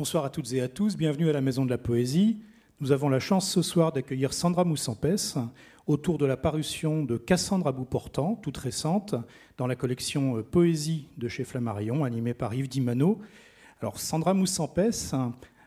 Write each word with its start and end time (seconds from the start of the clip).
Bonsoir 0.00 0.24
à 0.24 0.30
toutes 0.30 0.50
et 0.54 0.62
à 0.62 0.68
tous, 0.68 0.96
bienvenue 0.96 1.28
à 1.28 1.34
la 1.34 1.42
Maison 1.42 1.66
de 1.66 1.68
la 1.68 1.76
Poésie. 1.76 2.38
Nous 2.80 2.90
avons 2.90 3.10
la 3.10 3.20
chance 3.20 3.50
ce 3.50 3.60
soir 3.60 3.92
d'accueillir 3.92 4.32
Sandra 4.32 4.64
Moussampès 4.64 5.36
autour 5.86 6.16
de 6.16 6.24
la 6.24 6.38
parution 6.38 7.04
de 7.04 7.18
Cassandre 7.18 7.66
à 7.66 7.72
bout 7.72 7.84
portant, 7.84 8.34
toute 8.34 8.56
récente, 8.56 9.14
dans 9.58 9.66
la 9.66 9.76
collection 9.76 10.38
euh, 10.38 10.42
Poésie 10.42 11.08
de 11.18 11.28
chez 11.28 11.44
Flammarion, 11.44 12.02
animée 12.02 12.32
par 12.32 12.54
Yves 12.54 12.70
Dimano. 12.70 13.20
Alors 13.82 14.00
Sandra 14.00 14.32
Moussampès 14.32 15.12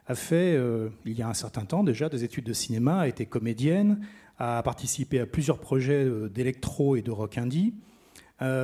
a 0.08 0.16
fait, 0.16 0.56
euh, 0.56 0.90
il 1.06 1.16
y 1.16 1.22
a 1.22 1.30
un 1.30 1.36
certain 1.36 1.66
temps 1.66 1.84
déjà, 1.84 2.10
des 2.10 2.24
études 2.24 2.46
de 2.46 2.54
cinéma, 2.54 3.02
a 3.02 3.08
été 3.08 3.28
comédienne, 3.28 4.00
a 4.40 4.64
participé 4.64 5.20
à 5.20 5.28
plusieurs 5.28 5.60
projets 5.60 6.06
euh, 6.06 6.28
d'électro 6.28 6.96
et 6.96 7.04
de 7.04 7.12
rock 7.12 7.38
indie, 7.38 7.76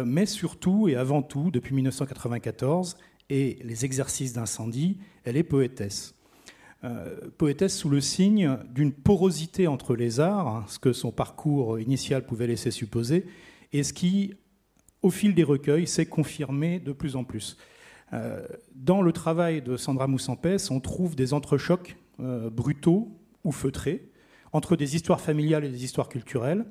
mais 0.06 0.26
surtout 0.26 0.90
et 0.90 0.98
avant 0.98 1.22
tout, 1.22 1.52
depuis 1.52 1.74
1994, 1.74 2.98
et 3.30 3.60
les 3.64 3.86
exercices 3.86 4.34
d'incendie, 4.34 4.98
elle 5.24 5.38
est 5.38 5.44
poétesse. 5.44 6.16
Euh, 6.84 7.30
poétesse 7.38 7.78
sous 7.78 7.90
le 7.90 8.00
signe 8.00 8.58
d'une 8.74 8.94
porosité 8.94 9.68
entre 9.68 9.96
les 9.96 10.20
arts, 10.20 10.48
hein, 10.48 10.66
ce 10.68 10.80
que 10.80 10.94
son 10.94 11.12
parcours 11.12 11.80
initial 11.80 12.26
pouvait 12.26 12.48
laisser 12.48 12.72
supposer, 12.72 13.26
et 13.74 13.84
ce 13.84 13.92
qui, 13.94 14.34
au 15.02 15.10
fil 15.10 15.36
des 15.36 15.44
recueils, 15.44 15.88
s'est 15.88 16.06
confirmé 16.06 16.80
de 16.80 16.94
plus 16.94 17.16
en 17.16 17.24
plus. 17.24 17.58
Euh, 18.14 18.46
dans 18.74 19.02
le 19.02 19.12
travail 19.12 19.62
de 19.62 19.78
Sandra 19.78 20.08
Moussampès, 20.08 20.72
on 20.72 20.80
trouve 20.80 21.16
des 21.16 21.34
entrechocs 21.34 21.98
euh, 22.20 22.50
brutaux 22.50 23.16
ou 23.44 23.52
feutrés 23.52 24.10
entre 24.52 24.76
des 24.76 24.96
histoires 24.96 25.22
familiales 25.22 25.64
et 25.64 25.70
des 25.70 25.84
histoires 25.84 26.10
culturelles, 26.10 26.66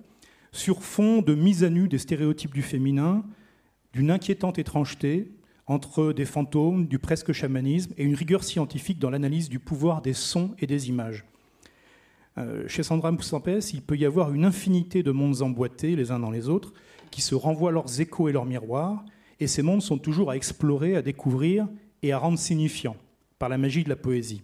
sur 0.51 0.83
fond 0.83 1.23
de 1.23 1.35
mise 1.35 1.63
à 1.63 1.71
nu 1.71 1.89
des 1.89 1.99
stéréotypes 1.99 2.55
du 2.55 2.63
féminin, 2.63 3.25
d'une 3.93 4.11
inquiétante 4.11 4.59
étrangeté, 4.59 5.31
entre 5.69 6.13
des 6.15 6.25
fantômes, 6.25 6.87
du 6.87 6.99
presque 6.99 7.33
chamanisme 7.33 7.93
et 7.99 8.05
une 8.05 8.15
rigueur 8.15 8.43
scientifique 8.43 8.99
dans 8.99 9.11
l'analyse 9.11 9.51
du 9.51 9.59
pouvoir 9.59 10.03
des 10.03 10.15
sons 10.15 10.55
et 10.59 10.67
des 10.67 10.89
images. 10.89 11.25
Euh, 12.39 12.67
chez 12.67 12.83
Sandra 12.83 13.13
Moussampès, 13.13 13.73
il 13.75 13.83
peut 13.83 13.97
y 13.97 14.07
avoir 14.07 14.33
une 14.33 14.45
infinité 14.45 15.03
de 15.03 15.11
mondes 15.11 15.43
emboîtés 15.43 15.95
les 15.95 16.11
uns 16.11 16.19
dans 16.19 16.31
les 16.31 16.49
autres, 16.49 16.73
qui 17.11 17.21
se 17.21 17.35
renvoient 17.35 17.73
leurs 17.73 18.01
échos 18.01 18.29
et 18.29 18.33
leurs 18.33 18.47
miroirs, 18.47 19.05
et 19.41 19.47
ces 19.47 19.63
mondes 19.63 19.83
sont 19.83 19.99
toujours 19.99 20.31
à 20.31 20.37
explorer, 20.37 20.97
à 20.97 21.03
découvrir 21.03 21.69
et 22.03 22.13
à 22.13 22.19
rendre 22.19 22.39
signifiants 22.39 22.97
par 23.39 23.49
la 23.49 23.59
magie 23.59 23.85
de 23.85 23.89
la 23.89 23.97
poésie. 23.97 24.43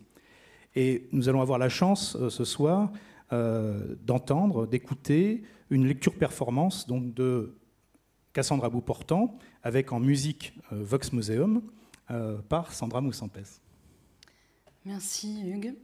Et 0.77 1.09
nous 1.12 1.28
allons 1.28 1.41
avoir 1.41 1.59
la 1.59 1.69
chance 1.69 2.16
euh, 2.16 2.28
ce 2.28 2.44
soir 2.44 2.92
euh, 3.33 3.97
d'entendre, 4.05 4.66
d'écouter 4.66 5.42
une 5.70 5.86
lecture 5.86 6.14
performance 6.14 6.86
donc 6.86 7.14
de 7.14 7.55
Cassandra 8.34 8.68
Bouportant, 8.68 9.38
avec 9.62 9.92
en 9.92 10.00
musique 10.00 10.52
euh, 10.72 10.82
Vox 10.82 11.12
Museum 11.12 11.62
euh, 12.10 12.36
par 12.42 12.74
Sandra 12.74 13.00
Moussampès. 13.00 13.60
Merci 14.84 15.41
Hugues. 15.41 15.74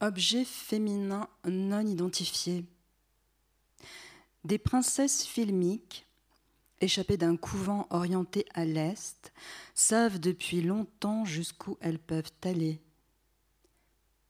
Objet 0.00 0.44
féminin 0.44 1.28
non 1.44 1.84
identifié. 1.84 2.64
Des 4.44 4.58
princesses 4.58 5.24
filmiques, 5.24 6.06
échappées 6.80 7.16
d'un 7.16 7.36
couvent 7.36 7.88
orienté 7.90 8.46
à 8.54 8.64
l'est, 8.64 9.32
savent 9.74 10.20
depuis 10.20 10.62
longtemps 10.62 11.24
jusqu'où 11.24 11.76
elles 11.80 11.98
peuvent 11.98 12.32
aller. 12.44 12.80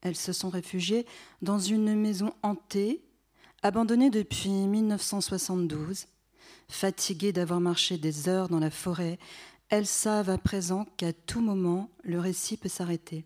Elles 0.01 0.17
se 0.17 0.33
sont 0.33 0.49
réfugiées 0.49 1.05
dans 1.43 1.59
une 1.59 1.95
maison 1.95 2.33
hantée 2.43 3.06
Abandonnée 3.67 4.11
depuis 4.11 4.49
1972, 4.49 6.07
fatiguées 6.69 7.33
d'avoir 7.33 7.59
marché 7.59 7.99
des 7.99 8.29
heures 8.29 8.49
dans 8.49 8.61
la 8.61 8.71
forêt, 8.71 9.19
elles 9.71 9.89
savent 9.89 10.31
à 10.31 10.39
présent 10.39 10.87
qu'à 10.97 11.13
tout 11.13 11.41
moment, 11.41 11.91
le 12.05 12.21
récit 12.21 12.57
peut 12.57 12.69
s'arrêter. 12.69 13.25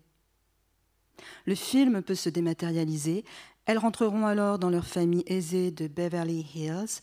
Le 1.45 1.53
film 1.53 2.01
peut 2.01 2.15
se 2.15 2.27
dématérialiser, 2.27 3.23
elles 3.67 3.77
rentreront 3.77 4.25
alors 4.25 4.57
dans 4.57 4.71
leur 4.71 4.87
famille 4.87 5.21
aisée 5.27 5.69
de 5.69 5.85
Beverly 5.85 6.43
Hills 6.55 7.01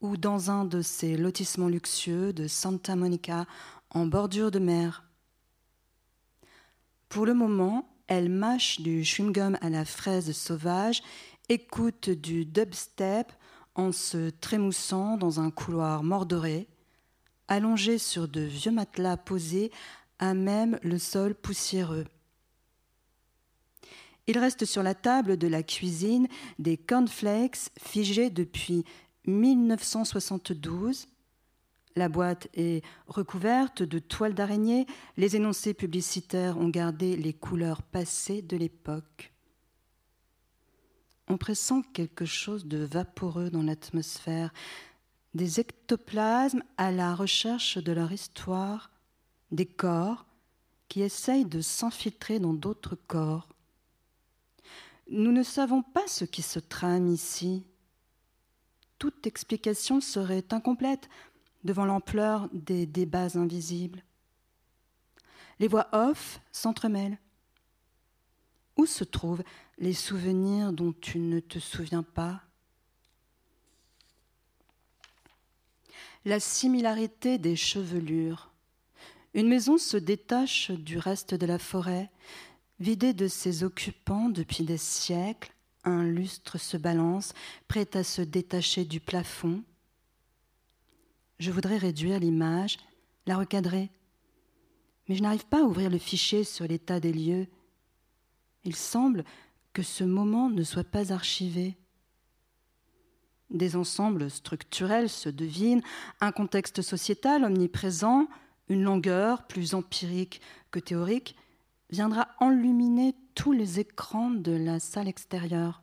ou 0.00 0.16
dans 0.16 0.52
un 0.52 0.64
de 0.64 0.80
ces 0.80 1.16
lotissements 1.16 1.66
luxueux 1.66 2.32
de 2.32 2.46
Santa 2.46 2.94
Monica 2.94 3.46
en 3.90 4.06
bordure 4.06 4.52
de 4.52 4.60
mer. 4.60 5.02
Pour 7.08 7.26
le 7.26 7.34
moment, 7.34 7.88
elles 8.06 8.30
mâchent 8.30 8.80
du 8.80 9.02
chewing-gum 9.02 9.58
à 9.60 9.70
la 9.70 9.84
fraise 9.84 10.30
sauvage 10.30 11.02
écoute 11.48 12.10
du 12.10 12.44
dubstep 12.44 13.32
en 13.74 13.92
se 13.92 14.30
trémoussant 14.30 15.16
dans 15.16 15.40
un 15.40 15.50
couloir 15.50 16.02
mordoré, 16.02 16.68
allongé 17.48 17.98
sur 17.98 18.26
de 18.28 18.40
vieux 18.40 18.72
matelas 18.72 19.16
posés 19.16 19.70
à 20.18 20.34
même 20.34 20.78
le 20.82 20.98
sol 20.98 21.34
poussiéreux. 21.34 22.06
Il 24.26 24.38
reste 24.38 24.64
sur 24.64 24.82
la 24.82 24.94
table 24.94 25.36
de 25.36 25.46
la 25.46 25.62
cuisine 25.62 26.26
des 26.58 26.76
cornflakes 26.76 27.70
figés 27.78 28.30
depuis 28.30 28.84
1972. 29.26 31.06
La 31.94 32.08
boîte 32.08 32.48
est 32.54 32.84
recouverte 33.06 33.82
de 33.82 34.00
toiles 34.00 34.34
d'araignée. 34.34 34.86
Les 35.16 35.36
énoncés 35.36 35.74
publicitaires 35.74 36.58
ont 36.58 36.68
gardé 36.68 37.16
les 37.16 37.32
couleurs 37.32 37.82
passées 37.82 38.42
de 38.42 38.56
l'époque 38.56 39.35
on 41.28 41.36
pressent 41.36 41.82
quelque 41.92 42.24
chose 42.24 42.66
de 42.66 42.78
vaporeux 42.78 43.50
dans 43.50 43.62
l'atmosphère, 43.62 44.52
des 45.34 45.60
ectoplasmes 45.60 46.62
à 46.76 46.90
la 46.90 47.14
recherche 47.14 47.78
de 47.78 47.92
leur 47.92 48.12
histoire, 48.12 48.90
des 49.50 49.66
corps 49.66 50.26
qui 50.88 51.02
essayent 51.02 51.44
de 51.44 51.60
s'infiltrer 51.60 52.38
dans 52.38 52.54
d'autres 52.54 52.96
corps. 53.06 53.48
Nous 55.08 55.32
ne 55.32 55.42
savons 55.42 55.82
pas 55.82 56.06
ce 56.06 56.24
qui 56.24 56.42
se 56.42 56.58
trame 56.58 57.08
ici. 57.08 57.64
Toute 58.98 59.26
explication 59.26 60.00
serait 60.00 60.44
incomplète 60.52 61.08
devant 61.64 61.84
l'ampleur 61.84 62.48
des 62.52 62.86
débats 62.86 63.36
invisibles. 63.36 64.02
Les 65.58 65.68
voix 65.68 65.88
off 65.92 66.40
s'entremêlent. 66.52 67.18
Où 68.76 68.86
se 68.86 69.04
trouvent 69.04 69.42
les 69.78 69.94
souvenirs 69.94 70.72
dont 70.72 70.92
tu 70.92 71.18
ne 71.18 71.40
te 71.40 71.58
souviens 71.58 72.02
pas? 72.02 72.42
La 76.24 76.40
similarité 76.40 77.38
des 77.38 77.56
chevelures. 77.56 78.50
Une 79.32 79.48
maison 79.48 79.78
se 79.78 79.96
détache 79.96 80.70
du 80.70 80.98
reste 80.98 81.34
de 81.34 81.46
la 81.46 81.58
forêt, 81.58 82.10
vidée 82.80 83.12
de 83.12 83.28
ses 83.28 83.64
occupants 83.64 84.28
depuis 84.28 84.64
des 84.64 84.78
siècles. 84.78 85.52
Un 85.84 86.04
lustre 86.04 86.58
se 86.58 86.76
balance, 86.76 87.32
prêt 87.68 87.88
à 87.94 88.02
se 88.02 88.22
détacher 88.22 88.84
du 88.84 88.98
plafond. 88.98 89.62
Je 91.38 91.50
voudrais 91.50 91.76
réduire 91.76 92.18
l'image, 92.18 92.78
la 93.26 93.36
recadrer, 93.36 93.90
mais 95.08 95.14
je 95.14 95.22
n'arrive 95.22 95.46
pas 95.46 95.60
à 95.60 95.64
ouvrir 95.64 95.90
le 95.90 95.98
fichier 95.98 96.42
sur 96.44 96.66
l'état 96.66 96.98
des 96.98 97.12
lieux 97.12 97.46
il 98.66 98.76
semble 98.76 99.24
que 99.72 99.82
ce 99.82 100.04
moment 100.04 100.50
ne 100.50 100.62
soit 100.62 100.84
pas 100.84 101.12
archivé. 101.12 101.76
Des 103.50 103.76
ensembles 103.76 104.30
structurels 104.30 105.08
se 105.08 105.28
devinent, 105.28 105.82
un 106.20 106.32
contexte 106.32 106.82
sociétal 106.82 107.44
omniprésent, 107.44 108.26
une 108.68 108.82
longueur 108.82 109.46
plus 109.46 109.74
empirique 109.74 110.40
que 110.70 110.80
théorique, 110.80 111.36
viendra 111.90 112.28
enluminer 112.40 113.14
tous 113.34 113.52
les 113.52 113.78
écrans 113.78 114.30
de 114.30 114.52
la 114.52 114.80
salle 114.80 115.08
extérieure. 115.08 115.82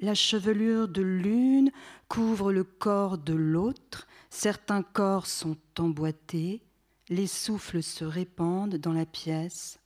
La 0.00 0.14
chevelure 0.14 0.86
de 0.86 1.02
l'une 1.02 1.72
couvre 2.06 2.52
le 2.52 2.62
corps 2.62 3.18
de 3.18 3.34
l'autre, 3.34 4.06
certains 4.30 4.84
corps 4.84 5.26
sont 5.26 5.56
emboîtés, 5.78 6.62
les 7.08 7.26
souffles 7.26 7.82
se 7.82 8.04
répandent 8.04 8.76
dans 8.76 8.92
la 8.92 9.06
pièce. 9.06 9.80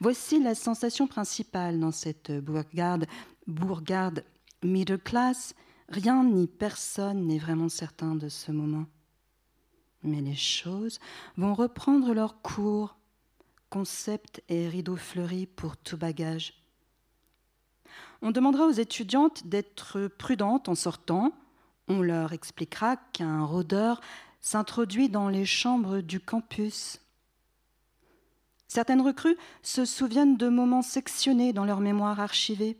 Voici 0.00 0.42
la 0.42 0.54
sensation 0.54 1.06
principale 1.06 1.78
dans 1.78 1.92
cette 1.92 2.32
bourgade, 2.32 3.06
bourgade 3.46 4.24
middle 4.62 4.98
class. 4.98 5.54
Rien 5.88 6.24
ni 6.24 6.46
personne 6.46 7.26
n'est 7.26 7.38
vraiment 7.38 7.68
certain 7.68 8.14
de 8.14 8.28
ce 8.28 8.52
moment. 8.52 8.86
Mais 10.02 10.20
les 10.20 10.36
choses 10.36 10.98
vont 11.36 11.54
reprendre 11.54 12.12
leur 12.14 12.42
cours, 12.42 12.96
concept 13.70 14.42
et 14.48 14.68
rideau 14.68 14.96
fleuri 14.96 15.46
pour 15.46 15.76
tout 15.76 15.96
bagage. 15.96 16.54
On 18.20 18.30
demandera 18.30 18.66
aux 18.66 18.72
étudiantes 18.72 19.46
d'être 19.46 20.06
prudentes 20.06 20.68
en 20.68 20.74
sortant. 20.74 21.32
On 21.88 22.00
leur 22.00 22.32
expliquera 22.32 22.96
qu'un 22.96 23.44
rôdeur 23.44 24.00
s'introduit 24.40 25.08
dans 25.08 25.28
les 25.28 25.44
chambres 25.44 26.00
du 26.00 26.20
campus 26.20 27.01
Certaines 28.72 29.02
recrues 29.02 29.36
se 29.60 29.84
souviennent 29.84 30.38
de 30.38 30.48
moments 30.48 30.80
sectionnés 30.80 31.52
dans 31.52 31.66
leur 31.66 31.80
mémoire 31.80 32.20
archivée. 32.20 32.78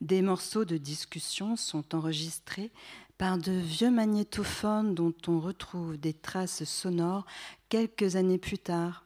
Des 0.00 0.22
morceaux 0.22 0.64
de 0.64 0.76
discussion 0.76 1.56
sont 1.56 1.92
enregistrés 1.92 2.70
par 3.18 3.36
de 3.36 3.50
vieux 3.50 3.90
magnétophones 3.90 4.94
dont 4.94 5.12
on 5.26 5.40
retrouve 5.40 5.96
des 5.96 6.14
traces 6.14 6.62
sonores 6.62 7.26
quelques 7.68 8.14
années 8.14 8.38
plus 8.38 8.58
tard. 8.58 9.04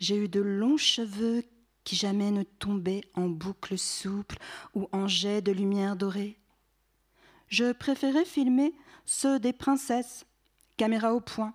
J'ai 0.00 0.16
eu 0.16 0.28
de 0.28 0.40
longs 0.40 0.76
cheveux 0.76 1.44
qui 1.84 1.94
jamais 1.94 2.32
ne 2.32 2.42
tombaient 2.42 3.04
en 3.14 3.28
boucles 3.28 3.78
souples 3.78 4.38
ou 4.74 4.88
en 4.90 5.06
jets 5.06 5.40
de 5.40 5.52
lumière 5.52 5.94
dorée. 5.94 6.36
Je 7.46 7.70
préférais 7.70 8.24
filmer 8.24 8.74
ceux 9.06 9.38
des 9.38 9.52
princesses, 9.52 10.26
caméra 10.76 11.14
au 11.14 11.20
point, 11.20 11.54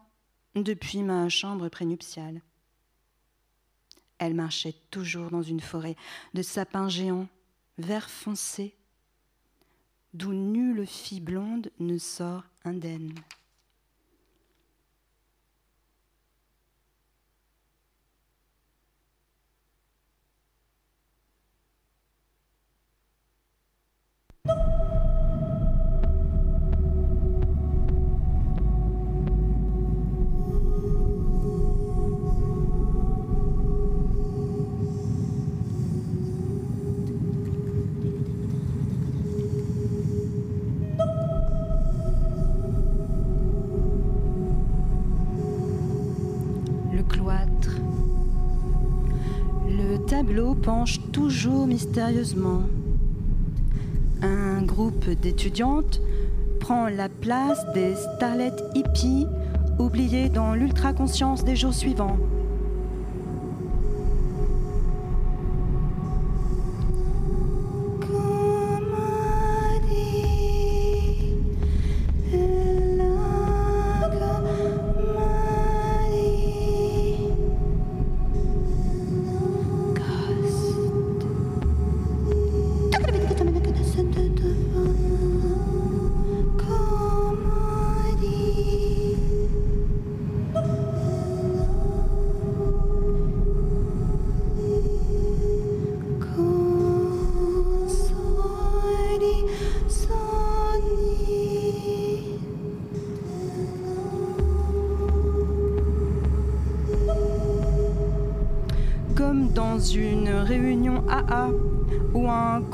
depuis 0.55 1.03
ma 1.03 1.29
chambre 1.29 1.69
prénuptiale. 1.69 2.41
Elle 4.17 4.33
marchait 4.33 4.75
toujours 4.91 5.29
dans 5.29 5.41
une 5.41 5.59
forêt 5.59 5.95
de 6.33 6.41
sapins 6.41 6.87
géants, 6.87 7.27
vert 7.77 8.09
foncé, 8.09 8.75
d'où 10.13 10.31
nulle 10.33 10.87
fille 10.87 11.19
blonde 11.19 11.69
ne 11.79 11.97
sort 11.97 12.43
indemne. 12.63 13.13
Penche 50.63 50.99
toujours 51.11 51.67
mystérieusement. 51.67 52.61
Un 54.21 54.61
groupe 54.63 55.09
d'étudiantes 55.09 56.01
prend 56.59 56.87
la 56.87 57.09
place 57.09 57.65
des 57.73 57.95
starlets 57.95 58.55
hippies 58.73 59.27
oubliées 59.77 60.29
dans 60.29 60.53
l'ultra-conscience 60.53 61.43
des 61.43 61.55
jours 61.55 61.73
suivants. 61.73 62.17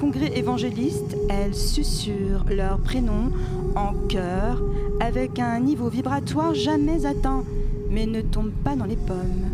Congrès 0.02 0.36
évangéliste, 0.36 1.16
elles 1.30 1.54
susurrent 1.54 2.46
leur 2.50 2.80
prénom 2.80 3.30
en 3.76 3.94
chœur 4.08 4.60
avec 5.00 5.38
un 5.38 5.60
niveau 5.60 5.90
vibratoire 5.90 6.56
jamais 6.56 7.06
atteint, 7.06 7.44
mais 7.88 8.08
ne 8.08 8.22
tombent 8.22 8.64
pas 8.64 8.76
dans 8.76 8.86
les 8.86 8.96
pommes. 8.96 9.46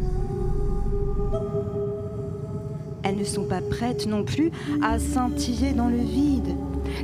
Elles 3.03 3.17
ne 3.17 3.25
sont 3.25 3.44
pas 3.44 3.59
prêtes 3.59 4.07
non 4.07 4.23
plus 4.23 4.51
à 4.81 4.99
scintiller 4.99 5.73
dans 5.73 5.89
le 5.89 5.97
vide, 5.97 6.55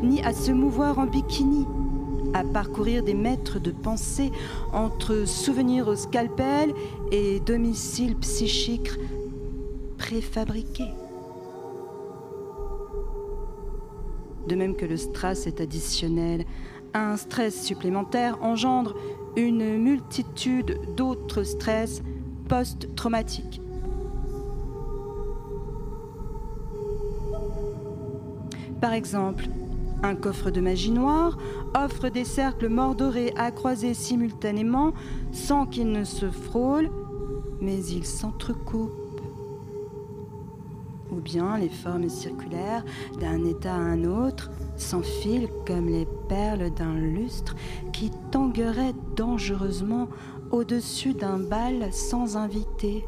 ni 0.02 0.24
à 0.24 0.32
se 0.32 0.54
mouvoir 0.54 0.98
en 0.98 1.06
bikini, 1.06 1.66
à 2.34 2.46
parcourir 2.46 3.04
des 3.04 3.14
mètres 3.14 3.60
de 3.60 3.72
pensée 3.72 4.32
entre 4.72 5.28
souvenirs 5.28 5.90
au 5.90 5.98
scalpel 5.98 6.74
et 7.12 7.42
domiciles 7.42 8.16
psychiques 8.16 8.92
préfabriqués. 9.98 10.94
De 14.48 14.56
même 14.56 14.76
que 14.76 14.86
le 14.86 14.98
stress 14.98 15.48
est 15.48 15.62
additionnel. 15.62 16.46
Un 16.94 17.18
stress 17.18 17.64
supplémentaire 17.64 18.38
engendre 18.42 18.96
une 19.36 19.78
multitude 19.78 20.80
d'autres 20.96 21.44
stress 21.44 22.02
post-traumatiques. 22.48 23.62
Par 28.80 28.94
exemple, 28.94 29.48
un 30.04 30.16
coffre 30.16 30.52
de 30.52 30.60
magie 30.60 30.92
noire 30.92 31.38
offre 31.74 32.10
des 32.10 32.26
cercles 32.26 32.68
mordorés 32.68 33.34
à 33.38 33.52
croiser 33.52 33.94
simultanément 33.94 34.94
sans 35.32 35.66
qu'ils 35.66 35.92
ne 35.92 36.04
se 36.04 36.30
frôlent, 36.30 36.92
mais 37.62 37.84
ils 37.86 38.06
s'entrecoupent 38.06 39.00
ou 39.00 39.03
bien 41.24 41.58
les 41.58 41.70
formes 41.70 42.10
circulaires 42.10 42.84
d'un 43.20 43.46
état 43.46 43.74
à 43.74 43.78
un 43.78 44.04
autre 44.04 44.52
s'enfilent 44.76 45.50
comme 45.66 45.88
les 45.88 46.08
perles 46.28 46.72
d'un 46.74 46.96
lustre 46.96 47.56
qui 47.92 48.12
tanguerait 48.32 48.94
dangereusement 49.16 50.10
au-dessus 50.52 51.14
d'un 51.14 51.40
bal 51.40 51.92
sans 51.92 52.38
invité. 52.38 53.06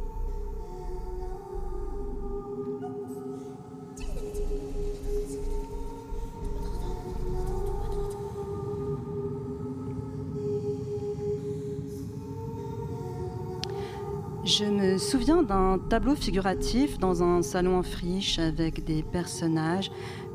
Je 14.45 14.66
me 14.66 14.99
souviens 14.99 15.42
d'un 15.42 15.80
tableau 15.80 16.14
figuratif 16.14 16.99
dans 16.99 17.23
un 17.23 17.42
salon 17.42 17.80
en 17.80 17.81
friche 17.81 18.37
avec 18.37 18.83
des 18.83 19.02
personnages 19.02 19.90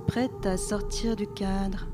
prêts 0.08 0.28
à 0.44 0.56
sortir 0.56 1.14
du 1.14 1.28
cadre. 1.28 1.86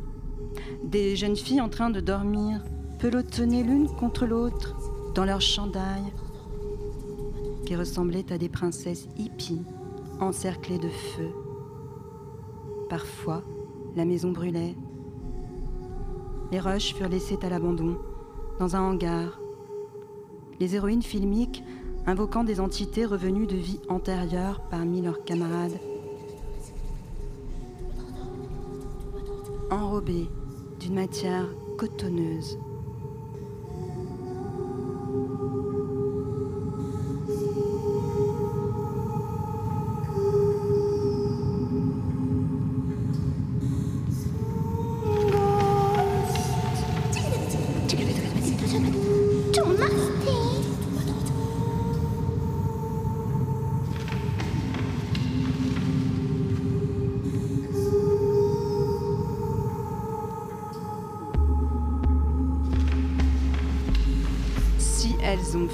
Des 0.83 1.15
jeunes 1.15 1.37
filles 1.37 1.61
en 1.61 1.69
train 1.69 1.91
de 1.91 2.01
dormir, 2.01 2.65
pelotonnées 2.99 3.63
l'une 3.63 3.89
contre 3.89 4.25
l'autre 4.25 4.75
dans 5.15 5.27
leur 5.27 5.43
chandail, 5.43 6.05
qui 7.67 7.77
ressemblaient 7.77 8.33
à 8.33 8.39
des 8.39 8.49
princesses 8.49 9.09
hippies 9.19 9.67
encerclées 10.19 10.79
de 10.79 10.89
feu. 10.89 11.29
Parfois, 12.89 13.43
la 13.95 14.07
maison 14.07 14.33
brûlait. 14.33 14.75
Les 16.51 16.61
roches 16.61 16.95
furent 16.95 17.11
laissées 17.11 17.39
à 17.43 17.51
l'abandon, 17.51 17.99
dans 18.59 18.75
un 18.75 18.81
hangar. 18.81 19.39
Les 20.59 20.77
héroïnes 20.77 21.03
filmiques 21.03 21.63
invoquant 22.07 22.45
des 22.45 22.61
entités 22.61 23.05
revenues 23.05 23.47
de 23.47 23.57
vie 23.57 23.81
antérieure 23.89 24.61
parmi 24.71 25.03
leurs 25.03 25.25
camarades. 25.25 25.79
Enrobées 29.71 30.29
d'une 30.79 30.95
matière 30.95 31.47
cotonneuse. 31.77 32.59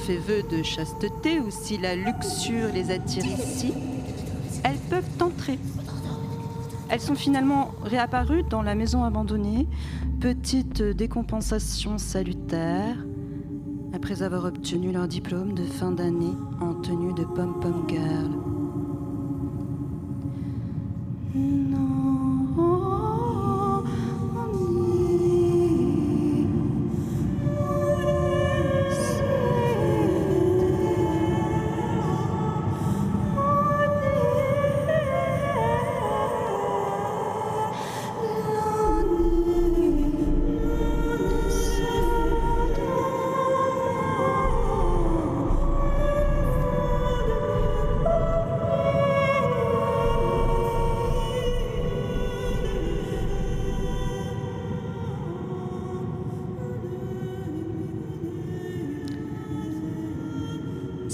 Fait 0.02 0.16
vœu 0.16 0.42
de 0.50 0.64
chasteté 0.64 1.38
ou 1.38 1.50
si 1.50 1.78
la 1.78 1.94
luxure 1.94 2.72
les 2.74 2.90
attire 2.90 3.24
ici, 3.24 3.72
elles 4.64 4.78
peuvent 4.90 5.04
entrer. 5.20 5.60
Elles 6.88 7.00
sont 7.00 7.14
finalement 7.14 7.70
réapparues 7.84 8.42
dans 8.50 8.62
la 8.62 8.74
maison 8.74 9.04
abandonnée, 9.04 9.68
petite 10.18 10.82
décompensation 10.82 11.98
salutaire, 11.98 12.96
après 13.94 14.22
avoir 14.22 14.44
obtenu 14.44 14.90
leur 14.90 15.06
diplôme 15.06 15.54
de 15.54 15.62
fin 15.62 15.92
d'année 15.92 16.34
en 16.60 16.74
tenue 16.74 17.14
de 17.14 17.22
pom-pom 17.22 17.84
girl. 17.88 18.32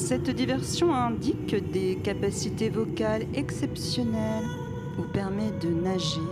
Cette 0.08 0.30
diversion 0.30 0.94
indique 0.94 1.54
des 1.70 1.96
capacités 1.96 2.70
vocales 2.70 3.26
exceptionnelles 3.34 4.46
ou 4.98 5.02
permet 5.02 5.50
de 5.60 5.68
nager 5.68 6.22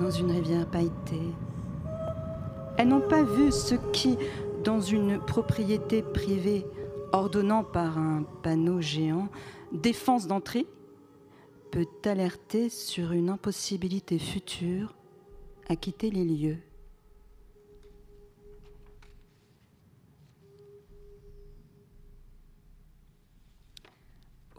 dans 0.00 0.10
une 0.10 0.32
rivière 0.32 0.66
pailletée. 0.66 1.32
Elles 2.76 2.88
n'ont 2.88 3.08
pas 3.08 3.22
vu 3.22 3.52
ce 3.52 3.76
qui, 3.92 4.18
dans 4.64 4.80
une 4.80 5.20
propriété 5.20 6.02
privée 6.02 6.66
ordonnant 7.12 7.62
par 7.62 7.98
un 7.98 8.24
panneau 8.42 8.80
géant 8.80 9.28
défense 9.70 10.26
d'entrée, 10.26 10.66
peut 11.70 11.86
alerter 12.04 12.68
sur 12.68 13.12
une 13.12 13.28
impossibilité 13.28 14.18
future 14.18 14.96
à 15.68 15.76
quitter 15.76 16.10
les 16.10 16.24
lieux. 16.24 16.58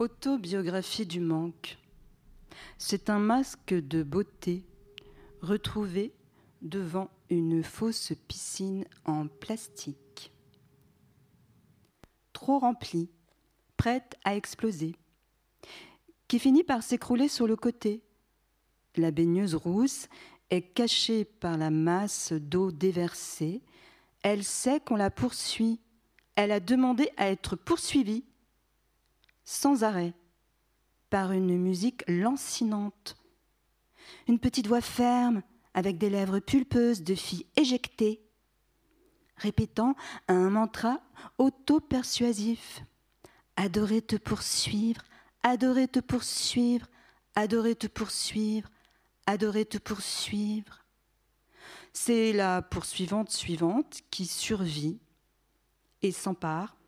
Autobiographie 0.00 1.04
du 1.04 1.20
manque. 1.20 1.76
C'est 2.78 3.10
un 3.10 3.18
masque 3.18 3.74
de 3.74 4.02
beauté 4.02 4.64
retrouvé 5.42 6.14
devant 6.62 7.10
une 7.28 7.62
fausse 7.62 8.14
piscine 8.26 8.86
en 9.04 9.26
plastique. 9.26 10.32
Trop 12.32 12.60
remplie, 12.60 13.10
prête 13.76 14.16
à 14.24 14.36
exploser, 14.36 14.96
qui 16.28 16.38
finit 16.38 16.64
par 16.64 16.82
s'écrouler 16.82 17.28
sur 17.28 17.46
le 17.46 17.56
côté. 17.56 18.00
La 18.96 19.10
baigneuse 19.10 19.54
rousse 19.54 20.08
est 20.48 20.62
cachée 20.62 21.26
par 21.26 21.58
la 21.58 21.68
masse 21.68 22.32
d'eau 22.32 22.72
déversée. 22.72 23.60
Elle 24.22 24.44
sait 24.44 24.80
qu'on 24.80 24.96
la 24.96 25.10
poursuit. 25.10 25.78
Elle 26.36 26.52
a 26.52 26.60
demandé 26.60 27.10
à 27.18 27.28
être 27.28 27.54
poursuivie 27.54 28.24
sans 29.50 29.82
arrêt, 29.82 30.14
par 31.10 31.32
une 31.32 31.58
musique 31.58 32.04
lancinante. 32.06 33.16
Une 34.28 34.38
petite 34.38 34.68
voix 34.68 34.80
ferme, 34.80 35.42
avec 35.74 35.98
des 35.98 36.08
lèvres 36.08 36.38
pulpeuses 36.38 37.02
de 37.02 37.16
fille 37.16 37.46
éjectée, 37.56 38.22
répétant 39.36 39.96
un 40.28 40.50
mantra 40.50 41.00
auto-persuasif. 41.38 42.84
Adorer 43.56 44.02
te 44.02 44.14
poursuivre, 44.14 45.02
adorer 45.42 45.88
te 45.88 45.98
poursuivre, 45.98 46.86
adorer 47.34 47.74
te 47.74 47.88
poursuivre, 47.88 48.68
adorer 49.26 49.66
te 49.66 49.78
poursuivre. 49.78 50.84
C'est 51.92 52.32
la 52.32 52.62
poursuivante 52.62 53.30
suivante 53.30 54.02
qui 54.12 54.26
survit 54.26 55.00
et 56.02 56.12
s'empare 56.12 56.79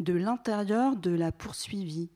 de 0.00 0.12
l'intérieur 0.12 0.96
de 0.96 1.10
la 1.10 1.32
poursuivie. 1.32 2.10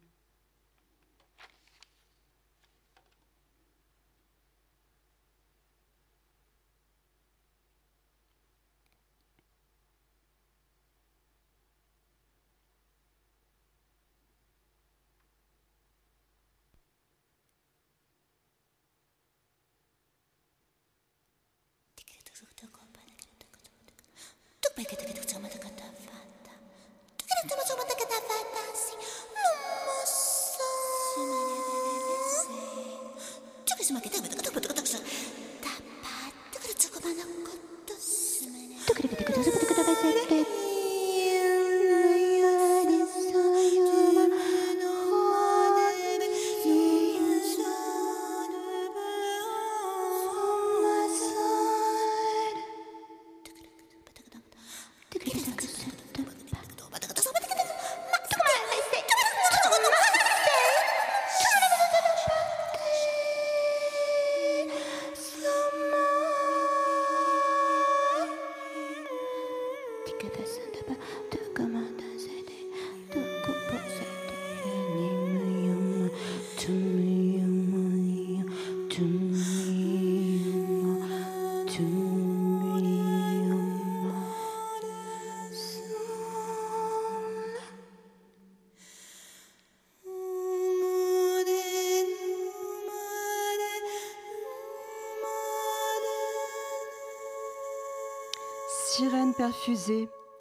que 70.20 70.28
ta 70.28 70.44
sainte 70.44 70.84
parole 70.84 71.28
te 71.30 71.38
commande. 71.54 71.99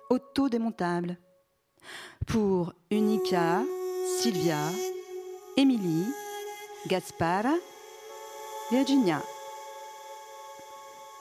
Auto-démontable. 0.10 1.18
Pour 2.28 2.74
Unica, 2.92 3.62
Sylvia, 4.20 4.58
Émilie, 5.56 6.08
Gaspara, 6.88 7.54
Virginia. 8.72 9.22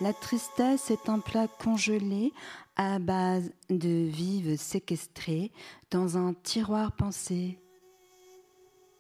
La 0.01 0.13
tristesse 0.13 0.91
est 0.91 1.09
un 1.09 1.19
plat 1.19 1.49
congelé 1.49 2.33
à 2.77 2.99
base 2.99 3.51
de 3.69 4.07
vives 4.07 4.57
séquestrées 4.57 5.51
dans 5.91 6.17
un 6.17 6.35
tiroir 6.35 6.93
pensé. 6.93 7.59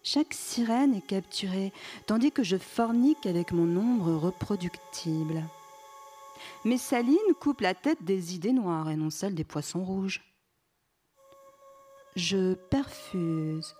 Chaque 0.02 0.34
sirène 0.34 0.94
est 0.94 1.06
capturée 1.06 1.72
tandis 2.06 2.32
que 2.32 2.42
je 2.42 2.56
fornique 2.56 3.26
avec 3.26 3.52
mon 3.52 3.76
ombre 3.76 4.14
reproductible. 4.14 5.44
Messaline 6.64 7.34
coupe 7.40 7.60
la 7.60 7.74
tête 7.74 8.02
des 8.02 8.34
idées 8.34 8.52
noires 8.52 8.90
et 8.90 8.96
non 8.96 9.10
celle 9.10 9.34
des 9.34 9.44
poissons 9.44 9.84
rouges. 9.84 10.22
Je 12.16 12.54
perfuse 12.54 13.74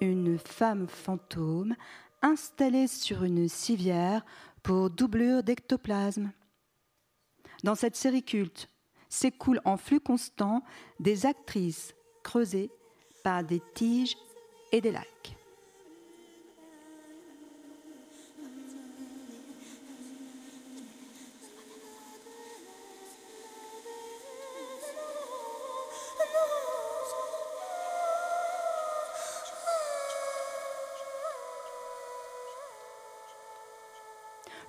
une 0.00 0.38
femme 0.38 0.88
fantôme 0.88 1.76
installée 2.22 2.86
sur 2.86 3.24
une 3.24 3.48
civière 3.48 4.24
pour 4.62 4.90
doublure 4.90 5.42
d'ectoplasme. 5.42 6.32
Dans 7.64 7.74
cette 7.74 7.96
série 7.96 8.24
culte 8.24 8.68
s'écoulent 9.08 9.60
en 9.64 9.76
flux 9.76 10.00
constant 10.00 10.62
des 10.98 11.26
actrices 11.26 11.94
creusées 12.22 12.70
par 13.22 13.44
des 13.44 13.62
tiges 13.74 14.16
et 14.72 14.80
des 14.80 14.90
lacs. 14.90 15.36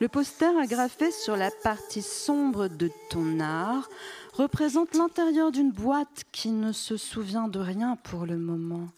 Le 0.03 0.09
poster 0.09 0.53
agrafé 0.59 1.11
sur 1.11 1.37
la 1.37 1.49
partie 1.49 2.01
sombre 2.01 2.67
de 2.67 2.91
ton 3.09 3.39
art 3.39 3.87
représente 4.33 4.95
l'intérieur 4.95 5.49
d'une 5.49 5.71
boîte 5.71 6.25
qui 6.33 6.51
ne 6.51 6.73
se 6.73 6.97
souvient 6.97 7.47
de 7.47 7.59
rien 7.59 7.95
pour 7.95 8.25
le 8.25 8.37
moment. 8.37 8.89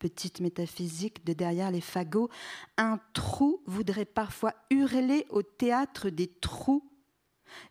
Petite 0.00 0.40
métaphysique 0.40 1.24
de 1.24 1.34
derrière 1.34 1.70
les 1.70 1.80
fagots, 1.80 2.30
un 2.78 2.98
trou 3.12 3.62
voudrait 3.66 4.06
parfois 4.06 4.54
hurler 4.70 5.24
au 5.30 5.44
théâtre 5.44 6.10
des 6.10 6.26
trous. 6.26 6.90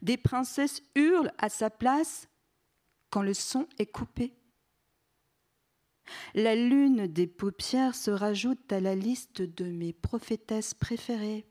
Des 0.02 0.16
princesses 0.16 0.82
hurlent 0.96 1.34
à 1.38 1.50
sa 1.50 1.70
place 1.70 2.30
quand 3.10 3.24
le 3.24 3.34
son 3.34 3.68
est 3.78 3.92
coupé. 3.92 4.34
La 6.34 6.56
lune 6.56 7.08
des 7.08 7.28
paupières 7.28 7.96
se 7.96 8.10
rajoute 8.10 8.72
à 8.72 8.80
la 8.80 8.96
liste 8.96 9.42
de 9.42 9.66
mes 9.66 9.92
prophétesses 9.92 10.74
préférées. 10.74 11.46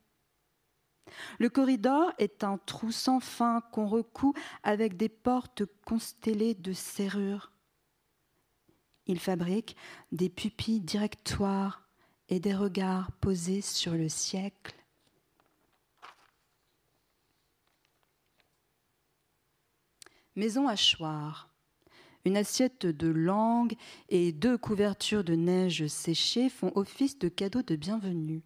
Le 1.38 1.48
corridor 1.48 2.12
est 2.18 2.44
un 2.44 2.58
trou 2.58 2.92
sans 2.92 3.20
fin 3.20 3.60
qu'on 3.72 3.86
recoue 3.86 4.34
avec 4.62 4.96
des 4.96 5.08
portes 5.08 5.64
constellées 5.84 6.54
de 6.54 6.72
serrures. 6.72 7.52
Il 9.06 9.18
fabrique 9.18 9.76
des 10.12 10.28
pupilles 10.28 10.80
directoires 10.80 11.88
et 12.28 12.40
des 12.40 12.54
regards 12.54 13.10
posés 13.12 13.60
sur 13.60 13.92
le 13.92 14.08
siècle. 14.08 14.74
Maison 20.34 20.66
hachoir. 20.66 21.50
Une 22.24 22.36
assiette 22.36 22.86
de 22.86 23.08
langue 23.08 23.74
et 24.08 24.32
deux 24.32 24.56
couvertures 24.56 25.24
de 25.24 25.34
neige 25.34 25.88
séchée 25.88 26.48
font 26.48 26.72
office 26.74 27.18
de 27.18 27.28
cadeau 27.28 27.62
de 27.62 27.76
bienvenue. 27.76 28.42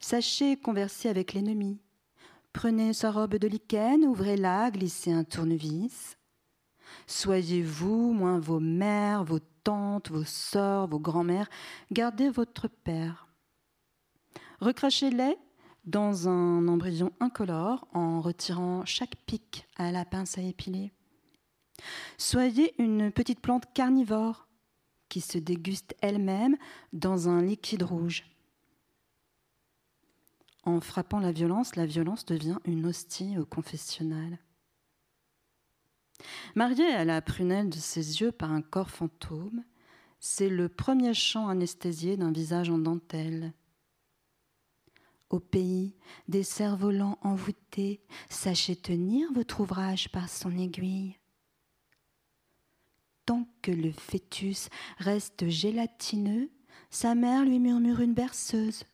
Sachez 0.00 0.56
converser 0.56 1.08
avec 1.08 1.32
l'ennemi. 1.32 1.78
Prenez 2.52 2.92
sa 2.92 3.10
robe 3.10 3.36
de 3.36 3.48
lichen, 3.48 4.04
ouvrez-la, 4.04 4.70
glissez 4.70 5.12
un 5.12 5.24
tournevis. 5.24 6.16
Soyez-vous, 7.06 8.12
moins 8.12 8.38
vos 8.38 8.60
mères, 8.60 9.24
vos 9.24 9.40
tantes, 9.64 10.10
vos 10.10 10.24
sœurs, 10.24 10.86
vos 10.86 11.00
grands-mères, 11.00 11.48
gardez 11.90 12.30
votre 12.30 12.68
père. 12.68 13.26
Recrachez-les 14.60 15.36
dans 15.84 16.28
un 16.28 16.68
embryon 16.68 17.12
incolore 17.20 17.86
en 17.92 18.20
retirant 18.20 18.84
chaque 18.84 19.16
pic 19.26 19.66
à 19.76 19.90
la 19.92 20.04
pince 20.04 20.38
à 20.38 20.42
épiler. 20.42 20.92
Soyez 22.18 22.80
une 22.80 23.10
petite 23.10 23.40
plante 23.40 23.72
carnivore 23.74 24.46
qui 25.08 25.20
se 25.20 25.38
déguste 25.38 25.94
elle-même 26.00 26.56
dans 26.92 27.28
un 27.28 27.42
liquide 27.42 27.82
rouge. 27.82 28.24
En 30.66 30.80
frappant 30.80 31.20
la 31.20 31.32
violence, 31.32 31.76
la 31.76 31.86
violence 31.86 32.24
devient 32.24 32.58
une 32.64 32.86
hostie 32.86 33.38
au 33.38 33.44
confessionnal. 33.44 34.38
Mariée 36.54 36.92
à 36.92 37.04
la 37.04 37.20
prunelle 37.20 37.68
de 37.68 37.76
ses 37.76 38.20
yeux 38.20 38.32
par 38.32 38.50
un 38.50 38.62
corps 38.62 38.90
fantôme, 38.90 39.64
c'est 40.20 40.48
le 40.48 40.70
premier 40.70 41.12
chant 41.12 41.48
anesthésié 41.48 42.16
d'un 42.16 42.32
visage 42.32 42.70
en 42.70 42.78
dentelle. 42.78 43.52
Au 45.28 45.40
pays 45.40 45.94
des 46.28 46.42
cerfs-volants 46.42 47.18
envoûtés, 47.20 48.00
sachez 48.30 48.76
tenir 48.76 49.30
votre 49.32 49.60
ouvrage 49.60 50.10
par 50.12 50.28
son 50.28 50.56
aiguille. 50.56 51.18
Tant 53.26 53.46
que 53.60 53.70
le 53.70 53.90
fœtus 53.90 54.68
reste 54.98 55.48
gélatineux, 55.48 56.50
sa 56.90 57.14
mère 57.14 57.44
lui 57.44 57.58
murmure 57.58 58.00
une 58.00 58.14
berceuse. 58.14 58.84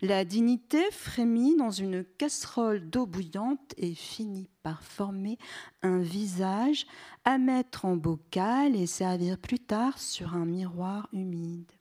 La 0.00 0.24
dignité 0.24 0.78
frémit 0.92 1.56
dans 1.56 1.72
une 1.72 2.04
casserole 2.04 2.88
d'eau 2.88 3.04
bouillante 3.04 3.74
et 3.76 3.94
finit 3.94 4.48
par 4.62 4.84
former 4.84 5.38
un 5.82 5.98
visage 5.98 6.86
à 7.24 7.36
mettre 7.36 7.84
en 7.84 7.96
bocal 7.96 8.76
et 8.76 8.86
servir 8.86 9.38
plus 9.38 9.58
tard 9.58 9.98
sur 9.98 10.34
un 10.34 10.44
miroir 10.44 11.08
humide. 11.12 11.72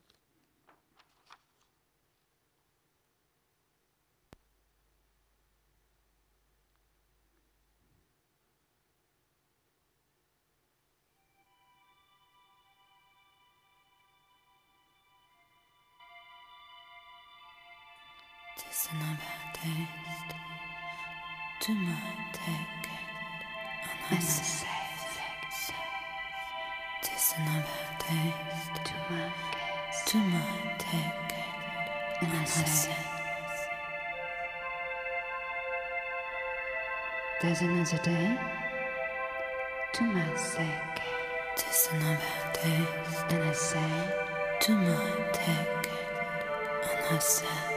and 18.92 19.02
I've 19.04 19.54
taste. 19.54 20.34
To 21.62 21.74
my 21.74 21.96
take 22.32 22.90
and 23.84 24.00
I 24.12 24.20
say 24.20 24.68
this 27.02 27.34
another 27.38 27.44
I've 27.48 28.00
taste 28.00 28.86
to 28.86 28.94
my 29.10 29.32
to 30.06 30.18
my 30.18 30.76
take 30.78 31.34
and 32.22 32.32
I 32.32 32.46
say 32.46 32.96
there's 37.42 37.62
another 37.62 37.98
day. 38.04 38.38
To 39.94 40.04
my 40.04 40.36
sake 40.36 41.02
this 41.58 41.90
another 41.92 42.20
I've 42.22 42.54
taste. 42.54 43.32
And 43.32 43.44
I 43.44 43.52
say 43.52 43.92
to 44.62 44.72
my 44.72 45.30
take 45.34 45.92
and 46.84 47.16
I 47.16 47.20
say 47.20 47.77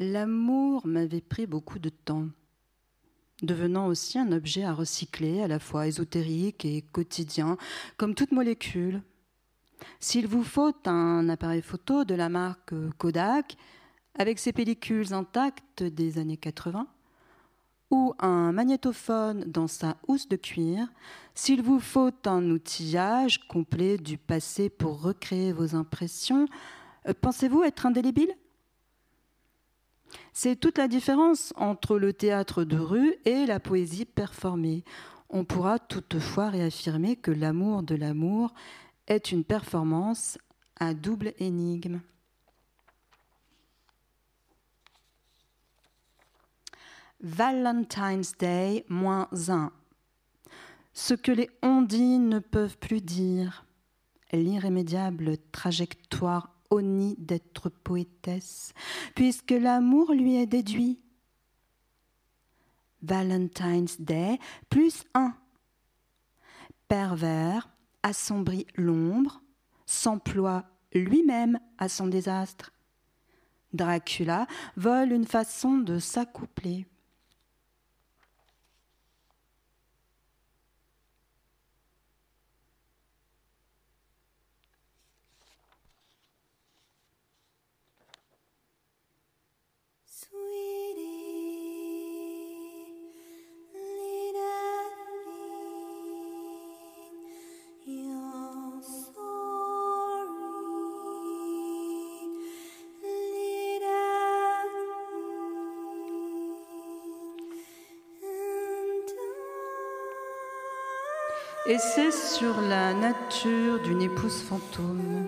L'amour 0.00 0.86
m'avait 0.86 1.20
pris 1.20 1.48
beaucoup 1.48 1.80
de 1.80 1.88
temps, 1.88 2.28
devenant 3.42 3.88
aussi 3.88 4.16
un 4.16 4.30
objet 4.30 4.62
à 4.62 4.72
recycler, 4.72 5.42
à 5.42 5.48
la 5.48 5.58
fois 5.58 5.88
ésotérique 5.88 6.64
et 6.64 6.82
quotidien, 6.82 7.56
comme 7.96 8.14
toute 8.14 8.30
molécule. 8.30 9.02
S'il 9.98 10.28
vous 10.28 10.44
faut 10.44 10.72
un 10.84 11.28
appareil 11.28 11.62
photo 11.62 12.04
de 12.04 12.14
la 12.14 12.28
marque 12.28 12.74
Kodak, 12.98 13.56
avec 14.16 14.38
ses 14.38 14.52
pellicules 14.52 15.12
intactes 15.12 15.82
des 15.82 16.18
années 16.18 16.36
80, 16.36 16.86
ou 17.90 18.14
un 18.20 18.52
magnétophone 18.52 19.50
dans 19.50 19.66
sa 19.66 19.96
housse 20.06 20.28
de 20.28 20.36
cuir, 20.36 20.86
s'il 21.34 21.60
vous 21.60 21.80
faut 21.80 22.12
un 22.26 22.48
outillage 22.50 23.48
complet 23.48 23.98
du 23.98 24.16
passé 24.16 24.68
pour 24.68 25.02
recréer 25.02 25.52
vos 25.52 25.74
impressions, 25.74 26.46
pensez-vous 27.20 27.64
être 27.64 27.84
indélébile? 27.84 28.32
C'est 30.32 30.56
toute 30.56 30.78
la 30.78 30.88
différence 30.88 31.52
entre 31.56 31.98
le 31.98 32.12
théâtre 32.12 32.64
de 32.64 32.78
rue 32.78 33.16
et 33.24 33.46
la 33.46 33.60
poésie 33.60 34.04
performée. 34.04 34.84
On 35.30 35.44
pourra 35.44 35.78
toutefois 35.78 36.50
réaffirmer 36.50 37.16
que 37.16 37.30
l'amour 37.30 37.82
de 37.82 37.94
l'amour 37.94 38.54
est 39.06 39.32
une 39.32 39.44
performance 39.44 40.38
à 40.80 40.94
double 40.94 41.34
énigme. 41.38 42.00
Valentine's 47.20 48.36
Day 48.38 48.84
moins 48.88 49.28
1. 49.48 49.72
Ce 50.94 51.14
que 51.14 51.32
les 51.32 51.50
ondines 51.62 52.28
ne 52.28 52.38
peuvent 52.38 52.78
plus 52.78 53.00
dire. 53.00 53.64
L'irrémédiable 54.32 55.36
trajectoire 55.50 56.57
d'être 56.70 57.68
poétesse, 57.68 58.72
puisque 59.14 59.52
l'amour 59.52 60.12
lui 60.12 60.36
est 60.36 60.46
déduit. 60.46 61.00
Valentine's 63.02 64.00
Day, 64.00 64.38
plus 64.68 65.04
un. 65.14 65.34
Pervers 66.88 67.68
assombrit 68.02 68.66
l'ombre, 68.76 69.42
s'emploie 69.86 70.64
lui-même 70.92 71.58
à 71.78 71.88
son 71.88 72.06
désastre. 72.06 72.72
Dracula 73.72 74.46
vole 74.76 75.12
une 75.12 75.26
façon 75.26 75.78
de 75.78 75.98
s'accoupler. 75.98 76.86
Sur 112.38 112.60
la 112.60 112.94
nature 112.94 113.82
d'une 113.82 114.02
épouse 114.02 114.42
fantôme. 114.42 115.26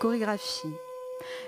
Chorégraphie. 0.00 0.72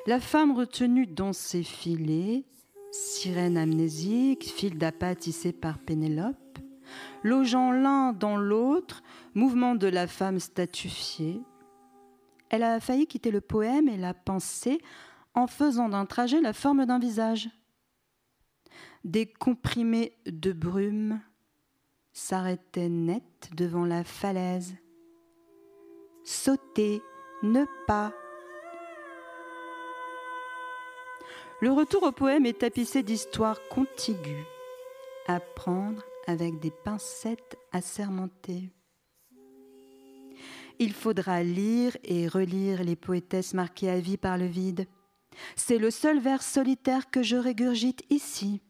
La 0.06 0.18
femme 0.18 0.50
retenue 0.50 1.06
dans 1.06 1.32
ses 1.32 1.62
filets, 1.62 2.44
sirène 2.90 3.56
amnésique, 3.56 4.44
fil 4.44 4.78
d'appât 4.78 5.14
tissé 5.14 5.52
par 5.52 5.78
Pénélope, 5.78 6.58
logeant 7.22 7.70
l'un 7.70 8.12
dans 8.12 8.36
l'autre, 8.36 9.04
mouvement 9.34 9.76
de 9.76 9.86
la 9.86 10.08
femme 10.08 10.40
statufiée. 10.40 11.40
Elle 12.50 12.64
a 12.64 12.80
failli 12.80 13.06
quitter 13.06 13.30
le 13.30 13.42
poème 13.42 13.88
et 13.88 13.96
la 13.96 14.12
pensée 14.12 14.80
en 15.34 15.46
faisant 15.46 15.88
d'un 15.88 16.04
trajet 16.04 16.40
la 16.40 16.52
forme 16.52 16.84
d'un 16.84 16.98
visage. 16.98 17.48
Des 19.04 19.26
comprimés 19.26 20.16
de 20.26 20.52
brume, 20.52 21.20
s'arrêtait 22.14 22.88
net 22.88 23.50
devant 23.54 23.84
la 23.84 24.04
falaise. 24.04 24.74
Sauter, 26.22 27.02
ne 27.42 27.64
pas. 27.86 28.14
Le 31.60 31.72
retour 31.72 32.04
au 32.04 32.12
poème 32.12 32.46
est 32.46 32.60
tapissé 32.60 33.02
d'histoires 33.02 33.60
contiguës, 33.68 34.46
à 35.26 35.40
prendre 35.40 36.02
avec 36.26 36.60
des 36.60 36.70
pincettes 36.70 37.58
assermentées. 37.72 38.70
Il 40.78 40.92
faudra 40.92 41.42
lire 41.42 41.96
et 42.04 42.26
relire 42.26 42.82
les 42.82 42.96
poétesses 42.96 43.54
marquées 43.54 43.90
à 43.90 44.00
vie 44.00 44.16
par 44.16 44.38
le 44.38 44.46
vide. 44.46 44.86
C'est 45.56 45.78
le 45.78 45.90
seul 45.90 46.20
vers 46.20 46.42
solitaire 46.42 47.10
que 47.10 47.22
je 47.22 47.36
régurgite 47.36 48.04
ici 48.10 48.62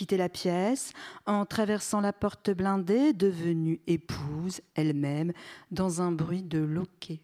quitter 0.00 0.16
la 0.16 0.30
pièce 0.30 0.94
en 1.26 1.44
traversant 1.44 2.00
la 2.00 2.14
porte 2.14 2.48
blindée, 2.48 3.12
devenue 3.12 3.82
épouse 3.86 4.62
elle-même, 4.74 5.34
dans 5.72 6.00
un 6.00 6.10
bruit 6.10 6.42
de 6.42 6.58
loquet. 6.58 7.20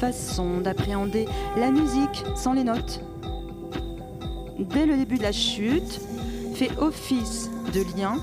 Façon 0.00 0.60
d'appréhender 0.60 1.26
la 1.56 1.70
musique 1.70 2.24
sans 2.34 2.52
les 2.52 2.64
notes. 2.64 3.00
Dès 4.58 4.86
le 4.86 4.96
début 4.96 5.18
de 5.18 5.22
la 5.22 5.32
chute, 5.32 6.00
fait 6.54 6.76
office 6.78 7.50
de 7.72 7.82
lien 7.96 8.16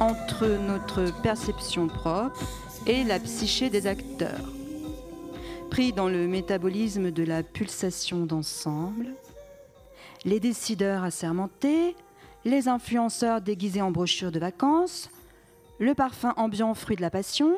entre 0.00 0.46
notre 0.46 1.12
perception 1.22 1.86
propre 1.86 2.38
et 2.86 3.04
la 3.04 3.18
psyché 3.18 3.70
des 3.70 3.86
acteurs. 3.86 4.52
Pris 5.70 5.92
dans 5.92 6.08
le 6.08 6.26
métabolisme 6.26 7.10
de 7.10 7.22
la 7.22 7.42
pulsation 7.42 8.26
d'ensemble, 8.26 9.08
les 10.24 10.40
décideurs 10.40 11.04
assermentés, 11.04 11.96
les 12.44 12.68
influenceurs 12.68 13.40
déguisés 13.40 13.82
en 13.82 13.90
brochures 13.90 14.32
de 14.32 14.38
vacances, 14.38 15.10
le 15.78 15.94
parfum 15.94 16.32
ambiant 16.36 16.74
fruit 16.74 16.96
de 16.96 17.02
la 17.02 17.10
passion, 17.10 17.56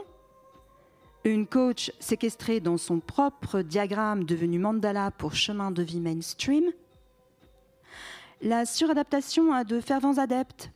une 1.24 1.46
coach 1.46 1.92
séquestrée 2.00 2.60
dans 2.60 2.76
son 2.76 3.00
propre 3.00 3.62
diagramme 3.62 4.24
devenu 4.24 4.58
mandala 4.58 5.10
pour 5.10 5.34
chemin 5.34 5.70
de 5.70 5.82
vie 5.82 6.00
mainstream. 6.00 6.64
La 8.40 8.66
suradaptation 8.66 9.52
à 9.52 9.64
de 9.64 9.80
fervents 9.80 10.18
adeptes. 10.18 10.70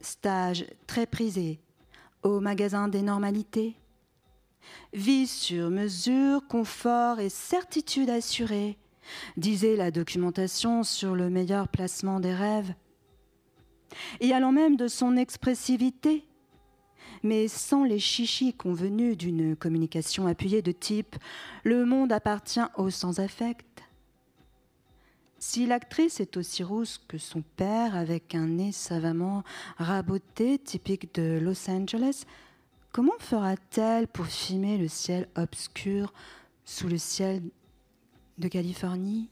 Stage 0.00 0.66
très 0.86 1.06
prisé 1.06 1.58
au 2.22 2.40
magasin 2.40 2.88
des 2.88 3.02
normalités. 3.02 3.76
Vie 4.92 5.26
sur 5.26 5.70
mesure, 5.70 6.46
confort 6.48 7.20
et 7.20 7.28
certitude 7.28 8.10
assurée, 8.10 8.76
disait 9.36 9.76
la 9.76 9.90
documentation 9.90 10.82
sur 10.82 11.14
le 11.14 11.30
meilleur 11.30 11.68
placement 11.68 12.20
des 12.20 12.34
rêves. 12.34 12.74
Et 14.20 14.32
allant 14.32 14.52
même 14.52 14.76
de 14.76 14.88
son 14.88 15.16
expressivité, 15.16 16.26
mais 17.26 17.48
sans 17.48 17.84
les 17.84 17.98
chichis 17.98 18.54
convenus 18.54 19.18
d'une 19.18 19.56
communication 19.56 20.26
appuyée 20.26 20.62
de 20.62 20.72
type 20.72 21.16
le 21.64 21.84
monde 21.84 22.12
appartient 22.12 22.60
aux 22.76 22.90
sans-affect. 22.90 23.82
Si 25.38 25.66
l'actrice 25.66 26.20
est 26.20 26.36
aussi 26.36 26.62
rousse 26.62 27.00
que 27.08 27.18
son 27.18 27.42
père, 27.56 27.94
avec 27.94 28.34
un 28.34 28.46
nez 28.46 28.72
savamment 28.72 29.42
raboté, 29.76 30.58
typique 30.58 31.14
de 31.14 31.38
Los 31.42 31.68
Angeles, 31.68 32.24
comment 32.92 33.18
fera-t-elle 33.18 34.08
pour 34.08 34.26
filmer 34.26 34.78
le 34.78 34.88
ciel 34.88 35.28
obscur 35.36 36.14
sous 36.64 36.88
le 36.88 36.98
ciel 36.98 37.42
de 38.38 38.48
Californie? 38.48 39.28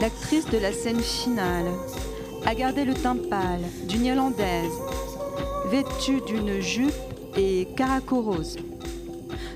L'actrice 0.00 0.46
de 0.50 0.58
la 0.58 0.72
scène 0.72 1.00
finale, 1.00 1.66
a 2.44 2.54
gardé 2.54 2.84
le 2.84 2.94
teint 2.94 3.16
pâle 3.16 3.64
d'une 3.88 4.04
Irlandaise, 4.04 4.72
vêtue 5.70 6.20
d'une 6.26 6.60
jupe 6.60 6.92
et 7.36 7.66
caracorose. 7.76 8.56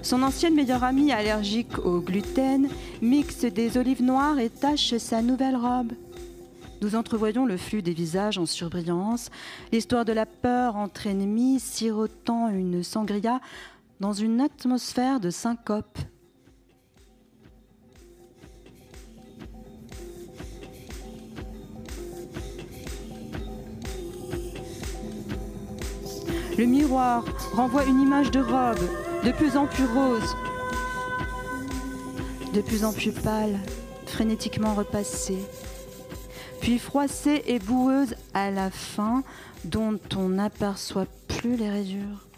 Son 0.02 0.22
ancienne 0.22 0.54
meilleure 0.54 0.82
amie 0.82 1.12
allergique 1.12 1.78
au 1.84 2.00
gluten 2.00 2.68
mixe 3.02 3.44
des 3.44 3.76
olives 3.76 4.02
noires 4.02 4.38
et 4.38 4.48
tache 4.48 4.96
sa 4.96 5.22
nouvelle 5.22 5.56
robe. 5.56 5.92
Nous 6.80 6.96
entrevoyons 6.96 7.44
le 7.44 7.58
flux 7.58 7.82
des 7.82 7.92
visages 7.92 8.38
en 8.38 8.46
surbrillance, 8.46 9.30
l'histoire 9.70 10.06
de 10.06 10.14
la 10.14 10.24
peur 10.24 10.76
entre 10.76 11.06
ennemis 11.06 11.60
sirotant 11.60 12.48
une 12.48 12.82
sangria 12.82 13.40
dans 14.00 14.14
une 14.14 14.40
atmosphère 14.40 15.20
de 15.20 15.28
syncope. 15.28 15.98
Le 26.60 26.66
miroir 26.66 27.24
renvoie 27.54 27.86
une 27.86 28.02
image 28.02 28.30
de 28.30 28.40
robe 28.40 28.86
de 29.24 29.32
plus 29.32 29.56
en 29.56 29.66
plus 29.66 29.86
rose, 29.86 30.36
de 32.52 32.60
plus 32.60 32.84
en 32.84 32.92
plus 32.92 33.12
pâle, 33.12 33.58
frénétiquement 34.04 34.74
repassée, 34.74 35.38
puis 36.60 36.78
froissée 36.78 37.42
et 37.46 37.60
boueuse 37.60 38.14
à 38.34 38.50
la 38.50 38.70
fin, 38.70 39.22
dont 39.64 39.98
on 40.14 40.28
n'aperçoit 40.28 41.06
plus 41.28 41.56
les 41.56 41.70
rayures. 41.70 42.29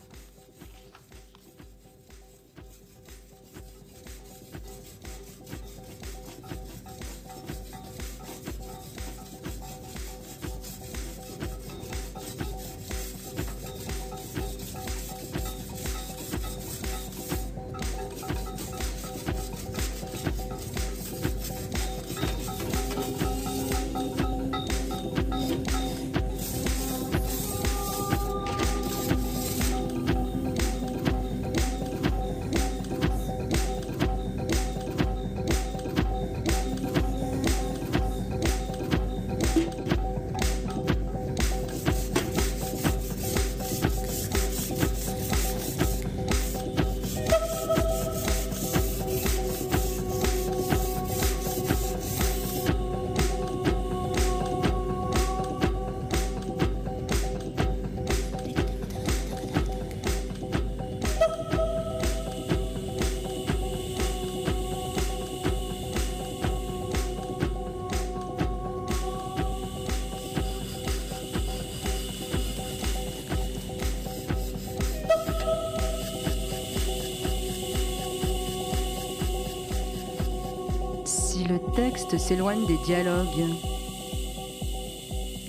S'éloigne 82.16 82.66
des 82.66 82.78
dialogues, 82.78 83.50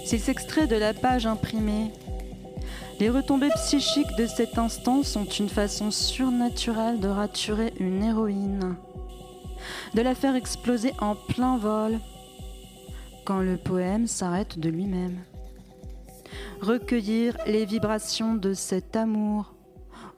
s'il 0.06 0.20
s'extrait 0.20 0.68
de 0.68 0.76
la 0.76 0.94
page 0.94 1.26
imprimée, 1.26 1.92
les 3.00 3.10
retombées 3.10 3.50
psychiques 3.56 4.16
de 4.18 4.28
cet 4.28 4.58
instant 4.58 5.02
sont 5.02 5.26
une 5.26 5.50
façon 5.50 5.92
surnaturelle 5.92 7.00
de 7.00 7.08
raturer 7.08 7.74
une 7.80 8.04
héroïne, 8.04 8.76
de 9.94 10.02
la 10.02 10.14
faire 10.14 10.36
exploser 10.36 10.92
en 11.00 11.16
plein 11.16 11.58
vol, 11.58 12.00
quand 13.26 13.40
le 13.40 13.58
poème 13.58 14.06
s'arrête 14.06 14.60
de 14.60 14.70
lui-même. 14.70 15.24
Recueillir 16.62 17.38
les 17.48 17.66
vibrations 17.66 18.36
de 18.36 18.54
cet 18.54 18.98
amour 18.98 19.56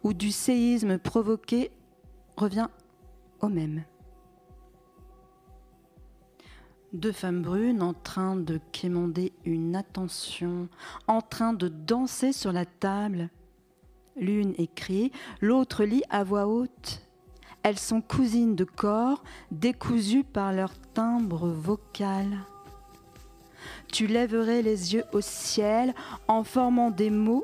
ou 0.04 0.14
du 0.14 0.32
séisme 0.32 0.98
provoqué 0.98 1.72
revient 2.38 2.68
au 3.40 3.50
même. 3.50 3.84
Deux 6.96 7.12
femmes 7.12 7.42
brunes 7.42 7.82
en 7.82 7.94
train 7.94 8.38
de 8.38 8.58
quémander 8.72 9.34
une 9.44 9.76
attention, 9.76 10.70
en 11.08 11.20
train 11.20 11.52
de 11.52 11.68
danser 11.68 12.32
sur 12.32 12.54
la 12.54 12.64
table. 12.64 13.30
L'une 14.16 14.54
écrit, 14.58 15.12
l'autre 15.42 15.84
lit 15.84 16.04
à 16.10 16.24
voix 16.24 16.48
haute. 16.48 17.06
Elles 17.64 17.78
sont 17.78 18.00
cousines 18.00 18.56
de 18.56 18.64
corps, 18.64 19.26
décousues 19.52 20.24
par 20.24 20.54
leur 20.54 20.72
timbre 20.94 21.50
vocal. 21.50 22.28
Tu 23.92 24.08
lèverais 24.08 24.62
les 24.62 24.94
yeux 24.94 25.04
au 25.12 25.20
ciel 25.20 25.94
en 26.30 26.46
formant 26.46 26.92
des 26.92 27.10
mots 27.10 27.44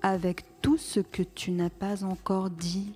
avec 0.00 0.44
tout 0.60 0.78
ce 0.78 1.00
que 1.00 1.24
tu 1.24 1.50
n'as 1.50 1.70
pas 1.70 2.04
encore 2.04 2.50
dit. 2.50 2.92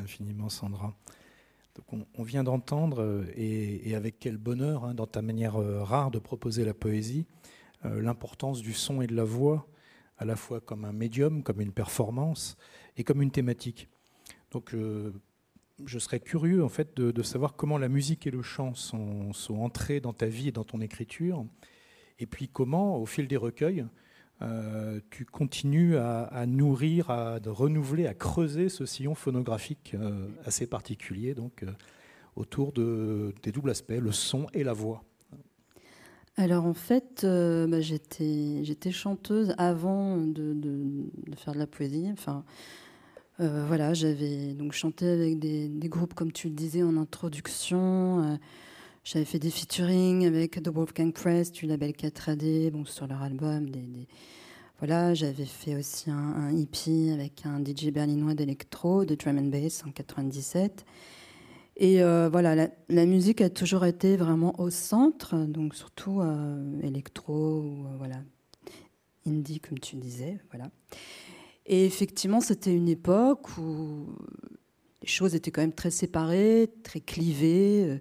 Infiniment, 0.00 0.48
Sandra. 0.48 0.94
Donc 1.74 2.06
on, 2.16 2.22
vient 2.22 2.44
d'entendre, 2.44 3.02
euh, 3.02 3.26
et, 3.34 3.94
avec 3.96 4.18
quel 4.20 4.36
bonheur, 4.36 4.84
hein, 4.84 4.94
dans 4.94 5.06
ta 5.06 5.22
manière 5.22 5.56
euh, 5.56 5.82
rare 5.82 6.10
de 6.12 6.20
proposer 6.20 6.64
la 6.64 6.74
poésie, 6.74 7.26
euh, 7.84 8.00
l'importance 8.00 8.62
du 8.62 8.72
son 8.72 9.02
et 9.02 9.08
de 9.08 9.16
la 9.16 9.24
voix, 9.24 9.66
à 10.18 10.24
la 10.24 10.36
fois 10.36 10.60
comme 10.60 10.84
un 10.84 10.92
médium, 10.92 11.42
comme 11.42 11.60
une 11.60 11.72
performance, 11.72 12.56
et 12.96 13.02
comme 13.02 13.22
une 13.22 13.32
thématique. 13.32 13.88
Donc 14.52 14.76
je 15.84 15.98
serais 15.98 16.20
curieux 16.20 16.62
en 16.62 16.68
fait 16.68 16.96
de, 16.96 17.22
savoir 17.24 17.56
comment 17.56 17.76
la 17.76 17.88
musique 17.88 18.28
et 18.28 18.30
le 18.30 18.42
chant 18.42 18.74
sont 18.74 19.32
entrés 19.56 19.98
dans 19.98 20.12
ta 20.12 20.26
vie 20.26 20.48
et 20.48 20.52
dans 20.52 20.62
ton 20.62 20.80
écriture, 20.80 21.44
et 22.20 22.26
puis 22.26 22.46
comment, 22.46 22.96
au 22.96 23.06
fil 23.06 23.26
des 23.26 23.36
recueils, 23.36 23.84
euh, 24.42 25.00
tu 25.10 25.24
continues 25.24 25.96
à, 25.96 26.44
nourrir, 26.46 27.10
à 27.10 27.38
renouveler, 27.46 28.06
à 28.06 28.14
creuser 28.14 28.68
ce 28.68 28.84
sillon 28.84 29.14
phonographique 29.14 29.92
euh, 29.94 30.26
assez 30.44 30.66
particulier, 30.66 31.34
donc 31.34 31.62
euh, 31.62 31.70
autour 32.36 32.72
de, 32.72 33.32
des 33.42 33.52
doubles 33.52 33.70
aspects, 33.70 33.92
le 33.92 34.12
son 34.12 34.46
et 34.52 34.64
la 34.64 34.72
voix. 34.72 35.04
Alors 36.36 36.66
en 36.66 36.74
fait, 36.74 37.24
bah, 37.24 37.80
j'étais 37.80 38.90
chanteuse 38.90 39.54
avant 39.56 40.16
de, 40.16 40.56
faire 41.36 41.54
de 41.54 41.60
la 41.60 41.68
poésie. 41.68 42.08
Enfin, 42.12 42.44
voilà, 43.38 43.94
j'avais 43.94 44.52
donc 44.54 44.72
chanté 44.72 45.08
avec 45.08 45.38
des, 45.38 45.70
groupes 45.84 46.14
comme 46.14 46.32
tu 46.32 46.48
le 46.48 46.54
disais 46.54 46.82
en 46.82 46.96
introduction. 46.96 48.36
J'avais 49.04 49.26
fait 49.26 49.38
des 49.38 49.50
featuring 49.50 50.24
avec 50.24 50.62
The 50.62 50.68
Wolfgang 50.68 51.12
Press 51.12 51.52
du 51.52 51.66
label 51.66 51.90
4AD, 51.90 52.70
bon, 52.70 52.86
sur 52.86 53.06
leur 53.06 53.20
album. 53.20 53.70
Voilà, 54.78 55.12
j'avais 55.12 55.44
fait 55.44 55.76
aussi 55.76 56.10
un, 56.10 56.50
hippie 56.50 57.10
avec 57.12 57.44
un 57.44 57.62
DJ 57.62 57.90
berlinois 57.90 58.32
d'électro, 58.32 59.04
de 59.04 59.14
drum 59.14 59.36
and 59.36 59.50
bass 59.50 59.84
en 59.86 59.90
97. 59.90 60.86
Et 61.76 62.02
euh, 62.02 62.30
voilà, 62.32 62.70
la, 62.88 63.04
musique 63.04 63.42
a 63.42 63.50
toujours 63.50 63.84
été 63.84 64.16
vraiment 64.16 64.58
au 64.58 64.70
centre, 64.70 65.36
donc 65.36 65.74
surtout 65.74 66.22
euh, 66.22 66.80
électro 66.80 67.60
ou 67.60 67.84
euh, 67.84 67.96
voilà, 67.98 68.22
indie 69.26 69.60
comme 69.60 69.80
tu 69.80 69.96
disais, 69.96 70.38
voilà. 70.50 70.70
Et 71.66 71.84
effectivement, 71.84 72.40
c'était 72.40 72.74
une 72.74 72.88
époque 72.88 73.58
où 73.58 74.06
les 75.02 75.08
choses 75.08 75.34
étaient 75.34 75.50
quand 75.50 75.60
même 75.60 75.74
très 75.74 75.90
séparées, 75.90 76.72
très 76.82 77.00
clivées. 77.00 78.00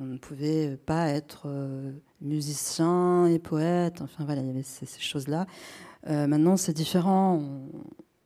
On 0.00 0.06
ne 0.06 0.16
pouvait 0.16 0.78
pas 0.86 1.08
être 1.08 1.42
euh, 1.44 1.92
musicien 2.22 3.26
et 3.26 3.38
poète. 3.38 4.00
Enfin 4.00 4.24
voilà, 4.24 4.40
il 4.40 4.46
y 4.46 4.50
avait 4.50 4.62
ces, 4.62 4.86
choses-là. 4.98 5.46
Euh, 6.08 6.26
maintenant, 6.26 6.56
c'est 6.56 6.72
différent. 6.72 7.42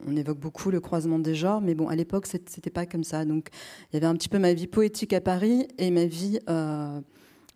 On, 0.07 0.17
évoque 0.17 0.39
beaucoup 0.39 0.71
le 0.71 0.79
croisement 0.79 1.19
des 1.19 1.35
genres, 1.35 1.61
mais 1.61 1.75
bon, 1.75 1.89
à 1.89 1.97
l'époque, 1.97 2.27
c'était 2.27 2.71
pas 2.71 2.87
comme 2.87 3.03
ça. 3.03 3.25
Donc, 3.25 3.49
il 3.91 3.95
y 3.95 3.97
avait 3.97 4.07
un 4.07 4.15
petit 4.15 4.29
peu 4.29 4.39
ma 4.39 4.53
vie 4.53 4.69
poétique 4.69 5.13
à 5.13 5.21
Paris 5.21 5.67
et 5.79 5.91
ma 5.91 6.05
vie, 6.05 6.39
euh, 6.49 7.01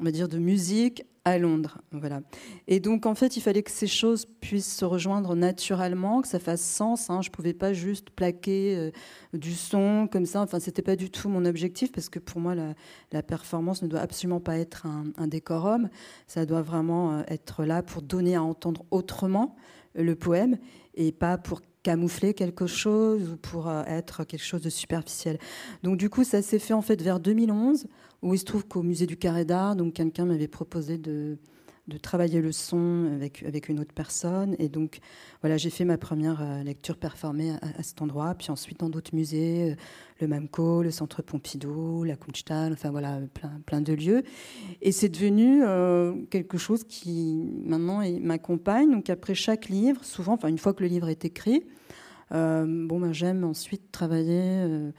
on 0.00 0.04
va 0.04 0.10
dire, 0.10 0.28
de 0.28 0.38
musique 0.38 1.04
à 1.28 1.38
Londres. 1.38 1.78
Voilà. 1.92 2.20
Et 2.66 2.80
donc, 2.80 3.06
en 3.06 3.14
fait, 3.14 3.36
il 3.36 3.40
fallait 3.40 3.62
que 3.62 3.70
ces 3.70 3.86
choses 3.86 4.26
puissent 4.40 4.76
se 4.76 4.84
rejoindre 4.84 5.34
naturellement, 5.34 6.22
que 6.22 6.28
ça 6.28 6.38
fasse 6.38 6.62
sens. 6.62 7.10
Hein. 7.10 7.22
Je 7.22 7.28
ne 7.28 7.32
pouvais 7.32 7.54
pas 7.54 7.72
juste 7.72 8.10
plaquer 8.10 8.76
euh, 8.76 8.90
du 9.32 9.54
son 9.54 10.08
comme 10.10 10.26
ça. 10.26 10.40
Enfin, 10.40 10.60
c'était 10.60 10.82
pas 10.82 10.96
du 10.96 11.10
tout 11.10 11.28
mon 11.28 11.44
objectif, 11.44 11.92
parce 11.92 12.08
que 12.08 12.18
pour 12.18 12.40
moi, 12.40 12.54
la, 12.54 13.22
performance 13.22 13.82
ne 13.82 13.88
doit 13.88 14.00
absolument 14.00 14.40
pas 14.40 14.58
être 14.58 14.86
un, 14.86 15.26
décorum. 15.26 15.88
Ça 16.26 16.46
doit 16.46 16.62
vraiment 16.62 17.12
euh, 17.12 17.22
être 17.28 17.64
là 17.64 17.82
pour 17.82 18.02
donner 18.02 18.36
à 18.36 18.42
entendre 18.42 18.84
autrement 18.90 19.56
euh, 19.96 20.02
le 20.02 20.14
poème 20.14 20.58
et 20.94 21.12
pas 21.12 21.38
pour 21.38 21.60
camoufler 21.82 22.34
quelque 22.34 22.66
chose 22.66 23.30
ou 23.30 23.36
pour 23.36 23.70
être 23.70 24.24
quelque 24.24 24.44
chose 24.44 24.62
de 24.62 24.68
superficiel. 24.68 25.38
Donc 25.82 25.96
du 25.96 26.10
coup, 26.10 26.24
ça 26.24 26.42
s'est 26.42 26.58
fait 26.58 26.74
en 26.74 26.82
fait 26.82 27.00
vers 27.00 27.20
2011 27.20 27.86
où 28.22 28.34
il 28.34 28.38
se 28.38 28.44
trouve 28.44 28.66
qu'au 28.66 28.82
musée 28.82 29.06
du 29.06 29.16
Carré 29.16 29.44
d'Art, 29.44 29.76
donc 29.76 29.94
quelqu'un 29.94 30.24
m'avait 30.24 30.48
proposé 30.48 30.98
de, 30.98 31.38
de, 31.86 31.98
travailler 31.98 32.40
le 32.40 32.50
son 32.50 33.12
avec, 33.14 33.44
avec 33.44 33.68
une 33.68 33.78
autre 33.78 33.94
personne. 33.94 34.56
Et 34.58 34.68
donc, 34.68 34.98
voilà, 35.40 35.56
j'ai 35.56 35.70
fait 35.70 35.84
ma 35.84 35.98
première 35.98 36.42
euh, 36.42 36.62
lecture 36.64 36.96
performée 36.96 37.52
à, 37.62 37.82
cet 37.82 38.02
endroit. 38.02 38.34
Puis 38.34 38.50
ensuite, 38.50 38.80
dans 38.80 38.90
d'autres 38.90 39.14
musées, 39.14 39.72
euh, 39.72 39.74
le 40.20 40.26
MAMCO, 40.26 40.82
le 40.82 40.90
Centre 40.90 41.22
Pompidou, 41.22 42.02
la 42.02 42.16
Kunsthalle, 42.16 42.72
enfin 42.72 42.90
voilà, 42.90 43.20
plein, 43.32 43.60
plein 43.64 43.80
de 43.80 43.92
lieux. 43.92 44.24
Et 44.82 44.90
c'est 44.90 45.08
devenu 45.08 45.62
euh, 45.62 46.14
quelque 46.30 46.58
chose 46.58 46.82
qui, 46.82 47.48
maintenant, 47.64 48.02
m'accompagne. 48.20 48.90
Donc, 48.90 49.10
après 49.10 49.36
chaque 49.36 49.68
livre, 49.68 50.04
souvent, 50.04 50.32
enfin, 50.32 50.48
une 50.48 50.58
fois 50.58 50.74
que 50.74 50.82
le 50.82 50.88
livre 50.88 51.08
est 51.08 51.24
écrit, 51.24 51.64
bon, 52.30 53.00
ben, 53.00 53.12
j'aime 53.12 53.44
ensuite 53.44 53.90
travailler 53.90 54.92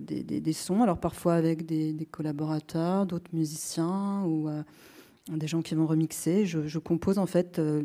des, 0.00 0.52
sons, 0.52 0.82
alors 0.82 0.98
parfois 0.98 1.34
avec 1.34 1.64
des, 1.66 2.08
collaborateurs, 2.10 3.06
d'autres 3.06 3.30
musiciens 3.32 4.24
ou 4.24 4.48
euh, 4.48 4.62
des 5.28 5.46
gens 5.46 5.62
qui 5.62 5.74
vont 5.74 5.86
remixer. 5.86 6.46
Je, 6.46 6.78
compose 6.78 7.18
en 7.18 7.26
fait 7.26 7.58
euh, 7.58 7.84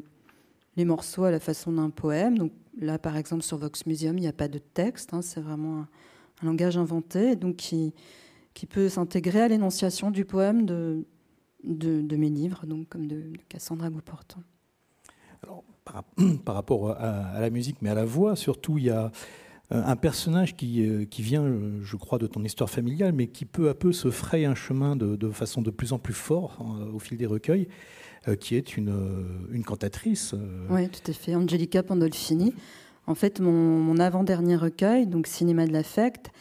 les 0.78 0.86
morceaux 0.86 1.26
à 1.26 1.32
la 1.32 1.40
façon 1.40 1.74
d'un 1.74 1.90
poème. 1.90 2.38
Donc 2.38 2.52
là, 2.80 2.98
par 2.98 3.18
exemple, 3.18 3.44
sur 3.44 3.58
Vox 3.58 3.86
Museum, 3.86 4.18
il 4.18 4.22
n'y 4.22 4.28
a 4.28 4.34
pas 4.34 4.48
de 4.48 4.58
texte, 4.60 5.14
hein, 5.14 5.22
c'est 5.22 5.42
vraiment 5.42 5.82
un, 5.82 5.88
langage 6.44 6.78
inventé, 6.78 7.36
donc 7.36 7.56
qui, 7.56 7.94
qui 8.54 8.66
peut 8.66 8.90
s'intégrer 8.90 9.42
à 9.42 9.48
l'énonciation 9.48 10.12
du 10.12 10.26
poème 10.26 10.66
de, 10.66 11.06
de, 11.64 12.16
mes 12.16 12.30
livres, 12.30 12.66
donc 12.66 12.90
comme 12.90 13.08
de, 13.08 13.32
Cassandra 13.48 13.90
Beauportant. 13.90 14.44
Alors, 15.44 15.64
par, 15.84 16.04
rapport 16.48 16.92
à, 16.92 17.40
la 17.40 17.50
musique, 17.50 17.78
mais 17.82 17.90
à 17.90 17.96
la 17.96 18.06
voix, 18.06 18.36
surtout, 18.36 18.78
il 18.78 18.86
y 18.86 18.90
a 18.90 19.06
euh, 19.06 19.10
un 19.72 19.96
personnage 19.96 20.56
qui, 20.56 20.88
euh, 20.88 21.06
qui, 21.06 21.22
vient, 21.22 21.44
euh, 21.44 21.80
je 21.84 21.96
crois, 21.96 22.20
de 22.20 22.28
ton 22.28 22.44
histoire 22.44 22.70
familiale, 22.70 23.14
mais 23.14 23.28
qui 23.28 23.46
peu 23.46 23.70
à 23.70 23.74
peu 23.74 23.94
se 23.94 24.12
fraye 24.12 24.46
un 24.46 24.56
chemin 24.56 24.96
de, 24.96 25.30
façon 25.32 25.62
de 25.62 25.72
plus 25.72 25.92
en 25.92 26.00
plus 26.00 26.14
fort 26.14 26.58
hein, 26.62 26.88
au 26.94 27.00
fil 27.00 27.18
des 27.18 27.26
recueils, 27.26 27.68
qui 28.40 28.56
est 28.56 28.76
une, 28.76 28.92
une 29.52 29.64
cantatrice. 29.64 30.34
Oui, 30.72 30.90
tout 30.90 31.12
à 31.12 31.14
fait, 31.14 31.36
Angelica 31.36 31.84
Pandolfini. 31.84 32.56
En 33.06 33.14
fait, 33.14 33.40
mon, 33.40 34.00
avant-dernier 34.00 34.56
recueil, 34.56 35.06
donc 35.06 35.28
Cinéma 35.28 35.68
de 35.68 35.74
l'affect, 35.74 36.32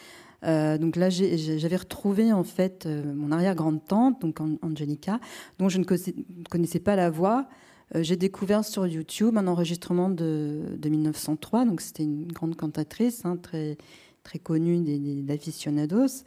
donc 0.43 0.97
là, 0.97 1.11
j'avais 1.11 1.77
retrouvé 1.77 2.33
en 2.33 2.45
fait 2.45 2.87
mon 2.87 3.33
arrière-grande-tante, 3.33 4.23
donc 4.23 4.41
Angelica, 4.63 5.21
dont 5.59 5.69
je 5.69 5.79
ne 5.79 5.85
connaissais 5.85 6.81
pas 6.81 6.97
la 6.97 7.11
voix, 7.11 7.41
euh, 7.41 7.64
j'ai 8.03 8.17
découvert 8.17 8.65
sur 8.65 8.87
YouTube 8.87 9.37
un 9.37 9.47
enregistrement 9.47 10.09
de, 10.09 10.79
1903, 10.83 11.65
donc 11.65 11.81
c'était 11.81 12.03
une 12.03 12.31
grande 12.33 12.57
cantatrice, 12.57 13.25
hein, 13.25 13.37
très, 13.37 13.77
très 14.25 14.39
connue 14.39 14.81
des, 14.81 15.33
aficionados. 15.33 16.25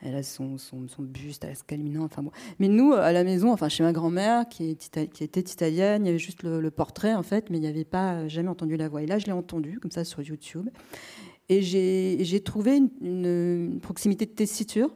Elle 0.00 0.14
a 0.14 0.22
son, 0.22 0.56
buste 1.00 1.44
à 1.44 1.48
la 1.48 2.02
enfin 2.04 2.22
bon. 2.22 2.30
Mais 2.60 2.68
nous, 2.68 2.92
à 2.92 3.10
la 3.10 3.24
maison, 3.24 3.52
enfin 3.52 3.68
chez 3.68 3.82
ma 3.82 3.92
grand-mère, 3.92 4.48
qui, 4.48 4.70
était 4.70 5.40
italienne, 5.40 6.04
il 6.04 6.06
y 6.06 6.10
avait 6.10 6.18
juste 6.18 6.44
le, 6.44 6.70
portrait, 6.70 7.14
en 7.14 7.24
fait, 7.24 7.50
mais 7.50 7.56
il 7.56 7.62
n'y 7.62 7.66
avait 7.66 7.84
pas 7.84 8.28
jamais 8.28 8.48
entendu 8.48 8.76
la 8.76 8.88
voix. 8.88 9.02
Et 9.02 9.06
là, 9.06 9.18
je 9.18 9.26
l'ai 9.26 9.32
entendu, 9.32 9.80
comme 9.80 9.90
ça, 9.90 10.04
sur 10.04 10.22
YouTube. 10.22 10.68
Et 11.48 11.62
j'ai 11.62 12.40
trouvé 12.44 12.80
une, 13.00 13.80
proximité 13.82 14.26
de 14.26 14.30
tessiture. 14.30 14.90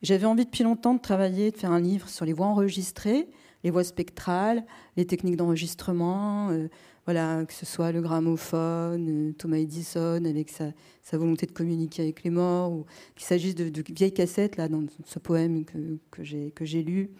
J'avais 0.00 0.26
envie 0.26 0.44
depuis 0.44 0.62
longtemps 0.62 0.94
de 0.94 1.00
travailler, 1.00 1.50
de 1.50 1.56
faire 1.56 1.72
un 1.72 1.80
livre 1.80 2.08
sur 2.08 2.24
les 2.24 2.32
voix 2.32 2.46
enregistrées 2.46 3.28
les 3.64 3.70
voix 3.70 3.84
spectrales, 3.84 4.64
les 4.96 5.04
techniques 5.04 5.36
d'enregistrement, 5.36 6.50
euh, 6.50 6.68
voilà, 7.04 7.44
que 7.46 7.54
ce 7.54 7.64
soit 7.64 7.90
le 7.90 8.02
gramophone, 8.02 9.30
euh, 9.30 9.32
Thomas 9.32 9.56
Edison 9.56 10.22
avec 10.24 10.50
sa, 10.50 10.72
volonté 11.12 11.46
de 11.46 11.52
communiquer 11.52 12.02
avec 12.02 12.22
les 12.22 12.30
morts, 12.30 12.70
ou 12.70 12.86
qu'il 13.16 13.24
s'agisse 13.26 13.54
de, 13.54 13.72
vieilles 13.94 14.12
cassettes, 14.12 14.56
là, 14.56 14.68
dans 14.68 14.84
ce 15.06 15.18
poème 15.18 15.64
que, 15.64 16.22
j'ai 16.22 16.82
lu, 16.82 17.10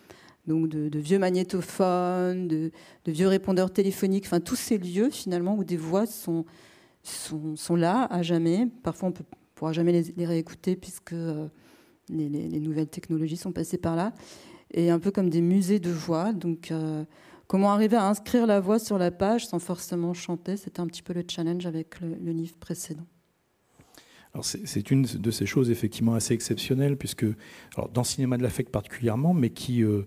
donc 0.47 0.69
de, 0.69 0.99
vieux 0.99 1.19
magnétophones, 1.19 2.49
de, 2.49 2.71
vieux 3.07 3.29
répondeurs 3.29 3.73
téléphoniques, 3.73 4.27
enfin 4.27 4.41
tous 4.41 4.57
ces 4.57 4.79
lieux 4.79 5.11
finalement 5.11 5.57
où 5.57 5.65
des 5.65 5.77
voix 5.77 6.07
sont, 6.07 6.45
là 7.71 8.07
à 8.11 8.23
jamais. 8.23 8.67
Parfois 8.83 9.09
on 9.09 9.13
ne 9.13 9.25
pourra 9.55 9.73
jamais 9.73 10.03
les, 10.17 10.27
réécouter 10.27 10.77
puisque 10.77 11.15
euh, 11.15 11.49
les, 12.11 12.61
nouvelles 12.61 12.89
technologies 12.89 13.39
sont 13.39 13.53
passées 13.53 13.79
par 13.79 13.97
là 13.97 14.13
et 14.73 14.91
un 14.91 14.99
peu 14.99 15.11
comme 15.11 15.31
des 15.31 15.41
musées 15.41 15.81
de 15.81 15.91
voix. 15.91 16.33
Donc, 16.33 16.71
euh, 16.71 17.05
comment 17.47 17.73
arriver 17.73 17.97
à 17.97 18.07
inscrire 18.07 18.47
la 18.47 18.61
voix 18.61 18.79
sur 18.79 18.99
la 18.99 19.11
page 19.11 19.47
sans 19.47 19.59
forcément 19.59 20.15
chanter? 20.15 20.57
C'était 20.57 20.81
un 20.81 20.87
petit 20.87 21.03
peu 21.03 21.13
le 21.13 21.25
challenge 21.29 21.67
avec 21.67 22.01
le, 22.01 22.33
livre 22.33 22.57
précédent. 22.57 23.07
C'est 24.43 24.91
une 24.91 25.03
de 25.03 25.31
ces 25.31 25.47
choses 25.47 25.71
effectivement 25.71 26.15
assez 26.15 26.35
exceptionnelles, 26.35 26.97
puisque 26.97 27.25
alors, 27.75 27.89
dans 27.89 28.03
le 28.03 28.07
cinéma 28.07 28.37
de 28.37 28.43
l'affect 28.43 28.71
particulièrement, 28.71 29.35
mais 29.35 29.51
qui, 29.51 29.83
euh, 29.83 30.03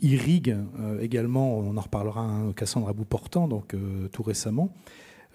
irrigue 0.00 0.56
euh, 0.80 1.00
également, 1.00 1.58
on 1.58 1.76
en 1.76 1.80
reparlera, 1.80 2.22
hein, 2.22 2.52
Cassandra 2.54 2.92
Bouportant, 2.92 3.46
donc 3.46 3.76
tout 4.10 4.22
récemment, 4.22 4.74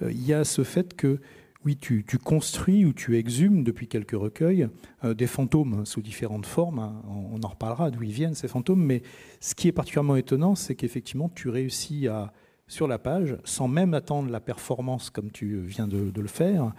il 0.01 0.25
y 0.25 0.33
a 0.33 0.43
ce 0.43 0.63
fait 0.63 0.95
que 0.95 1.21
oui, 1.65 1.77
tu, 1.77 2.03
construis 2.23 2.85
ou 2.85 2.93
tu 2.93 3.17
exhumes 3.17 3.63
depuis 3.63 3.87
quelques 3.87 4.11
recueils 4.11 4.67
euh, 5.03 5.13
des 5.13 5.27
fantômes 5.27 5.85
sous 5.85 6.01
différentes 6.01 6.45
formes. 6.45 6.79
Hein. 6.79 7.01
On, 7.07 7.41
en 7.41 7.47
reparlera 7.47 7.89
d'où 7.89 8.03
ils 8.03 8.11
viennent 8.11 8.35
ces 8.35 8.47
fantômes, 8.47 8.83
mais 8.83 9.01
ce 9.39 9.55
qui 9.55 9.67
est 9.67 9.71
particulièrement 9.71 10.15
étonnant, 10.15 10.55
c'est 10.55 10.75
qu'effectivement 10.75 11.29
tu 11.29 11.49
réussis 11.49 12.07
à, 12.07 12.33
sur 12.67 12.87
la 12.87 12.99
page, 12.99 13.37
sans 13.45 13.67
même 13.67 13.93
attendre 13.93 14.29
la 14.29 14.39
performance 14.39 15.09
comme 15.09 15.31
tu 15.31 15.61
viens 15.61 15.87
de, 15.87 16.11
le 16.15 16.27
faire, 16.27 16.73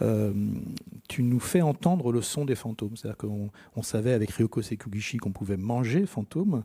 euh, 0.00 0.32
tu 1.08 1.22
nous 1.22 1.40
fais 1.40 1.60
entendre 1.60 2.10
le 2.10 2.22
son 2.22 2.44
des 2.44 2.54
fantômes. 2.54 2.96
C'est-à-dire 2.96 3.18
qu'on 3.18 3.82
savait 3.82 4.12
avec 4.12 4.30
Ryoko 4.30 4.62
Sekugishi 4.62 5.18
qu'on 5.18 5.32
pouvait 5.32 5.58
manger 5.58 6.06
fantômes. 6.06 6.64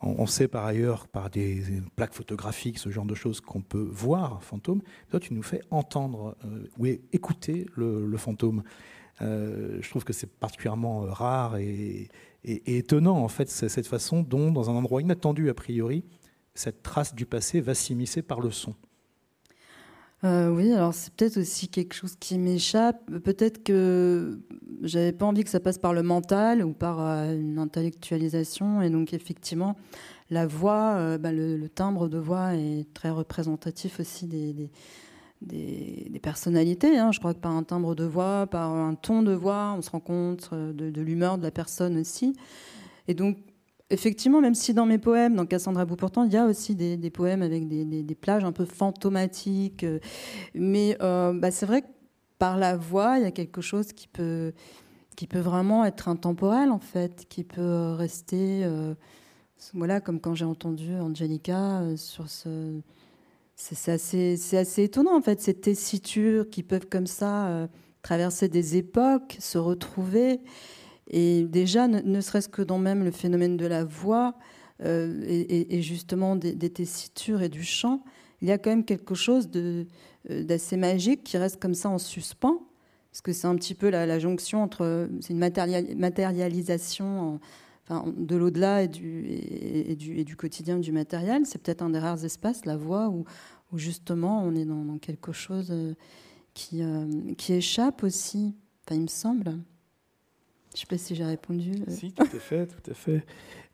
On, 0.00 0.26
sait 0.26 0.48
par 0.48 0.66
ailleurs, 0.66 1.08
par 1.08 1.30
des 1.30 1.62
plaques 1.96 2.12
photographiques, 2.12 2.78
ce 2.78 2.90
genre 2.90 3.06
de 3.06 3.14
choses, 3.14 3.40
qu'on 3.40 3.62
peut 3.62 3.86
voir 3.90 4.42
fantôme. 4.42 4.82
Toi, 5.08 5.20
tu 5.20 5.32
nous 5.32 5.42
fais 5.42 5.62
entendre 5.70 6.36
euh, 6.44 6.66
ou 6.78 6.86
écouter 6.86 7.66
le, 7.74 8.16
fantôme. 8.16 8.62
Euh, 9.22 9.78
je 9.80 9.88
trouve 9.88 10.04
que 10.04 10.12
c'est 10.12 10.30
particulièrement 10.30 11.04
euh, 11.04 11.10
rare 11.10 11.56
et, 11.56 12.10
étonnant, 12.44 13.16
en 13.16 13.28
fait, 13.28 13.48
cette 13.48 13.86
façon 13.86 14.22
dont, 14.22 14.52
dans 14.52 14.68
un 14.68 14.74
endroit 14.74 15.00
inattendu 15.00 15.48
a 15.48 15.54
priori, 15.54 16.04
cette 16.54 16.82
trace 16.82 17.14
du 17.14 17.24
passé 17.24 17.62
va 17.62 17.74
s'immiscer 17.74 18.20
par 18.20 18.40
le 18.40 18.50
son. 18.50 18.74
Euh, 20.24 20.48
oui, 20.48 20.72
alors 20.72 20.94
c'est 20.94 21.12
peut-être 21.12 21.36
aussi 21.36 21.68
quelque 21.68 21.92
chose 21.94 22.16
qui 22.18 22.38
m'échappe. 22.38 23.04
Peut-être 23.24 23.62
que 23.62 24.38
j'avais 24.82 25.12
pas 25.12 25.26
envie 25.26 25.44
que 25.44 25.50
ça 25.50 25.60
passe 25.60 25.76
par 25.76 25.92
le 25.92 26.02
mental 26.02 26.64
ou 26.64 26.72
par 26.72 27.00
euh, 27.00 27.38
une 27.38 27.58
intellectualisation. 27.58 28.80
Et 28.80 28.88
donc, 28.88 29.12
effectivement, 29.12 29.76
la 30.30 30.46
voix, 30.46 30.94
euh, 30.96 31.18
bah, 31.18 31.30
le, 31.30 31.68
timbre 31.68 32.08
de 32.08 32.18
voix 32.18 32.54
est 32.54 32.86
très 32.94 33.10
représentatif 33.10 34.00
aussi 34.00 34.26
des, 34.26 34.70
des, 35.42 36.20
personnalités. 36.22 36.98
Hein. 36.98 37.12
Je 37.12 37.18
crois 37.18 37.34
que 37.34 37.40
par 37.40 37.52
un 37.52 37.62
timbre 37.62 37.94
de 37.94 38.04
voix, 38.04 38.46
par 38.46 38.70
un 38.72 38.94
ton 38.94 39.22
de 39.22 39.32
voix, 39.32 39.74
on 39.76 39.82
se 39.82 39.90
rend 39.90 40.00
compte 40.00 40.54
de, 40.54 40.90
de 40.90 41.02
l'humeur 41.02 41.36
de 41.36 41.42
la 41.42 41.50
personne 41.50 41.98
aussi. 41.98 42.34
Et 43.08 43.14
donc, 43.14 43.36
effectivement, 43.94 44.40
même 44.40 44.54
si 44.54 44.74
dans 44.74 44.86
mes 44.86 44.98
poèmes, 44.98 45.34
dans 45.36 45.46
Cassandra 45.46 45.86
Bouportant, 45.86 46.24
il 46.24 46.32
y 46.32 46.36
a 46.36 46.44
aussi 46.44 46.74
des, 46.74 47.10
poèmes 47.10 47.42
avec 47.42 47.66
des, 47.66 48.14
plages 48.14 48.44
un 48.44 48.52
peu 48.52 48.64
fantomatiques, 48.64 49.84
euh, 49.84 49.98
mais 50.54 50.96
euh, 51.00 51.32
bah, 51.32 51.50
c'est 51.50 51.66
vrai 51.66 51.82
que 51.82 51.86
par 52.38 52.58
la 52.58 52.76
voix, 52.76 53.18
il 53.18 53.22
y 53.22 53.26
a 53.26 53.30
quelque 53.30 53.60
chose 53.60 53.92
qui 53.92 54.08
peut, 54.08 54.52
qui 55.16 55.26
peut 55.26 55.38
vraiment 55.38 55.84
être 55.84 56.08
intemporel, 56.08 56.70
en 56.70 56.78
fait, 56.78 57.24
qui 57.28 57.44
peut 57.44 57.92
rester, 57.92 58.64
euh, 58.64 58.94
voilà, 59.72 60.00
comme 60.00 60.20
quand 60.20 60.34
j'ai 60.34 60.44
entendu 60.44 60.94
Angelica 60.94 61.82
sur 61.96 62.28
ce... 62.28 62.80
C'est 63.56 63.92
assez, 63.92 64.56
assez, 64.56 64.82
étonnant, 64.82 65.16
en 65.16 65.22
fait, 65.22 65.40
ces 65.40 65.54
tessitures 65.54 66.50
qui 66.50 66.64
peuvent 66.64 66.88
comme 66.90 67.06
ça 67.06 67.68
traverser 68.02 68.48
des 68.48 68.76
époques, 68.76 69.36
se 69.38 69.58
retrouver. 69.58 70.40
Et 71.08 71.44
déjà, 71.44 71.88
ne, 71.88 72.20
serait-ce 72.20 72.48
que 72.48 72.62
dans 72.62 72.78
même 72.78 73.04
le 73.04 73.10
phénomène 73.10 73.56
de 73.56 73.66
la 73.66 73.84
voix 73.84 74.34
euh, 74.82 75.22
et, 75.26 75.82
justement 75.82 76.36
des, 76.36 76.70
tessitures 76.70 77.42
et 77.42 77.48
du 77.48 77.62
chant, 77.62 78.02
il 78.40 78.48
y 78.48 78.52
a 78.52 78.58
quand 78.58 78.70
même 78.70 78.84
quelque 78.84 79.14
chose 79.14 79.48
euh, 79.54 79.84
d'assez 80.28 80.76
magique 80.76 81.24
qui 81.24 81.36
reste 81.36 81.60
comme 81.60 81.74
ça 81.74 81.90
en 81.90 81.98
suspens, 81.98 82.62
parce 83.10 83.20
que 83.20 83.32
c'est 83.32 83.46
un 83.46 83.54
petit 83.54 83.74
peu 83.74 83.90
la, 83.90 84.18
jonction 84.18 84.62
entre, 84.62 85.08
c'est 85.20 85.32
une 85.32 85.38
matérialisation 85.38 87.38
de 87.88 88.36
l'au-delà 88.36 88.82
et 88.82 88.88
du, 88.88 90.36
quotidien 90.36 90.78
du 90.78 90.90
matériel. 90.90 91.42
C'est 91.44 91.62
peut-être 91.62 91.82
un 91.82 91.90
des 91.90 91.98
rares 91.98 92.24
espaces, 92.24 92.64
la 92.64 92.76
voix, 92.76 93.08
où, 93.08 93.24
justement 93.76 94.44
on 94.44 94.54
est 94.54 94.64
dans, 94.64 94.98
quelque 94.98 95.32
chose 95.32 95.68
euh, 95.70 95.94
qui, 96.54 96.82
qui 97.36 97.52
échappe 97.52 98.02
aussi, 98.02 98.54
il 98.90 99.00
me 99.00 99.08
semble. 99.08 99.58
Je 100.74 100.78
ne 100.78 100.80
sais 100.80 100.86
pas 100.86 100.98
si 100.98 101.14
j'ai 101.14 101.24
répondu. 101.24 101.70
Euh. 101.70 101.90
Si, 101.90 102.12
tout 102.12 102.24
à 102.24 102.94
fait. 102.94 103.24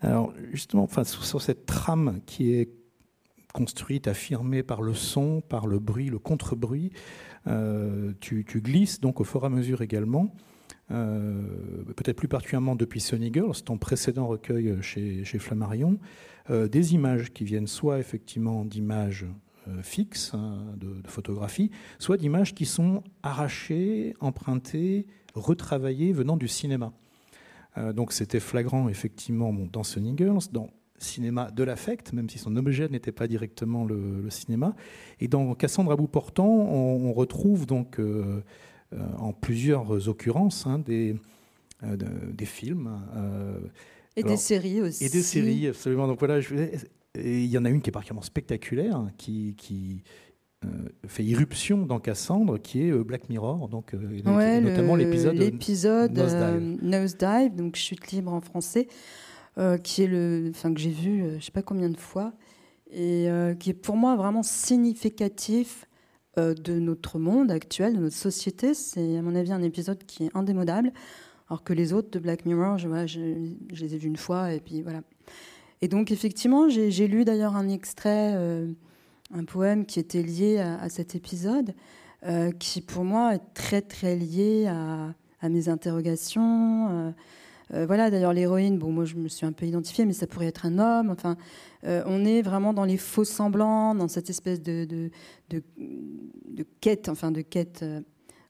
Alors, 0.02 0.34
justement, 0.52 0.86
sur, 1.04 1.40
cette 1.40 1.64
trame 1.64 2.20
qui 2.26 2.52
est 2.52 2.68
construite, 3.54 4.06
affirmée 4.06 4.62
par 4.62 4.82
le 4.82 4.92
son, 4.92 5.40
par 5.40 5.66
le 5.66 5.78
bruit, 5.78 6.10
le 6.10 6.18
contre-bruit, 6.18 6.92
euh, 7.46 8.12
tu, 8.20 8.44
glisses 8.44 9.00
donc 9.00 9.20
au 9.20 9.24
fur 9.24 9.42
et 9.42 9.46
à 9.46 9.48
mesure 9.48 9.80
également, 9.80 10.34
euh, 10.90 11.42
peut-être 11.96 12.16
plus 12.16 12.28
particulièrement 12.28 12.76
depuis 12.76 13.00
Sunny 13.00 13.32
Girls, 13.32 13.62
ton 13.64 13.78
précédent 13.78 14.26
recueil 14.26 14.76
chez, 14.82 15.24
Flammarion, 15.24 15.98
des 16.50 16.94
images 16.94 17.32
qui 17.32 17.44
viennent 17.44 17.68
soit 17.68 17.98
effectivement 17.98 18.64
d'images 18.64 19.26
fixes, 19.82 20.32
hein, 20.34 20.74
de, 20.76 21.00
de 21.00 21.08
photographie, 21.08 21.70
soit 21.98 22.16
d'images 22.16 22.54
qui 22.54 22.66
sont 22.66 23.04
arrachées, 23.22 24.14
empruntées, 24.20 25.06
retravaillé 25.34 26.12
venant 26.12 26.36
du 26.36 26.48
cinéma. 26.48 26.92
Euh, 27.78 27.92
donc 27.92 28.12
c'était 28.12 28.40
flagrant 28.40 28.88
effectivement 28.88 29.52
dans 29.52 29.82
Sunny 29.82 30.14
Girls, 30.16 30.42
dans 30.52 30.70
cinéma 30.98 31.50
de 31.50 31.62
l'affect, 31.64 32.12
même 32.12 32.28
si 32.28 32.38
son 32.38 32.56
objet 32.56 32.88
n'était 32.88 33.12
pas 33.12 33.26
directement 33.26 33.84
le, 33.84 34.28
cinéma. 34.28 34.74
Et 35.18 35.28
dans 35.28 35.54
Cassandre 35.54 35.92
à 35.92 35.96
bout 35.96 36.08
portant, 36.08 36.46
on, 36.46 37.12
retrouve 37.12 37.66
donc 37.66 37.98
euh, 37.98 38.42
euh, 38.92 38.98
en 39.18 39.32
plusieurs 39.32 40.08
occurrences 40.08 40.66
hein, 40.66 40.78
des, 40.78 41.16
des 41.82 42.44
films. 42.44 42.90
et 44.14 44.22
des 44.22 44.36
séries 44.36 44.82
aussi. 44.82 45.04
Et 45.04 45.08
des 45.08 45.22
séries, 45.22 45.68
absolument. 45.68 46.06
Donc 46.06 46.18
voilà, 46.18 46.40
il 47.16 47.46
y 47.46 47.58
en 47.58 47.64
a 47.64 47.70
une 47.70 47.80
qui 47.80 47.90
est 47.90 47.92
particulièrement 47.92 48.22
spectaculaire, 48.22 49.10
qui, 49.16 49.54
qui 49.56 50.02
euh, 50.04 50.29
fait 51.06 51.24
irruption 51.24 51.86
dans 51.86 51.98
Cassandre, 51.98 52.60
qui 52.60 52.82
est 52.82 52.90
euh, 52.90 53.02
Black 53.02 53.28
Mirror, 53.28 53.68
donc 53.68 53.94
euh, 53.94 54.60
notamment 54.60 54.94
l'épisode 54.94 55.34
l'épisode 55.34 56.12
Nose, 56.82 57.16
Dive, 57.16 57.54
donc 57.54 57.76
chute 57.76 58.10
libre 58.12 58.32
en 58.32 58.40
français, 58.40 58.88
qui 59.82 60.02
est 60.02 60.06
le, 60.06 60.50
enfin 60.50 60.72
que 60.72 60.80
j'ai 60.80 60.90
vu, 60.90 61.24
je 61.38 61.44
sais 61.44 61.52
pas 61.52 61.62
combien 61.62 61.88
de 61.88 61.96
fois, 61.96 62.32
et 62.90 63.28
qui 63.58 63.70
est 63.70 63.74
pour 63.74 63.96
moi 63.96 64.16
vraiment 64.16 64.42
significatif 64.42 65.86
de 66.36 66.78
notre 66.78 67.18
monde 67.18 67.50
actuel, 67.50 67.94
de 67.94 68.00
notre 68.00 68.16
société. 68.16 68.72
C'est 68.74 69.18
à 69.18 69.22
mon 69.22 69.34
avis 69.34 69.52
un 69.52 69.62
épisode 69.62 70.04
qui 70.04 70.24
est 70.24 70.30
indémodable, 70.34 70.92
alors 71.48 71.62
que 71.62 71.72
les 71.72 71.92
autres 71.92 72.10
de 72.10 72.18
Black 72.18 72.46
Mirror, 72.46 72.78
je, 72.78 72.88
je, 73.06 73.20
je 73.72 73.84
les 73.84 73.94
ai 73.94 73.98
vus 73.98 74.08
une 74.08 74.16
fois 74.16 74.52
et 74.52 74.60
puis 74.60 74.82
voilà. 74.82 75.02
Et 75.82 75.88
donc 75.88 76.10
effectivement, 76.10 76.68
j'ai 76.68 77.08
lu 77.08 77.24
d'ailleurs 77.24 77.56
un 77.56 77.68
extrait 77.68 78.34
un 79.32 79.44
poème 79.44 79.86
qui 79.86 80.00
était 80.00 80.22
lié 80.22 80.58
à, 80.58 80.88
cet 80.88 81.14
épisode, 81.14 81.74
euh, 82.26 82.50
qui 82.52 82.80
pour 82.80 83.04
moi 83.04 83.34
est 83.34 83.54
très 83.54 83.82
très 83.82 84.16
lié 84.16 84.66
à, 84.66 85.48
mes 85.48 85.68
interrogations. 85.68 86.88
Euh, 86.90 87.10
euh, 87.72 87.86
voilà, 87.86 88.10
d'ailleurs 88.10 88.32
l'héroïne, 88.32 88.78
bon 88.78 88.90
moi 88.90 89.04
je 89.04 89.14
me 89.14 89.28
suis 89.28 89.46
un 89.46 89.52
peu 89.52 89.64
identifiée, 89.66 90.04
mais 90.04 90.12
ça 90.12 90.26
pourrait 90.26 90.48
être 90.48 90.66
un 90.66 90.78
homme. 90.78 91.10
Enfin, 91.10 91.36
on 91.84 92.24
est 92.24 92.42
vraiment 92.42 92.74
dans 92.74 92.84
les 92.84 92.96
faux 92.96 93.24
semblants, 93.24 93.94
dans 93.94 94.08
cette 94.08 94.28
espèce 94.28 94.60
de, 94.60 94.84
de, 94.84 95.10
de, 95.48 96.66
quête, 96.80 97.08
enfin 97.08 97.30
de 97.30 97.40
quête, 97.40 97.84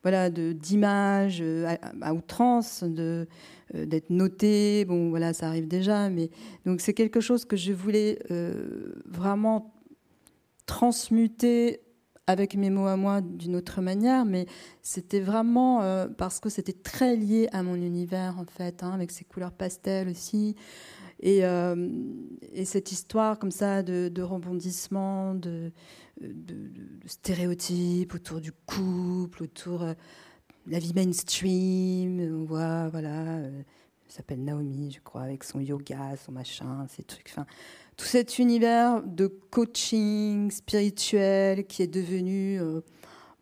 voilà, 0.03 0.31
d'image 0.31 1.43
à, 1.43 1.79
à, 2.01 2.15
outrance, 2.15 2.83
de 2.83 3.29
d'être 3.73 4.11
noté. 4.11 4.85
Bon 4.87 5.11
voilà, 5.11 5.33
ça 5.33 5.47
arrive 5.47 5.69
déjà, 5.69 6.09
mais 6.09 6.31
donc 6.67 6.81
c'est 6.81 6.95
quelque 6.95 7.21
chose 7.21 7.45
que 7.45 7.57
je 7.57 7.73
voulais 7.73 8.19
vraiment 9.05 9.75
transmuter 10.71 11.81
avec 12.29 12.55
mes 12.55 12.71
mots 12.71 12.87
à 12.87 12.97
moi 12.97 13.21
d'une 13.21 13.57
autre 13.57 13.81
manière, 13.81 14.25
mais 14.25 14.47
c'était 14.83 15.19
vraiment 15.19 15.83
euh, 15.83 16.07
parce 16.07 16.39
que 16.39 16.49
c'était 16.49 16.73
très 16.73 17.17
lié 17.17 17.49
à 17.51 17.65
mon 17.65 17.75
univers, 17.75 18.39
en 18.39 18.45
fait, 18.45 18.85
hein, 18.85 18.93
avec 18.93 19.11
ses 19.11 19.25
couleurs 19.25 19.51
pastel 19.51 20.09
aussi. 20.09 20.55
Et, 21.19 21.45
euh, 21.45 21.89
et, 22.53 22.65
cette 22.65 22.93
histoire 22.93 23.41
comme 23.41 23.51
ça 23.51 23.83
de, 23.83 24.23
rebondissement, 24.23 25.35
de, 25.35 25.73
de, 26.21 26.71
stéréotypes 27.05 28.15
autour 28.15 28.41
du 28.41 28.53
couple, 28.53 29.43
autour 29.43 29.81
de 29.81 29.87
euh, 29.87 29.95
la 30.69 30.79
vie 30.79 30.95
mainstream. 30.95 32.21
On 32.21 32.45
voit, 32.45 32.89
voilà, 32.91 33.41
s'appelle 34.13 34.43
Naomi, 34.43 34.91
je 34.93 35.01
crois, 35.01 35.23
avec 35.23 35.45
son 35.45 35.61
yoga, 35.61 36.17
son 36.17 36.33
machin, 36.33 36.87
ces 36.89 37.03
trucs. 37.03 37.29
Enfin, 37.31 37.47
tout 37.97 38.07
cet 38.07 38.39
univers 38.39 39.03
de 39.03 39.27
coaching 39.27 40.51
spirituel 40.51 41.67
qui 41.67 41.83
est 41.83 41.87
devenu 41.87 42.61
euh, 42.61 42.81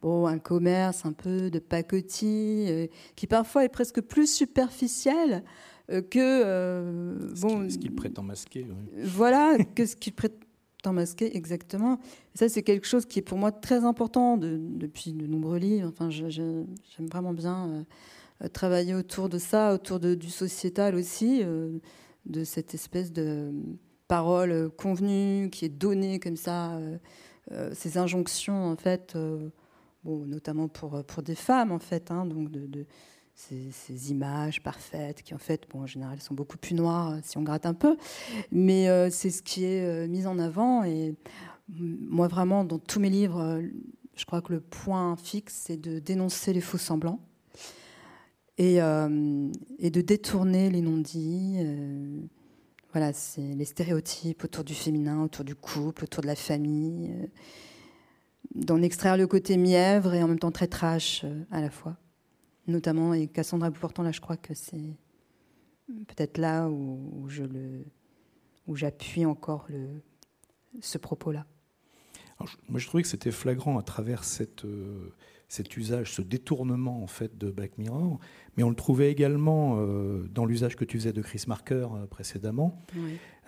bon, 0.03 0.27
un 0.27 0.39
commerce 0.39 1.07
un 1.07 1.13
peu 1.13 1.51
de 1.51 1.59
pacotille, 1.59 2.67
euh, 2.69 2.87
qui 3.17 3.27
parfois 3.27 3.65
est 3.65 3.69
presque 3.69 4.01
plus 4.01 4.33
superficiel 4.33 5.45
euh, 5.91 6.03
que... 6.03 7.41
bon, 7.41 7.71
ce 7.71 7.79
qu'il 7.79 7.95
prétend 7.95 8.23
masquer. 8.23 8.67
Voilà, 9.05 9.57
que 9.75 9.87
ce 9.87 9.97
qu'il 9.97 10.13
prétend 10.13 10.93
masquer, 10.93 11.37
exactement. 11.37 11.99
ça, 12.35 12.49
c'est 12.49 12.63
quelque 12.63 12.87
chose 12.87 13.07
qui 13.07 13.21
est 13.21 13.23
pour 13.23 13.39
moi 13.39 13.53
très 13.53 13.85
important 13.85 14.37
depuis 14.37 15.13
de 15.13 15.27
nombreux 15.27 15.59
livres. 15.59 15.89
Enfin, 15.89 16.11
j'aime 16.11 16.67
vraiment 16.99 17.33
bien 17.33 17.87
travailler 18.53 18.95
autour 18.95 19.29
de 19.29 19.39
ça, 19.39 19.75
autour 19.75 20.01
de, 20.01 20.15
du 20.15 20.31
sociétal 20.31 20.95
aussi, 20.95 21.43
de 22.27 22.45
cette 22.45 22.75
espèce 22.75 23.13
de 23.13 23.53
parole 24.09 24.71
convenue, 24.71 25.51
qui 25.51 25.67
est 25.67 25.69
donnée 25.69 26.19
comme 26.19 26.37
ça, 26.37 26.73
euh, 26.73 26.99
euh, 27.53 27.71
ces 27.75 27.99
injonctions, 27.99 28.65
en 28.65 28.77
fait, 28.77 29.13
euh, 29.15 29.51
bon, 30.03 30.25
notamment 30.27 30.67
pour, 30.67 31.05
pour 31.05 31.23
des 31.23 31.35
femmes, 31.35 31.71
en 31.71 31.79
fait, 31.79 32.11
hein, 32.11 32.27
donc 32.27 32.51
de, 32.51 32.87
ces, 33.35 34.11
images 34.11 34.63
parfaites 34.63 35.23
qui, 35.23 35.35
en 35.35 35.39
fait, 35.39 35.69
bon, 35.71 35.83
en 35.83 35.87
général, 35.87 36.21
sont 36.21 36.35
beaucoup 36.35 36.57
plus 36.57 36.75
noires 36.75 37.19
si 37.23 37.39
on 37.39 37.43
gratte 37.43 37.67
un 37.67 37.75
peu, 37.75 37.97
mais 38.51 38.89
c'est 39.11 39.31
ce 39.31 39.43
qui 39.43 39.65
est 39.65 40.09
mis 40.09 40.27
en 40.27 40.41
avant. 40.41 40.83
Et 40.83 41.15
moi, 41.69 42.27
vraiment, 42.27 42.65
dans 42.65 42.81
tous 42.81 42.99
mes 42.99 43.11
livres, 43.11 43.63
je 44.17 44.25
crois 44.25 44.43
que 44.43 44.53
le 44.53 44.61
point 44.61 45.15
fixe, 45.17 45.55
c'est 45.55 45.77
de 45.77 46.01
dénoncer 46.01 46.53
les 46.53 46.61
faux 46.61 46.79
semblants. 46.79 47.21
Et, 48.59 48.79
et 48.79 49.91
de 49.91 50.01
détourner 50.01 50.69
les 50.69 50.81
non-dits, 50.81 51.59
voilà, 52.93 53.13
c'est 53.13 53.55
les 53.55 53.65
stéréotypes 53.65 54.45
autour 54.45 54.65
du 54.65 54.75
féminin, 54.75 55.23
autour 55.23 55.45
du 55.45 55.55
couple, 55.55 56.05
autour 56.05 56.23
de 56.23 56.27
la 56.27 56.37
famille, 56.37 57.11
euh, 57.11 57.27
d'en 58.55 58.81
extraire 58.81 59.17
le 59.17 59.27
côté 59.27 59.57
mièvre 59.57 60.15
et 60.15 60.23
en 60.23 60.29
même 60.29 60.39
temps 60.39 60.51
très 60.51 60.69
trash 60.69 61.23
euh, 61.25 61.45
à 61.51 61.61
la 61.61 61.71
fois. 61.71 61.97
Notamment, 62.67 63.15
et 63.15 63.27
Cassandra 63.27 63.71
Pourtant, 63.71 64.03
là, 64.03 64.13
je 64.13 64.21
crois 64.21 64.37
que 64.37 64.55
c'est 64.55 64.97
peut-être 66.07 66.39
là 66.39 66.69
où, 66.69 67.27
je 67.29 67.45
le, 67.45 67.85
où 68.67 68.77
j'appuie 68.77 69.25
encore 69.25 69.67
le, 69.69 70.03
ce 70.81 70.99
propos-là. 70.99 71.47
Moi, 72.69 72.79
je 72.79 72.87
trouvais 72.87 73.03
que 73.03 73.09
c'était 73.09 73.31
flagrant 73.31 73.79
à 73.79 73.83
travers 73.83 74.23
cette, 74.25 74.65
euh, 74.65 75.15
cet 75.49 75.77
usage, 75.79 76.13
ce 76.13 76.21
détournement 76.23 77.03
en 77.03 77.07
fait 77.07 77.39
de 77.39 77.51
Black 77.51 77.79
Mirror, 77.79 78.19
mais 78.57 78.63
on 78.63 78.69
le 78.69 78.75
trouvait 78.77 79.11
également 79.11 79.77
euh, 79.79 80.29
dans 80.35 80.45
l'usage 80.45 80.77
que 80.77 80.85
tu 80.85 80.99
faisais 80.99 81.13
de 81.15 81.23
Chris 81.23 81.45
Marker 81.47 81.87
euh, 81.95 82.07
précédemment. 82.07 82.85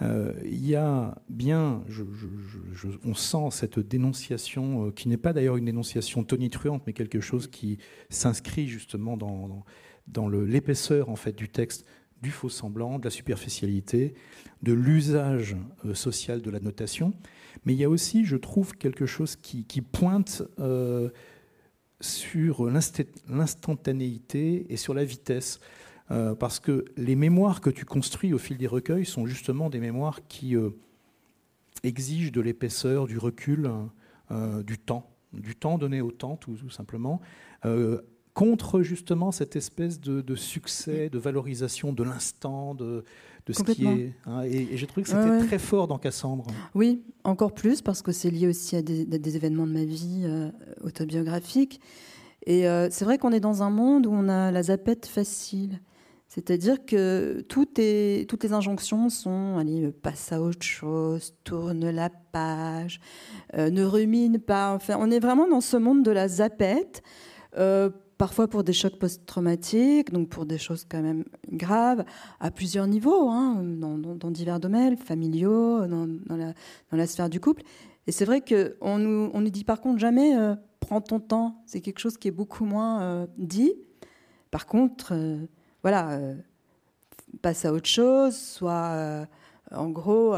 Euh, 0.03 0.33
Il 0.45 0.67
y 0.67 0.77
a 0.77 1.15
bien, 1.29 1.85
je- 1.89 2.05
je- 2.15 2.27
je- 2.73 2.89
je- 2.91 2.99
on 3.05 3.15
sent 3.15 3.49
cette 3.51 3.79
dénonciation 3.79 4.91
qui 4.93 5.09
n'est 5.11 5.19
pas 5.19 5.35
d'ailleurs 5.35 5.57
une 5.59 5.67
dénonciation 5.67 6.25
tonitruante, 6.25 6.83
mais 6.87 6.95
quelque 6.95 7.21
chose 7.21 7.49
qui 7.49 7.77
s'inscrit 8.09 8.67
justement 8.67 9.19
dans, 9.19 9.63
dans, 10.09 10.29
l'épaisseur 10.29 11.11
en 11.11 11.17
fait 11.17 11.37
du 11.37 11.51
texte, 11.51 11.85
du 12.23 12.31
faux 12.31 12.49
semblant, 12.49 12.99
de 12.99 13.05
la 13.05 13.11
superficialité, 13.11 14.15
de 14.63 14.73
l'usage 14.73 15.57
social 15.93 16.41
de 16.41 16.51
la 16.51 16.61
notation. 16.61 17.13
Mais 17.67 17.75
il 17.75 17.79
y 17.79 17.85
a 17.85 17.91
aussi, 17.91 18.25
je 18.25 18.37
trouve, 18.37 18.73
quelque 18.75 19.05
chose 19.07 19.37
qui, 19.37 19.65
qui 19.65 19.83
pointe 19.83 20.43
sur 22.01 22.71
l'instantanéité 23.29 24.67
et 24.69 24.77
sur 24.77 24.95
la 24.95 25.05
vitesse. 25.05 25.61
Euh, 26.11 26.35
parce 26.35 26.59
que 26.59 26.87
les 26.97 27.15
mémoires 27.15 27.61
que 27.61 27.71
tu 27.71 27.85
construis 27.85 28.33
au 28.33 28.39
fil 28.39 28.57
des 28.57 28.67
recueils 28.67 29.07
sont 29.07 29.27
justement 29.27 29.71
des 29.71 29.79
mémoires 29.79 30.27
qui 30.27 30.57
euh, 30.57 30.71
exigent 31.85 32.33
de 32.33 32.41
l'épaisseur, 32.41 33.07
du 33.07 33.17
recul, 33.17 33.71
euh, 34.33 34.63
du 34.65 34.77
temps, 34.77 35.09
du 35.33 35.55
temps 35.55 35.79
donné 35.79 36.01
au 36.01 36.11
temps, 36.11 36.37
tout, 36.37 36.69
simplement, 36.71 37.21
contre 38.35 38.83
justement 38.83 39.33
cette 39.33 39.57
espèce 39.57 40.01
de, 40.01 40.21
de 40.21 40.35
succès, 40.35 41.09
de 41.11 41.19
valorisation 41.19 41.93
de 41.93 42.03
l'instant, 42.03 42.75
de, 42.75 43.05
de 43.47 43.53
ce 43.53 43.63
qui 43.63 43.85
est. 43.87 44.15
hein, 44.27 44.43
et 44.45 44.69
et 44.73 44.77
j'ai 44.77 44.87
trouvé 44.87 45.03
que 45.03 45.09
c'était 45.09 45.31
ouais. 45.31 45.47
très 45.47 45.59
fort 45.59 45.89
dans 45.89 45.99
Cassandre. 45.99 46.47
Oui, 46.75 47.03
encore 47.25 47.53
plus 47.53 47.83
parce 47.83 48.03
que 48.03 48.13
c'est 48.13 48.31
lié 48.31 48.47
aussi 48.47 48.77
à 48.77 48.83
des, 48.83 49.05
des 49.05 49.37
événements 49.37 49.67
de 49.67 49.73
ma 49.73 49.85
vie 49.85 50.23
euh, 50.25 50.51
autobiographiques. 50.83 51.81
Et 52.47 52.67
euh, 52.69 52.89
c'est 52.91 53.05
vrai 53.05 53.19
qu'on 53.19 53.33
est 53.33 53.41
dans 53.41 53.63
un 53.63 53.71
monde 53.71 54.07
où 54.07 54.13
on 54.13 54.29
a 54.29 54.51
la 54.51 54.63
zapette 54.63 55.07
facile. 55.07 55.81
C'est-à-dire 56.29 56.87
que 56.87 57.45
tout 57.49 57.69
est, 57.79 58.29
toutes 58.31 58.45
les 58.45 58.53
injonctions 58.53 59.09
sont 59.09 59.59
allez, 59.59 59.87
euh, 59.87 59.91
passe 59.91 60.33
à 60.33 60.41
autre 60.41 60.63
chose, 60.63 61.35
tourne 61.43 61.91
la 61.91 62.09
page, 62.09 63.01
euh, 63.57 63.69
ne 63.69 63.83
rumine 63.83 64.39
pas. 64.39 64.73
Enfin, 64.73 64.97
on 65.01 65.11
est 65.11 65.19
vraiment 65.19 65.49
dans 65.49 65.61
ce 65.61 65.77
monde 65.77 66.05
de 66.05 66.13
la 66.13 66.29
zapette, 66.29 67.03
euh, 67.59 67.91
parfois 68.21 68.49
pour 68.49 68.65
des 68.65 68.75
chocs 68.75 68.99
post-traumatiques, 68.99 70.13
donc 70.13 70.29
pour 70.29 70.45
des 70.45 70.59
choses 70.59 70.85
quand 70.87 71.01
même 71.01 71.25
graves, 71.51 72.05
à 72.39 72.51
plusieurs 72.51 72.87
niveaux, 72.87 73.31
hein, 73.31 73.63
dans, 73.65 74.31
divers 74.31 74.61
domaines, 74.61 74.99
familiaux, 74.99 75.87
dans, 75.87 76.07
la, 76.93 77.07
sphère 77.07 77.31
du 77.31 77.41
couple. 77.41 77.63
Et 78.07 78.13
c'est 78.13 78.27
vrai 78.27 78.43
qu'on 78.43 78.99
nous, 78.99 79.31
on 79.33 79.41
nous 79.41 79.49
dit 79.49 79.65
par 79.65 79.81
contre 79.81 79.99
jamais 79.99 80.37
euh, 80.37 80.55
prends 80.81 81.01
ton 81.01 81.19
temps. 81.19 81.63
C'est 81.65 81.81
quelque 81.81 81.99
chose 81.99 82.19
qui 82.19 82.29
est 82.29 82.31
beaucoup 82.31 82.67
moins 82.67 83.01
euh, 83.01 83.27
dit. 83.39 83.73
Par 84.51 84.67
contre, 84.67 85.15
euh, 85.15 85.39
voilà, 85.83 86.21
passe 87.41 87.65
à 87.65 87.73
autre 87.73 87.89
chose, 87.89 88.37
soit 88.37 89.27
en 89.71 89.89
gros. 89.89 90.35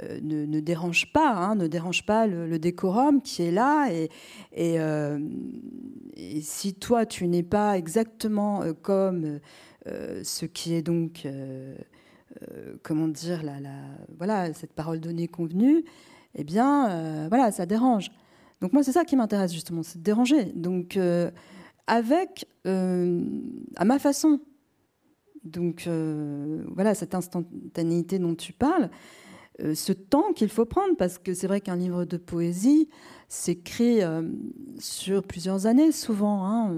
Euh, 0.00 0.18
ne, 0.22 0.60
dérange 0.60 1.12
pas, 1.12 1.32
hein, 1.32 1.54
ne 1.54 1.66
dérange 1.66 2.06
pas 2.06 2.26
le, 2.26 2.58
décorum 2.58 3.20
qui 3.20 3.42
est 3.42 3.50
là. 3.50 3.90
Euh, 4.58 5.18
et 6.16 6.40
si 6.40 6.74
toi, 6.74 7.04
tu 7.04 7.28
n'es 7.28 7.42
pas 7.42 7.76
exactement 7.76 8.62
euh, 8.62 8.72
comme 8.72 9.40
ce 9.84 10.46
qui 10.46 10.74
est 10.74 10.82
donc, 10.82 11.26
comment 12.82 13.08
dire, 13.08 13.42
la, 13.42 13.60
la, 13.60 13.74
voilà, 14.16 14.54
cette 14.54 14.72
parole 14.72 15.00
donnée 15.00 15.28
convenue, 15.28 15.84
eh 16.36 16.44
bien, 16.44 17.28
voilà, 17.28 17.50
ça 17.50 17.66
dérange. 17.66 18.10
Donc 18.60 18.72
moi, 18.72 18.84
c'est 18.84 18.92
ça 18.92 19.04
qui 19.04 19.16
m'intéresse 19.16 19.52
justement, 19.52 19.82
c'est 19.82 19.98
de 19.98 20.04
déranger. 20.04 20.44
Donc, 20.54 20.96
avec, 21.88 22.46
à 22.64 23.84
ma 23.84 23.98
façon, 23.98 24.40
donc 25.42 25.88
voilà, 25.88 26.94
cette 26.94 27.16
instantanéité 27.16 28.20
dont 28.20 28.36
tu 28.36 28.52
parles, 28.52 28.88
euh, 29.60 29.74
ce 29.74 29.92
temps 29.92 30.32
qu'il 30.34 30.48
faut 30.48 30.64
prendre, 30.64 30.96
parce 30.96 31.18
que 31.18 31.34
c'est 31.34 31.46
vrai 31.46 31.60
qu'un 31.60 31.76
livre 31.76 32.04
de 32.04 32.16
poésie 32.16 32.88
s'écrit 33.28 34.02
euh, 34.02 34.22
sur 34.78 35.22
plusieurs 35.22 35.66
années, 35.66 35.92
souvent. 35.92 36.46
hein, 36.46 36.74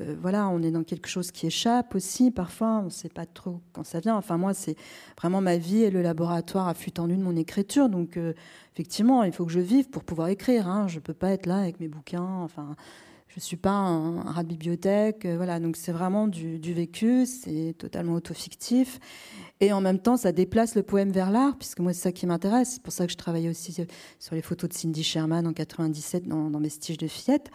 euh, 0.00 0.16
voilà, 0.20 0.48
on 0.48 0.62
est 0.62 0.70
dans 0.72 0.82
quelque 0.82 1.06
chose 1.08 1.30
qui 1.30 1.46
échappe 1.46 1.94
aussi. 1.94 2.30
Parfois, 2.30 2.80
on 2.80 2.84
ne 2.84 2.90
sait 2.90 3.08
pas 3.08 3.26
trop 3.26 3.60
quand 3.72 3.84
ça 3.84 4.00
vient. 4.00 4.16
Enfin, 4.16 4.38
moi, 4.38 4.52
c'est 4.54 4.76
vraiment 5.20 5.40
ma 5.40 5.56
vie 5.56 5.82
et 5.82 5.90
le 5.90 6.02
laboratoire 6.02 6.66
à 6.66 6.74
flux 6.74 6.90
tendu 6.92 7.16
de 7.16 7.22
mon 7.22 7.36
écriture. 7.36 7.88
Donc, 7.88 8.18
effectivement, 8.74 9.22
il 9.22 9.32
faut 9.32 9.46
que 9.46 9.52
je 9.52 9.60
vive 9.60 9.88
pour 9.90 10.02
pouvoir 10.02 10.28
écrire. 10.28 10.66
hein. 10.68 10.88
Je 10.88 10.96
ne 10.96 11.00
peux 11.00 11.14
pas 11.14 11.30
être 11.30 11.46
là 11.46 11.58
avec 11.58 11.78
mes 11.78 11.86
bouquins. 11.86 12.40
Enfin, 12.42 12.74
je 13.34 13.40
ne 13.40 13.42
suis 13.42 13.56
pas 13.56 13.72
un, 13.72 14.22
rat 14.22 14.44
de 14.44 14.48
bibliothèque. 14.48 15.24
euh, 15.24 15.36
voilà, 15.36 15.58
donc 15.58 15.76
c'est 15.76 15.90
vraiment 15.90 16.28
du, 16.28 16.60
vécu. 16.72 17.26
C'est 17.26 17.74
totalement 17.76 18.14
autofictif. 18.14 19.00
Et 19.58 19.72
en 19.72 19.80
même 19.80 19.98
temps, 19.98 20.16
ça 20.16 20.30
déplace 20.30 20.76
le 20.76 20.84
poème 20.84 21.10
vers 21.10 21.32
l'art, 21.32 21.58
puisque 21.58 21.80
moi, 21.80 21.92
c'est 21.92 22.02
ça 22.02 22.12
qui 22.12 22.26
m'intéresse. 22.26 22.74
C'est 22.74 22.82
pour 22.82 22.92
ça 22.92 23.06
que 23.06 23.12
je 23.12 23.16
travaillais 23.16 23.48
aussi 23.48 23.74
euh, 23.80 23.86
sur 24.20 24.36
les 24.36 24.42
photos 24.42 24.70
de 24.70 24.74
Cindy 24.74 25.02
Sherman 25.02 25.48
en 25.48 25.52
97 25.52 26.28
dans, 26.28 26.48
dans 26.48 26.60
Vestiges 26.60 26.96
de 26.96 27.08
fillette. 27.08 27.50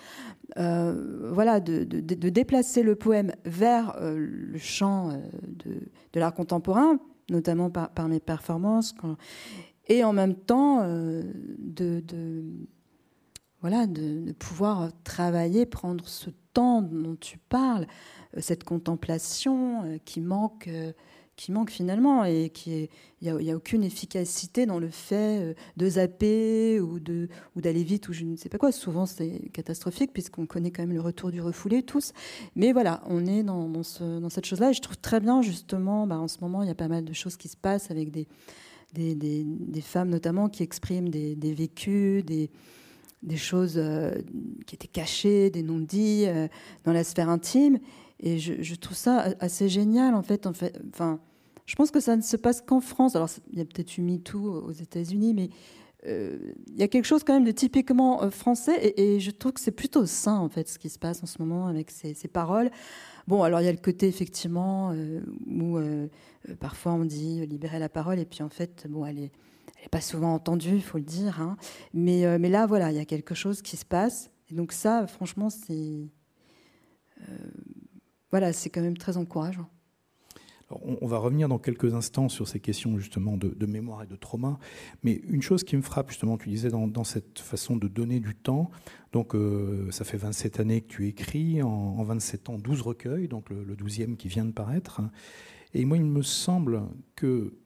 Euh, 0.57 1.31
voilà, 1.31 1.61
de, 1.61 1.85
déplacer 1.85 2.83
le 2.83 2.95
poème 2.95 3.31
vers 3.45 3.97
le 4.01 4.57
champ 4.57 5.09
de, 5.47 5.79
de 6.11 6.19
l'art 6.19 6.33
contemporain, 6.33 6.99
notamment 7.29 7.69
par, 7.69 8.09
mes 8.09 8.19
performances, 8.19 8.93
et 9.87 10.03
en 10.03 10.11
même 10.11 10.35
temps 10.35 10.83
de- 10.83 12.03
voilà, 13.61 13.87
de, 13.87 14.31
pouvoir 14.33 14.91
travailler, 15.03 15.65
prendre 15.65 16.07
ce 16.07 16.29
temps 16.53 16.81
dont 16.81 17.15
tu 17.15 17.37
parles, 17.37 17.87
euh, 18.35 18.41
cette 18.41 18.63
contemplation 18.63 19.83
euh, 19.83 19.97
qui 20.05 20.21
manque. 20.21 20.67
euh, 20.67 20.91
qui 21.35 21.53
manque 21.53 21.69
finalement 21.71 22.25
et 22.25 22.49
qui 22.49 22.89
il 23.21 23.33
n'y 23.33 23.49
a, 23.49 23.55
aucune 23.55 23.85
efficacité 23.85 24.65
dans 24.65 24.77
le 24.77 24.89
fait 24.89 25.55
de 25.77 25.89
zapper 25.89 26.81
ou 26.81 26.99
de 26.99 27.29
ou 27.55 27.61
d'aller 27.61 27.85
vite 27.85 28.09
ou 28.09 28.13
je 28.13 28.25
ne 28.25 28.35
sais 28.35 28.49
pas 28.49 28.57
quoi 28.57 28.73
souvent 28.73 29.05
c'est 29.05 29.49
catastrophique 29.53 30.11
puisqu'on 30.11 30.45
connaît 30.45 30.69
quand 30.69 30.83
même 30.83 30.91
le 30.91 30.99
retour 30.99 31.31
du 31.31 31.39
refoulé 31.39 31.81
tous 31.81 32.11
mais 32.57 32.73
voilà 32.73 33.01
on 33.07 33.25
est 33.25 33.43
dans, 33.43 33.69
dans, 33.69 33.83
ce, 33.83 34.19
dans 34.19 34.27
cette 34.27 34.43
chose 34.43 34.59
là 34.59 34.71
et 34.71 34.73
je 34.73 34.81
trouve 34.81 34.97
très 34.97 35.21
bien 35.21 35.41
justement 35.41 36.05
bah, 36.05 36.19
en 36.19 36.27
ce 36.27 36.39
moment 36.41 36.61
il 36.61 36.67
y 36.67 36.71
a 36.71 36.75
pas 36.75 36.89
mal 36.89 37.05
de 37.05 37.13
choses 37.13 37.37
qui 37.37 37.47
se 37.47 37.55
passent 37.55 37.89
avec 37.89 38.11
des 38.11 38.27
des, 38.91 39.15
des, 39.15 39.81
femmes 39.81 40.09
notamment 40.09 40.49
qui 40.49 40.63
expriment 40.63 41.07
des 41.07 41.53
vécus 41.53 42.25
des 42.25 42.49
des 43.21 43.37
choses 43.37 43.75
euh, 43.77 44.13
qui 44.65 44.75
étaient 44.75 44.87
cachées, 44.87 45.49
des 45.49 45.63
non-dits 45.63 46.25
euh, 46.27 46.47
dans 46.83 46.93
la 46.93 47.03
sphère 47.03 47.29
intime. 47.29 47.79
Et 48.21 48.37
je, 48.37 48.75
trouve 48.75 48.97
ça 48.97 49.33
assez 49.39 49.69
génial, 49.69 50.13
en 50.13 50.21
fait. 50.21 50.45
En 50.45 50.53
fait 50.53 50.77
enfin, 50.93 51.19
je 51.65 51.75
pense 51.75 51.89
que 51.89 52.01
ça 52.01 52.17
ne 52.17 52.21
se 52.21 52.35
passe 52.35 52.61
qu'en 52.61 52.81
France. 52.81 53.15
Alors, 53.15 53.29
il 53.53 53.59
y 53.59 53.61
a 53.61 53.65
peut-être 53.65 53.97
eu 53.97 54.01
MeToo 54.01 54.65
aux 54.65 54.71
États-Unis, 54.71 55.33
mais 55.33 55.49
euh, 56.05 56.37
il 56.67 56.77
y 56.77 56.83
a 56.83 56.89
quelque 56.89 57.05
chose 57.05 57.23
quand 57.23 57.33
même 57.33 57.45
de 57.45 57.51
typiquement 57.51 58.29
français. 58.29 58.93
Et, 58.97 59.21
je 59.21 59.31
trouve 59.31 59.53
que 59.53 59.61
c'est 59.61 59.71
plutôt 59.71 60.05
sain, 60.05 60.37
en 60.37 60.49
fait, 60.49 60.67
ce 60.67 60.77
qui 60.77 60.89
se 60.89 60.99
passe 60.99 61.23
en 61.23 61.27
ce 61.27 61.41
moment 61.41 61.67
avec 61.67 61.91
ces, 61.91 62.13
paroles. 62.27 62.71
Bon, 63.27 63.43
alors 63.43 63.61
il 63.61 63.65
y 63.65 63.69
a 63.69 63.71
le 63.71 63.77
côté, 63.77 64.07
effectivement, 64.07 64.93
où 65.47 65.79
parfois 66.59 66.93
on 66.93 67.05
dit 67.05 67.45
libérer 67.45 67.79
la 67.79 67.89
parole, 67.89 68.19
et 68.19 68.25
puis 68.25 68.43
en 68.43 68.49
fait, 68.49 68.85
bon, 68.89 69.05
elle 69.05 69.19
est 69.19 69.31
elle 69.75 69.83
n'est 69.83 69.89
pas 69.89 70.01
souvent 70.01 70.33
entendue, 70.33 70.75
il 70.75 70.83
faut 70.83 70.97
le 70.97 71.03
dire. 71.03 71.41
Hein. 71.41 71.57
Mais, 71.93 72.25
euh, 72.25 72.37
mais 72.39 72.49
là, 72.49 72.65
voilà, 72.65 72.91
il 72.91 72.97
y 72.97 73.01
a 73.01 73.05
quelque 73.05 73.35
chose 73.35 73.61
qui 73.61 73.77
se 73.77 73.85
passe. 73.85 74.31
Et 74.51 74.55
donc 74.55 74.71
ça, 74.71 75.07
franchement, 75.07 75.49
c'est 75.49 76.09
euh, 77.21 77.37
voilà, 78.31 78.53
c'est 78.53 78.69
quand 78.69 78.81
même 78.81 78.97
très 78.97 79.17
encourageant. 79.17 79.69
On, 81.01 81.07
va 81.07 81.17
revenir 81.17 81.49
dans 81.49 81.57
quelques 81.57 81.95
instants 81.95 82.29
sur 82.29 82.47
ces 82.47 82.59
questions 82.59 82.99
justement 82.99 83.37
de, 83.37 83.65
mémoire 83.65 84.03
et 84.03 84.05
de 84.05 84.15
trauma. 84.15 84.59
Mais 85.01 85.13
une 85.27 85.41
chose 85.41 85.63
qui 85.63 85.75
me 85.75 85.81
frappe 85.81 86.09
justement, 86.09 86.37
tu 86.37 86.47
disais 86.47 86.69
dans, 86.69 86.87
dans 86.87 87.03
cette 87.03 87.39
façon 87.39 87.75
de 87.75 87.87
donner 87.87 88.19
du 88.19 88.35
temps. 88.35 88.69
Donc 89.11 89.33
euh, 89.33 89.89
ça 89.89 90.05
fait 90.05 90.17
27 90.17 90.59
années 90.59 90.81
que 90.81 90.87
tu 90.87 91.07
écris, 91.07 91.63
en, 91.63 91.69
en 91.69 92.03
27 92.03 92.49
ans 92.49 92.59
12 92.59 92.81
recueils, 92.81 93.27
donc 93.27 93.49
le, 93.49 93.63
le 93.63 93.75
12e 93.75 94.15
qui 94.15 94.27
vient 94.27 94.45
de 94.45 94.51
paraître. 94.51 95.01
Et 95.73 95.85
moi, 95.85 95.97
il 95.97 96.05
me 96.05 96.21
semble 96.21 96.83
que 97.15 97.57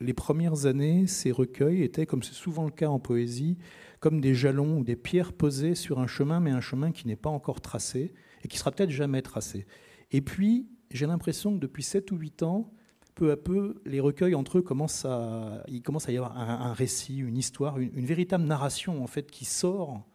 les 0.00 0.14
premières 0.14 0.66
années, 0.66 1.06
ces 1.06 1.32
recueils 1.32 1.82
étaient, 1.82 2.06
comme 2.06 2.22
c'est 2.22 2.34
souvent 2.34 2.64
le 2.64 2.70
cas 2.70 2.88
en 2.88 3.00
poésie, 3.00 3.58
comme 4.00 4.20
des 4.20 4.34
jalons 4.34 4.78
ou 4.78 4.84
des 4.84 4.96
pierres 4.96 5.32
posées 5.32 5.74
sur 5.74 5.98
un 5.98 6.06
chemin, 6.06 6.40
mais 6.40 6.50
un 6.50 6.60
chemin 6.60 6.92
qui 6.92 7.06
n'est 7.06 7.16
pas 7.16 7.30
encore 7.30 7.60
tracé 7.60 8.12
et 8.44 8.48
qui 8.48 8.58
sera 8.58 8.70
peut-être 8.70 8.90
jamais 8.90 9.22
tracé. 9.22 9.66
Et 10.12 10.20
puis, 10.20 10.68
j'ai 10.90 11.06
l'impression 11.06 11.54
que 11.54 11.58
depuis 11.58 11.82
7 11.82 12.12
ou 12.12 12.16
8 12.16 12.42
ans, 12.44 12.72
peu 13.14 13.32
à 13.32 13.36
peu, 13.36 13.82
les 13.84 13.98
recueils 13.98 14.36
entre 14.36 14.58
eux 14.58 14.62
commencent 14.62 15.04
à, 15.04 15.64
il 15.66 15.82
commence 15.82 16.08
à 16.08 16.12
y 16.12 16.16
avoir 16.16 16.38
un, 16.38 16.72
récit, 16.72 17.18
une 17.18 17.36
histoire, 17.36 17.78
une, 17.78 17.90
une, 17.94 18.06
véritable 18.06 18.44
narration 18.44 19.02
en 19.02 19.08
fait 19.08 19.28
qui 19.28 19.44
sort 19.44 20.06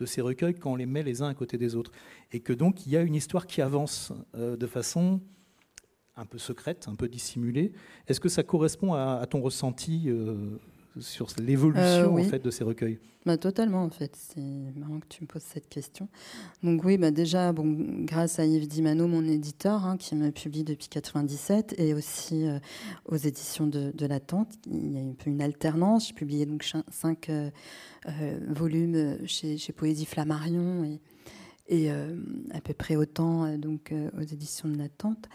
de 0.00 0.06
ces 0.06 0.20
recueils 0.20 0.54
quand 0.54 0.72
on 0.72 0.76
les 0.76 0.86
met 0.86 1.04
les 1.04 1.22
uns 1.22 1.28
à 1.28 1.34
côté 1.34 1.58
des 1.58 1.76
autres, 1.76 1.92
et 2.32 2.40
que 2.40 2.52
donc 2.52 2.86
il 2.86 2.92
y 2.92 2.96
a 2.96 3.02
une 3.02 3.14
histoire 3.14 3.46
qui 3.46 3.62
avance 3.62 4.12
euh, 4.34 4.56
de 4.56 4.66
façon 4.66 5.20
un 6.20 6.26
peu 6.26 6.38
secrète, 6.38 6.86
un 6.88 6.94
peu 6.94 7.08
dissimulée. 7.08 7.72
Est-ce 8.06 8.20
que 8.20 8.28
ça 8.28 8.42
correspond 8.42 8.92
à, 8.94 9.18
à 9.22 9.26
ton 9.26 9.40
ressenti 9.40 10.04
euh, 10.08 10.36
sur 10.98 11.28
l'évolution 11.40 11.82
Euh, 11.84 12.08
oui. 12.08 12.22
en 12.26 12.28
fait 12.28 12.44
de 12.44 12.50
ces 12.50 12.64
recueils? 12.64 12.98
Bah, 13.26 13.36
totalement, 13.36 13.82
en 13.84 13.90
fait. 13.90 14.16
C'est 14.16 14.40
marrant 14.78 14.98
que 15.00 15.06
tu 15.08 15.22
me 15.22 15.26
poses 15.26 15.42
cette 15.42 15.68
question. 15.68 16.08
Donc 16.62 16.84
oui, 16.84 16.96
bah, 16.96 17.10
déjà, 17.10 17.52
bon, 17.52 17.76
grâce 18.04 18.38
à 18.38 18.46
Yves 18.46 18.66
Dimano, 18.66 19.06
mon 19.06 19.22
éditeur, 19.26 19.84
hein, 19.84 19.98
qui 19.98 20.14
me 20.14 20.30
publie 20.30 20.64
depuis 20.64 20.88
97, 20.88 21.74
et 21.78 21.92
aussi 21.92 22.46
euh, 22.48 22.58
aux 23.06 23.16
éditions 23.16 23.66
de, 23.66 23.92
de 23.94 24.06
La 24.06 24.20
Tente, 24.20 24.54
il 24.70 24.92
y 24.92 24.98
a 24.98 25.02
un 25.02 25.12
peu 25.12 25.28
une 25.30 25.42
alternance. 25.42 26.08
J'ai 26.08 26.14
publié 26.14 26.46
donc 26.46 26.64
cinq 26.90 27.28
euh, 27.28 27.50
volumes 28.48 29.18
chez, 29.26 29.58
chez 29.58 29.72
Poésie 29.74 30.06
Flammarion 30.06 30.84
et, 30.84 31.00
et 31.68 31.90
à 31.90 32.60
peu 32.64 32.72
près 32.74 32.96
autant 32.96 33.56
donc 33.58 33.92
aux 34.18 34.22
éditions 34.22 34.68
de 34.68 34.76
La 34.78 34.88
Tente. 34.88 35.28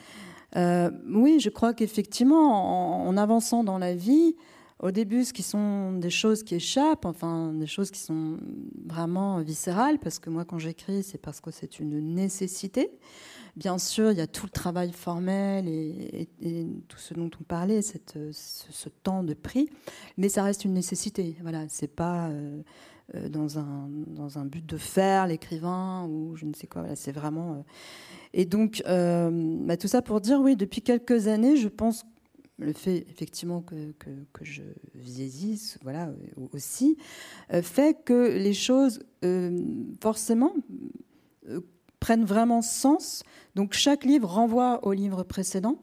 Euh, 0.55 0.89
oui, 1.07 1.39
je 1.39 1.49
crois 1.49 1.73
qu'effectivement, 1.73 3.07
en, 3.07 3.17
avançant 3.17 3.63
dans 3.63 3.77
la 3.77 3.93
vie, 3.93 4.35
au 4.79 4.91
début, 4.91 5.23
ce 5.23 5.33
qui 5.33 5.43
sont 5.43 5.93
des 5.93 6.09
choses 6.09 6.43
qui 6.43 6.55
échappent, 6.55 7.05
enfin 7.05 7.53
des 7.53 7.67
choses 7.67 7.91
qui 7.91 7.99
sont 7.99 8.37
vraiment 8.85 9.39
viscérales, 9.39 9.99
parce 9.99 10.19
que 10.19 10.29
moi, 10.29 10.45
quand 10.45 10.59
j'écris, 10.59 11.03
c'est 11.03 11.17
parce 11.17 11.41
que 11.41 11.51
c'est 11.51 11.79
une 11.79 12.13
nécessité. 12.13 12.91
Bien 13.55 13.77
sûr, 13.77 14.11
il 14.11 14.17
y 14.17 14.21
a 14.21 14.27
tout 14.27 14.45
le 14.45 14.51
travail 14.51 14.91
formel 14.91 15.69
et, 15.69 16.27
tout 16.89 16.97
ce 16.97 17.13
dont 17.13 17.31
on 17.39 17.43
parlait, 17.43 17.81
ce, 17.81 18.89
temps 19.03 19.23
de 19.23 19.33
prix, 19.33 19.69
mais 20.17 20.27
ça 20.27 20.43
reste 20.43 20.65
une 20.65 20.73
nécessité. 20.73 21.37
Voilà, 21.41 21.63
c'est 21.69 21.87
pas 21.87 22.27
euh, 22.27 22.61
dans 23.13 23.59
un 23.59 23.87
dans 24.07 24.39
un 24.39 24.45
but 24.45 24.65
de 24.65 24.77
faire 24.77 25.27
l'écrivain 25.27 26.07
ou 26.07 26.35
je 26.35 26.45
ne 26.45 26.53
sais 26.53 26.67
quoi. 26.67 26.95
C'est 26.95 27.11
vraiment. 27.11 27.53
euh, 27.53 27.61
Et 28.33 28.45
donc, 28.45 28.81
euh, 28.87 29.29
bah, 29.61 29.77
tout 29.77 29.87
ça 29.87 30.01
pour 30.01 30.21
dire, 30.21 30.41
oui, 30.41 30.55
depuis 30.55 30.81
quelques 30.81 31.27
années, 31.27 31.55
je 31.55 31.67
pense 31.67 32.05
le 32.57 32.73
fait 32.73 33.05
effectivement 33.09 33.61
que, 33.61 33.91
que, 33.99 34.45
je 34.45 34.63
vieillisse, 34.93 35.77
voilà, 35.83 36.07
euh, 36.07 36.47
aussi, 36.53 36.97
euh, 37.53 37.61
fait 37.61 37.97
que 38.05 38.31
les 38.37 38.53
choses, 38.53 39.01
euh, 39.23 39.61
forcément, 40.01 40.53
euh, 41.49 41.59
prennent 41.99 42.25
vraiment 42.25 42.61
sens. 42.61 43.23
Donc 43.55 43.73
chaque 43.73 44.05
livre 44.05 44.29
renvoie 44.29 44.85
au 44.85 44.93
livre 44.93 45.23
précédent. 45.23 45.79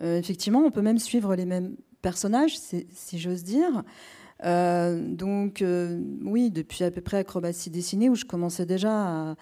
Euh, 0.00 0.18
effectivement, 0.18 0.60
on 0.60 0.70
peut 0.70 0.82
même 0.82 0.98
suivre 0.98 1.34
les 1.36 1.44
mêmes 1.44 1.76
personnages, 2.00 2.58
si 2.58 3.18
j'ose 3.18 3.44
dire. 3.44 3.82
Euh, 4.44 5.00
donc 5.00 5.62
euh, 5.62 6.00
oui, 6.24 6.50
depuis 6.50 6.84
à 6.84 6.90
peu 6.90 7.00
près 7.00 7.18
Acrobatie 7.18 7.70
dessinée, 7.70 8.08
où 8.08 8.14
je 8.14 8.24
commençais 8.24 8.66
déjà 8.66 8.90
à, 8.92 9.34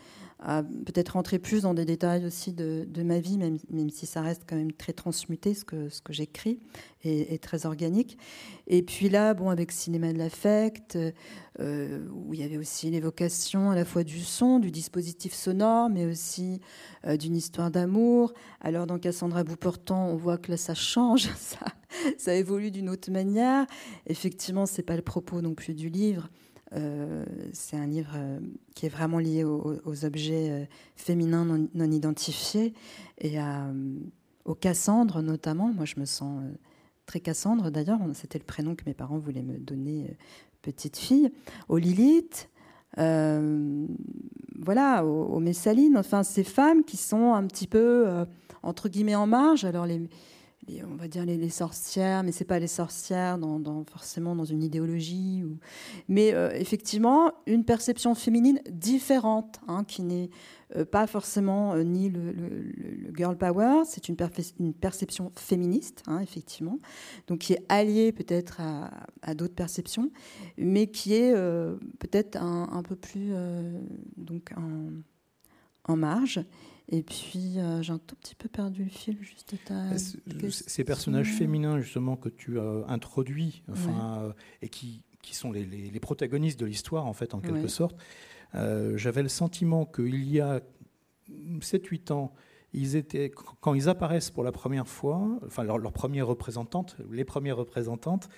à 0.42 0.62
peut-être 0.62 1.10
rentrer 1.10 1.38
plus 1.38 1.62
dans 1.62 1.74
des 1.74 1.84
détails 1.84 2.24
aussi 2.24 2.52
de, 2.52 2.86
ma 3.02 3.20
vie, 3.20 3.36
même, 3.36 3.58
même 3.70 3.90
si 3.90 4.06
ça 4.06 4.22
reste 4.22 4.42
quand 4.48 4.56
même 4.56 4.72
très 4.72 4.92
transmuté, 4.92 5.54
ce 5.54 5.64
que, 5.64 5.88
ce 5.90 6.00
que 6.00 6.12
j'écris, 6.12 6.58
et, 7.04 7.34
et 7.34 7.38
très 7.38 7.66
organique. 7.66 8.16
Et 8.66 8.82
puis 8.82 9.08
là, 9.08 9.34
bon, 9.34 9.50
avec 9.50 9.70
Cinéma 9.70 10.12
de 10.12 10.18
l'affect, 10.18 10.96
euh, 11.60 12.06
où 12.12 12.32
il 12.32 12.40
y 12.40 12.42
avait 12.42 12.56
aussi 12.56 12.90
l'évocation 12.90 13.70
à 13.70 13.74
la 13.74 13.84
fois 13.84 14.02
du 14.02 14.20
son, 14.20 14.60
du 14.60 14.70
dispositif 14.70 15.34
sonore, 15.34 15.90
mais 15.90 16.06
aussi 16.06 16.60
euh, 17.06 17.18
d'une 17.18 17.36
histoire 17.36 17.70
d'amour. 17.70 18.32
Alors 18.60 18.86
dans 18.86 18.98
Cassandra 18.98 19.44
Bouportant, 19.44 20.06
on 20.08 20.16
voit 20.16 20.38
que 20.38 20.52
là, 20.52 20.56
ça 20.56 20.74
change, 20.74 21.28
ça, 21.36 21.66
ça 22.16 22.34
évolue 22.34 22.70
d'une 22.70 22.88
autre 22.88 23.10
manière. 23.10 23.66
Effectivement, 24.06 24.64
c'est 24.64 24.82
pas 24.82 24.96
le 24.96 25.02
propos 25.02 25.42
non 25.42 25.54
plus 25.54 25.74
du 25.74 25.90
livre. 25.90 26.30
Euh, 26.76 27.24
c'est 27.52 27.76
un 27.76 27.86
livre 27.86 28.12
euh, 28.14 28.38
qui 28.74 28.86
est 28.86 28.90
vraiment 28.90 29.18
lié 29.18 29.42
aux, 29.42 30.04
objets 30.04 30.50
euh, 30.50 30.64
féminins 30.94 31.66
non, 31.74 31.90
identifiés 31.90 32.74
et 33.18 33.40
à, 33.40 33.66
aux 34.44 34.54
Cassandres 34.54 35.22
notamment. 35.22 35.72
Moi, 35.72 35.84
je 35.84 35.98
me 35.98 36.04
sens 36.04 36.42
très 37.06 37.20
Cassandre 37.20 37.70
d'ailleurs. 37.70 37.98
C'était 38.14 38.38
le 38.38 38.44
prénom 38.44 38.74
que 38.74 38.84
mes 38.86 38.94
parents 38.94 39.18
voulaient 39.18 39.42
me 39.42 39.58
donner, 39.58 40.16
petite 40.62 40.96
fille. 40.96 41.30
Aux 41.68 41.78
Lilith, 41.78 42.48
voilà, 42.96 45.04
aux, 45.04 45.24
aux 45.24 45.40
Messalines. 45.40 45.98
Enfin, 45.98 46.22
ces 46.22 46.44
femmes 46.44 46.84
qui 46.84 46.96
sont 46.96 47.34
un 47.34 47.46
petit 47.46 47.66
peu 47.66 48.24
entre 48.62 48.88
guillemets 48.88 49.16
en 49.16 49.26
marge. 49.26 49.64
Alors 49.64 49.86
les 49.86 50.08
on 50.68 50.96
va 50.96 51.08
dire 51.08 51.24
les, 51.24 51.48
sorcières, 51.48 52.22
mais 52.22 52.32
c'est 52.32 52.44
pas 52.44 52.58
les 52.58 52.66
sorcières 52.66 53.38
dans, 53.38 53.84
forcément 53.84 54.36
dans 54.36 54.44
une 54.44 54.62
idéologie. 54.62 55.42
Mais 56.08 56.34
euh, 56.34 56.50
effectivement, 56.52 57.32
une 57.46 57.64
perception 57.64 58.14
féminine 58.14 58.60
différente, 58.70 59.60
hein, 59.68 59.84
qui 59.84 60.02
n'est 60.02 60.30
euh, 60.76 60.84
pas 60.84 61.06
forcément 61.06 61.74
euh, 61.74 61.82
ni 61.82 62.08
le, 62.08 62.72
girl 63.16 63.36
power, 63.36 63.82
c'est 63.84 64.08
une, 64.08 64.16
perception 64.74 65.32
féministe, 65.36 66.02
hein, 66.06 66.20
effectivement, 66.20 66.78
donc 67.26 67.40
qui 67.40 67.54
est 67.54 67.64
alliée 67.68 68.12
peut-être 68.12 68.60
à, 68.60 69.34
d'autres 69.34 69.54
perceptions, 69.54 70.10
mais 70.56 70.86
qui 70.86 71.14
est 71.14 71.34
peut-être 71.98 72.36
un, 72.36 72.82
peu 72.82 72.96
plus 72.96 73.32
donc 74.16 74.52
en 75.84 75.96
marge. 75.96 76.44
Et 76.92 77.02
puis, 77.04 77.58
euh, 77.60 77.82
j'ai 77.82 77.92
un 77.92 77.98
tout 77.98 78.16
petit 78.16 78.34
peu 78.34 78.48
perdu 78.48 78.82
le 78.84 78.90
fil 78.90 79.16
juste 79.22 79.54
ta 79.64 79.90
question. 79.90 80.18
Ces 80.50 80.82
personnages 80.84 81.32
féminins 81.32 81.78
justement 81.80 82.16
que 82.16 82.28
tu 82.28 82.58
as 82.58 82.84
introduits, 82.88 83.62
enfin, 83.70 84.18
euh, 84.24 84.32
et 84.60 84.68
qui, 84.68 85.04
qui 85.22 85.34
sont 85.36 85.52
les, 85.52 85.64
les- 85.64 85.90
les 85.90 86.00
protagonistes 86.00 86.58
de 86.58 86.66
l'histoire 86.66 87.06
en 87.06 87.12
fait, 87.12 87.32
en 87.34 87.40
quelque 87.40 87.62
Ouais. 87.62 87.68
sorte, 87.68 87.96
euh, 88.56 88.96
j'avais 88.96 89.22
le 89.22 89.28
sentiment 89.28 89.86
qu'il 89.86 90.24
y 90.28 90.40
a 90.40 90.60
7-8 91.60 92.10
ans, 92.10 92.32
ils 92.72 92.96
étaient, 92.96 93.30
quand 93.60 93.74
ils 93.74 93.88
apparaissent 93.88 94.30
pour 94.32 94.42
la 94.42 94.50
première 94.52 94.88
fois, 94.88 95.38
enfin 95.46 95.62
leurs 95.62 95.92
premières 95.92 96.26
représentantes, 96.26 96.96
les 97.10 97.24
premières 97.24 97.56
représentantes, 97.56 98.28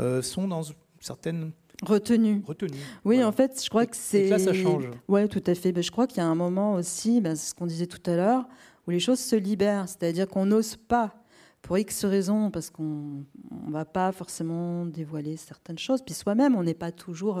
euh, 0.00 0.22
sont 0.22 0.48
dans 0.48 0.62
certaines 1.00 1.52
Retenu. 1.82 2.42
retenues. 2.46 2.70
Oui, 3.04 3.16
Voilà. 3.16 3.28
en 3.28 3.32
fait, 3.32 3.60
je 3.62 3.68
crois 3.68 3.86
que 3.86 3.96
c'est. 3.96 4.28
là, 4.28 4.38
ça 4.38 4.52
change. 4.54 4.88
Oui, 5.08 5.28
tout 5.28 5.42
à 5.46 5.54
fait. 5.54 5.72
Ben, 5.72 5.82
je 5.82 5.90
crois 5.90 6.06
qu'il 6.06 6.18
y 6.18 6.20
a 6.20 6.26
un 6.26 6.34
moment 6.34 6.74
aussi, 6.74 7.20
ben, 7.20 7.34
c'est 7.34 7.50
ce 7.50 7.54
qu'on 7.54 7.66
disait 7.66 7.86
tout 7.86 8.02
à 8.10 8.14
l'heure, 8.16 8.48
où 8.86 8.90
les 8.90 9.00
choses 9.00 9.18
se 9.20 9.36
libèrent. 9.36 9.88
C'est-à-dire 9.88 10.28
qu'on 10.28 10.46
n'ose 10.46 10.76
pas, 10.76 11.14
pour 11.60 11.76
X 11.78 12.04
raisons, 12.04 12.50
parce 12.50 12.70
qu'on 12.70 13.24
ne 13.66 13.70
va 13.72 13.84
pas 13.84 14.12
forcément 14.12 14.86
dévoiler 14.86 15.36
certaines 15.36 15.78
choses. 15.78 16.02
Puis 16.02 16.14
soi-même, 16.14 16.54
on 16.56 16.62
n'est 16.62 16.74
pas 16.74 16.92
toujours. 16.92 17.38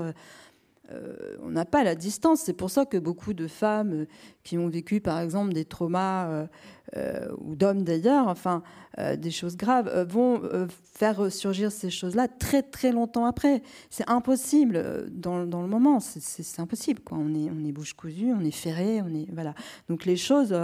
Euh, 0.92 1.36
on 1.42 1.50
n'a 1.50 1.64
pas 1.64 1.84
la 1.84 1.94
distance. 1.94 2.40
C'est 2.40 2.52
pour 2.52 2.70
ça 2.70 2.84
que 2.84 2.96
beaucoup 2.96 3.34
de 3.34 3.46
femmes 3.46 3.92
euh, 3.92 4.06
qui 4.42 4.58
ont 4.58 4.68
vécu, 4.68 5.00
par 5.00 5.20
exemple, 5.20 5.52
des 5.52 5.64
traumas, 5.64 6.46
euh, 6.96 7.28
ou 7.38 7.54
d'hommes 7.54 7.84
d'ailleurs, 7.84 8.28
enfin, 8.28 8.62
des 9.16 9.30
choses 9.30 9.56
graves, 9.56 9.90
vont 10.10 10.42
faire 10.82 11.16
ressurgir 11.16 11.72
ces 11.72 11.88
choses-là 11.88 12.28
très 12.28 12.62
très 12.62 12.92
longtemps 12.92 13.24
après. 13.24 13.62
C'est 13.88 14.08
impossible 14.10 15.06
dans, 15.10 15.38
le 15.38 15.46
moment. 15.46 16.00
C'est- 16.00 16.60
impossible. 16.60 17.00
Quoi. 17.00 17.18
On 17.18 17.34
est 17.34 17.50
on 17.50 17.64
est 17.64 17.72
bouche 17.72 17.94
cousue, 17.94 18.32
on 18.32 18.44
est 18.44 18.50
ferré, 18.50 19.00
on 19.00 19.14
est 19.14 19.26
voilà. 19.32 19.54
Donc 19.88 20.04
les 20.04 20.16
choses 20.16 20.54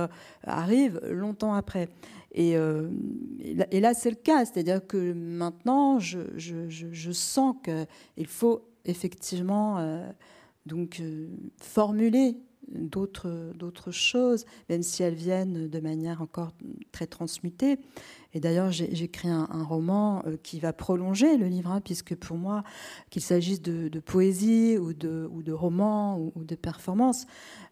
arrivent 0.43 1.01
longtemps 1.09 1.55
après. 1.55 1.89
Et, 2.33 2.57
là, 2.57 3.95
c'est 3.95 4.11
le 4.11 4.17
cas. 4.17 4.45
C'est-à-dire 4.45 4.87
que 4.87 5.13
maintenant, 5.15 5.99
je, 5.99 6.19
je, 6.37 6.69
je 6.69 7.13
sens 7.13 7.57
qu'il 7.65 8.27
faut 8.27 8.69
effectivement 8.89 9.79
euh, 9.79 10.11
donc 10.67 11.01
euh, 11.01 11.29
formuler 11.61 12.37
d'autres 12.71 13.53
d'autres 13.55 13.91
choses, 13.91 14.45
même 14.69 14.83
si 14.83 15.03
elles 15.03 15.15
viennent 15.15 15.69
de 15.69 15.81
manière 15.81 16.21
encore 16.21 16.53
très 16.93 17.07
transmutée. 17.07 17.79
Et 18.35 18.41
d'ailleurs, 18.41 18.71
j'ai 18.73 19.05
écrit 19.05 19.31
un, 19.31 19.47
roman 19.65 20.23
euh, 20.27 20.37
qui 20.43 20.61
va 20.61 20.75
prolonger 20.75 21.39
le 21.39 21.47
livre, 21.47 21.71
hein, 21.71 21.81
puisque 21.81 22.15
pour 22.15 22.37
moi, 22.37 22.63
qu'il 23.09 23.23
s'agisse 23.23 23.63
de, 23.63 24.01
poésie 24.01 24.77
ou 24.77 24.93
de, 24.93 25.27
ou 25.33 25.43
de 25.43 25.53
roman 25.53 26.19
ou, 26.19 26.45
de 26.45 26.55
performance, 26.55 27.27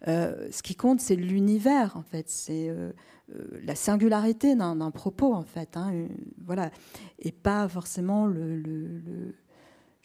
ce 0.07 0.63
qui 0.63 0.77
compte, 0.77 1.01
c'est 1.01 1.17
l'univers, 1.17 1.95
en 1.99 2.03
fait. 2.03 2.31
C'est 2.31 2.75
la 3.63 3.75
singularité 3.75 4.57
d'un 4.57 4.91
propos, 4.91 5.35
en 5.35 5.43
fait. 5.43 5.77
hein, 5.77 5.93
voilà. 6.43 6.71
Et 7.19 7.33
pas 7.33 7.69
forcément 7.69 8.27
le- 8.27 9.35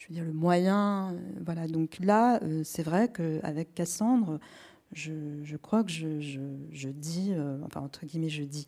je 0.02 0.08
veux 0.08 0.14
dire, 0.14 0.24
le 0.24 0.32
moyen. 0.32 1.12
euh, 1.12 1.18
voilà. 1.44 1.68
Donc 1.68 1.98
là, 2.00 2.42
euh, 2.42 2.62
c'est 2.64 2.82
vrai 2.82 3.08
qu'avec 3.08 3.74
Cassandre, 3.74 4.40
je, 4.92 5.56
crois 5.56 5.84
que 5.84 5.90
je, 5.90 6.20
je, 6.70 6.88
dis, 6.88 7.32
euh, 7.32 7.58
enfin, 7.64 7.80
entre 7.80 8.04
guillemets, 8.04 8.28
je 8.28 8.42
dis, 8.42 8.66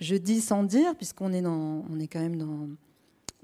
je 0.00 0.14
dis 0.14 0.40
sans 0.40 0.62
dire, 0.64 0.94
puisqu'on 0.94 1.32
est, 1.32 1.42
dans, 1.42 1.84
on 1.90 1.98
est 1.98 2.06
quand 2.06 2.20
même 2.20 2.36
dans, 2.36 2.68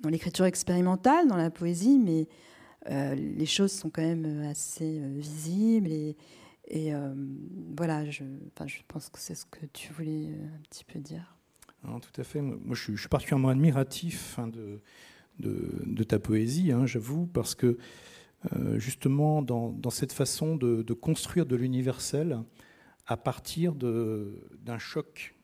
dans 0.01 0.09
l'écriture 0.11 0.45
expérimentale, 0.45 1.27
dans 1.27 1.37
la 1.37 1.51
poésie, 1.51 1.99
mais 1.99 2.29
les 3.17 3.47
choses 3.47 3.73
sont 3.73 3.89
quand 3.89 4.03
même 4.03 4.43
assez 4.43 5.01
visibles 5.17 5.91
et, 5.91 6.93
voilà, 7.75 8.05
je, 8.11 8.25
je 8.67 8.79
pense 8.87 9.09
que 9.09 9.19
c'est 9.19 9.35
ce 9.35 9.47
que 9.47 9.65
tu 9.73 9.91
voulais 9.95 10.27
un 10.27 10.61
petit 10.69 10.85
peu 10.85 10.99
dire. 10.99 11.35
Non, 11.83 11.99
tout 11.99 12.21
à 12.21 12.25
fait. 12.25 12.43
Moi, 12.43 12.75
je 12.75 12.83
suis, 12.83 12.95
je 12.95 13.01
suis 13.01 13.09
particulièrement 13.09 13.49
admiratif 13.49 14.39
hein, 14.39 14.49
de, 14.49 14.81
de, 15.39 16.05
ta 16.05 16.19
poésie, 16.19 16.73
hein, 16.73 16.87
j'avoue, 16.87 17.27
parce 17.27 17.55
que 17.55 17.79
euh, 18.55 18.79
justement, 18.79 19.43
dans, 19.43 19.91
cette 19.91 20.13
façon 20.13 20.57
de, 20.57 20.93
construire 20.93 21.47
de 21.47 21.57
l'universel 21.57 22.43
à 23.07 23.17
partir 23.17 23.75
d'un 23.75 24.79
choc 24.79 25.35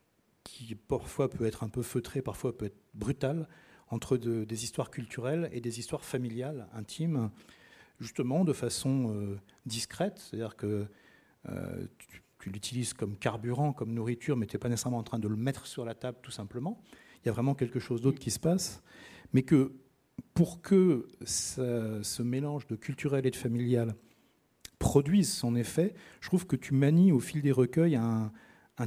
qui 0.45 0.75
parfois 0.75 1.29
peut 1.29 1.45
être 1.45 1.63
un 1.63 1.69
peu 1.69 1.83
feutré, 1.83 2.23
parfois 2.23 2.57
peut 2.57 2.67
être 2.67 2.81
brutal, 2.95 3.49
entre 3.89 4.17
des 4.17 4.65
histoires 4.65 4.91
culturelles 4.91 5.49
et 5.53 5.61
des 5.61 5.81
histoires 5.81 6.05
familiales, 6.05 6.69
intimes, 6.73 7.31
justement 7.99 8.45
de 8.45 8.53
façon 8.53 9.37
discrète, 9.67 10.19
c'est-à-dire 10.19 10.57
que 10.57 10.87
tu, 12.39 12.51
l'utilises 12.51 12.95
comme 12.95 13.17
carburant, 13.17 13.73
comme 13.73 13.93
nourriture, 13.93 14.37
mais 14.37 14.47
tu 14.47 14.57
n'es 14.57 14.61
pas 14.61 14.69
nécessairement 14.69 14.99
en 14.99 15.03
train 15.03 15.19
de 15.19 15.29
le 15.29 15.37
mettre 15.37 15.67
sur 15.67 15.85
la 15.85 15.95
table 15.95 16.19
tout 16.23 16.31
simplement. 16.31 16.81
Il 17.23 17.27
y 17.27 17.29
a 17.29 17.33
vraiment 17.33 17.55
quelque 17.55 17.79
chose 17.79 18.01
d'autre 18.01 18.19
qui 18.19 18.31
se 18.31 18.39
passe, 18.41 18.83
mais 19.33 19.43
que 19.43 19.73
pour 20.35 20.63
que 20.63 21.09
ce 21.25 22.23
mélange 22.23 22.67
de 22.67 22.77
culturel 22.77 23.27
et 23.27 23.31
de 23.31 23.37
familial 23.37 23.95
produise 24.79 25.33
son 25.33 25.55
effet, 25.55 25.95
je 26.21 26.29
trouve 26.29 26.47
que 26.47 26.57
tu 26.57 26.75
manies 26.75 27.13
au 27.13 27.21
fil 27.21 27.43
des 27.43 27.53
recueils 27.53 27.97
un, 27.97 28.33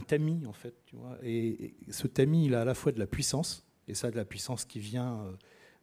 tamis, 0.08 0.46
en 0.48 0.54
fait. 0.54 0.74
Tu 0.86 0.96
vois, 0.96 1.18
et, 1.24 1.76
ce 1.92 2.08
tamis, 2.08 2.48
il 2.48 2.56
a 2.56 2.62
à 2.62 2.66
la 2.66 2.74
fois 2.74 2.92
de 2.92 3.00
la 3.00 3.06
puissance, 3.06 3.66
et 3.88 3.94
ça, 3.94 4.10
de 4.10 4.16
la 4.16 4.26
puissance 4.26 4.66
qui 4.66 4.80
vient, 4.80 5.20
euh, 5.20 5.32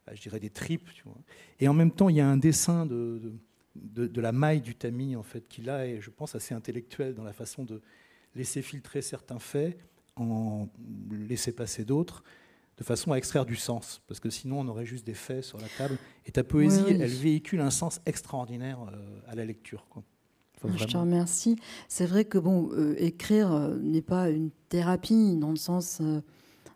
bah, 0.05 0.13
je 0.13 0.21
dirais, 0.21 0.39
des 0.39 0.49
tripes. 0.49 0.89
Tu 0.93 1.03
vois. 1.05 1.17
Et 1.59 1.67
en 1.69 1.73
même 1.73 1.91
temps, 1.91 2.09
il 2.09 2.17
y 2.17 2.21
a 2.21 2.27
un 2.27 2.35
dessin 2.35 2.85
de, 2.85 3.21
de, 3.75 4.21
la 4.21 4.33
maille 4.33 4.61
du 4.61 4.75
tamis, 4.75 5.15
en 5.15 5.23
fait, 5.23 5.47
qui 5.47 5.61
là 5.61 5.87
est, 5.87 6.01
je 6.01 6.09
pense, 6.09 6.35
assez 6.35 6.53
intellectuel 6.53 7.15
dans 7.15 7.23
la 7.23 7.33
façon 7.33 7.63
de 7.63 7.81
laisser 8.35 8.61
filtrer 8.61 9.01
certains 9.01 9.39
faits, 9.39 9.77
en 10.17 10.67
laisser 11.09 11.53
passer 11.53 11.85
d'autres, 11.85 12.23
de 12.81 12.85
façon 12.85 13.11
à 13.11 13.17
extraire 13.17 13.45
du 13.45 13.55
sens, 13.55 14.01
parce 14.07 14.19
que 14.19 14.31
sinon 14.31 14.61
on 14.61 14.67
aurait 14.67 14.87
juste 14.87 15.05
des 15.05 15.13
faits 15.13 15.43
sur 15.43 15.59
la 15.59 15.67
table. 15.77 15.99
Et 16.25 16.31
ta 16.31 16.43
poésie, 16.43 16.81
elle 16.89 17.05
véhicule 17.05 17.61
un 17.61 17.69
sens 17.69 18.01
extraordinaire 18.07 18.79
euh, 18.91 19.19
à 19.27 19.35
la 19.35 19.45
lecture. 19.45 19.85
Je 20.63 20.85
te 20.85 20.97
remercie. 20.97 21.57
C'est 21.87 22.07
vrai 22.07 22.25
que 22.25 22.39
bon, 22.39 22.71
euh, 22.71 22.95
écrire 22.97 23.51
euh, 23.51 23.77
n'est 23.77 24.01
pas 24.01 24.31
une 24.31 24.49
thérapie 24.69 25.35
dans 25.37 25.51
le 25.51 25.57
sens. 25.57 26.01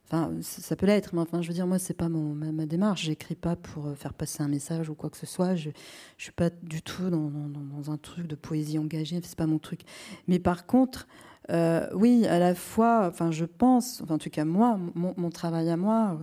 enfin, 0.06 0.32
ça 0.42 0.76
peut 0.76 0.86
l'être, 0.86 1.16
mais 1.16 1.22
enfin, 1.22 1.42
je 1.42 1.48
veux 1.48 1.56
dire, 1.56 1.66
moi, 1.66 1.80
c'est 1.80 1.96
pas 1.96 2.10
mon, 2.10 2.36
ma, 2.36 2.68
démarche. 2.68 3.06
J'écris 3.06 3.34
pas 3.34 3.56
pour 3.56 3.98
faire 3.98 4.14
passer 4.14 4.44
un 4.44 4.48
message 4.48 4.90
ou 4.90 4.94
quoi 4.94 5.10
que 5.10 5.18
ce 5.18 5.26
soit. 5.26 5.56
Je, 5.56 5.72
je 6.18 6.24
suis 6.24 6.32
pas 6.32 6.52
du 6.52 6.84
tout 6.84 7.10
dans, 7.10 7.32
dans, 7.32 7.62
dans 7.62 7.90
un 7.90 7.98
truc 7.98 8.28
de 8.28 8.36
poésie 8.36 8.78
engagée. 8.78 9.20
C'est 9.24 9.38
pas 9.38 9.48
mon 9.48 9.58
truc. 9.58 9.82
Mais 10.28 10.38
par 10.38 10.68
contre, 10.68 11.08
euh, 11.52 11.88
oui, 11.94 12.26
à 12.26 12.40
la 12.40 12.56
fois, 12.56 13.08
enfin, 13.08 13.32
je 13.32 13.46
pense, 13.46 14.02
enfin, 14.02 14.16
en 14.16 14.18
tout 14.18 14.30
cas 14.30 14.46
moi, 14.46 14.80
mon, 14.96 15.30
travail 15.30 15.70
à 15.70 15.78
moi, 15.78 16.20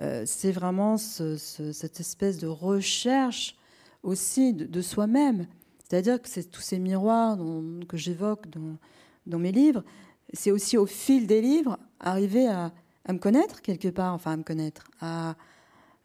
euh, 0.00 0.22
c'est 0.26 0.52
vraiment 0.52 0.96
cette 0.96 2.00
espèce 2.00 2.38
de 2.38 2.46
recherche 2.46 3.56
aussi 4.02 4.52
de, 4.54 4.80
soi-même. 4.80 5.46
C'est-à-dire 5.78 6.20
que 6.20 6.28
c'est 6.28 6.44
tous 6.44 6.62
ces 6.62 6.78
miroirs 6.78 7.38
que 7.88 7.96
j'évoque 7.96 8.46
dans, 9.26 9.38
mes 9.38 9.52
livres, 9.52 9.84
c'est 10.32 10.50
aussi 10.50 10.78
au 10.78 10.86
fil 10.86 11.26
des 11.26 11.40
livres 11.40 11.78
arriver 12.00 12.48
à, 12.48 12.72
me 13.08 13.18
connaître 13.18 13.60
quelque 13.60 13.88
part, 13.88 14.14
enfin 14.14 14.32
à 14.32 14.36
me 14.38 14.42
connaître, 14.42 14.84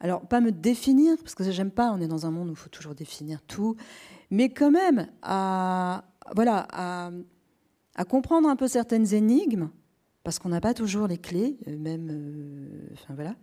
alors 0.01 0.21
pas 0.27 0.41
me 0.41 0.51
définir 0.51 1.17
parce 1.17 1.33
que 1.33 1.49
j'aime 1.49 1.71
pas. 1.71 1.91
On 1.93 2.01
est 2.01 2.07
dans 2.07 2.25
un 2.25 2.31
monde 2.31 2.49
où 2.49 2.53
il 2.53 2.57
faut 2.57 2.69
toujours 2.69 2.95
définir 2.95 3.41
tout, 3.43 3.75
mais 4.31 4.49
quand 4.49 4.71
même 4.71 5.07
à 5.21 6.03
voilà 6.35 6.67
à 6.71 7.11
à 7.99 8.05
comprendre 8.05 8.47
un 8.47 8.55
peu 8.55 8.69
certaines 8.69 9.13
énigmes, 9.13 9.69
parce 10.23 10.39
qu'on 10.39 10.47
n'a 10.47 10.61
pas 10.61 10.73
toujours 10.73 11.05
les 11.05 11.17
clés, 11.17 11.57
euh, 11.67 11.77
même. 11.77 12.07
Euh, 12.09 12.93
enfin, 12.93 13.13
voilà. 13.13 13.35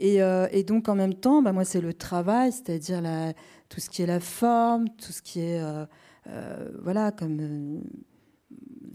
Euh, 0.00 0.48
et, 0.50 0.64
donc, 0.64 0.88
en 0.88 0.94
même 0.94 1.12
temps, 1.12 1.42
bah, 1.42 1.52
moi, 1.52 1.66
c'est 1.66 1.82
le 1.82 1.92
travail, 1.92 2.52
c'est-à-dire 2.52 3.02
tout 3.68 3.80
ce 3.80 3.90
qui 3.90 4.00
est 4.00 4.06
la 4.06 4.18
forme, 4.18 4.88
tout 4.96 5.12
ce 5.12 5.20
qui 5.20 5.40
est. 5.40 5.62
voilà, 6.80 7.12
comme. 7.12 7.82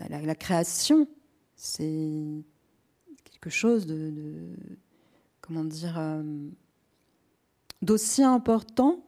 La, 0.10 0.36
création, 0.36 1.08
c'est 1.56 2.44
quelque 3.24 3.52
chose 3.52 3.86
de. 3.86 4.56
comment 5.42 5.64
dire 5.64 6.02
d'aussi 7.84 8.24
important 8.24 9.06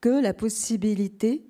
que 0.00 0.20
la 0.20 0.34
possibilité 0.34 1.46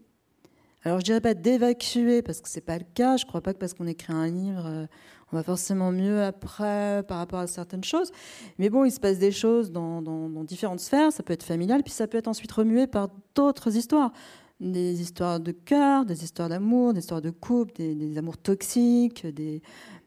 alors 0.85 0.99
je 0.99 1.05
dirais 1.05 1.21
pas 1.21 1.35
d'évacuer 1.35 2.23
parce 2.23 2.41
que 2.41 2.49
c'est 2.49 2.61
pas 2.61 2.79
le 2.79 2.85
cas. 2.95 3.17
Je 3.17 3.25
crois 3.25 3.41
pas 3.41 3.53
que 3.53 3.59
parce 3.59 3.75
qu'on 3.75 3.87
écrit 3.87 4.13
un 4.13 4.27
livre, 4.27 4.67
euh, 4.67 4.87
on 5.31 5.37
va 5.37 5.43
forcément 5.43 5.93
mieux 5.93 6.23
après 6.23 7.05
par 7.07 7.19
rapport 7.19 7.39
à 7.39 7.47
certaines 7.47 7.85
choses. 7.85 8.11
Mais 8.59 8.69
bon, 8.69 8.85
il 8.85 8.91
se 8.91 8.99
passe 8.99 9.19
des 9.19 9.31
choses 9.31 9.71
dans, 9.71 10.03
différentes 10.45 10.81
sphères. 10.81 11.13
Ça 11.13 11.23
peut 11.23 11.33
être 11.33 11.45
familial, 11.45 11.83
puis 11.83 11.93
ça 11.93 12.09
peut 12.09 12.19
être 12.19 12.29
ensuite 12.29 12.51
remué 12.51 12.87
par 12.87 13.09
d'autres 13.35 13.77
histoires. 13.77 14.13
Des 14.61 15.01
histoires 15.01 15.41
de 15.41 15.53
cœur, 15.53 16.05
des 16.05 16.25
histoires 16.25 16.49
d'amour, 16.49 16.93
des 16.93 17.01
histoires 17.01 17.23
de 17.23 17.31
couple, 17.31 17.73
des, 17.75 18.19
amours 18.19 18.39
toxiques, 18.39 19.25
euh, 19.25 19.61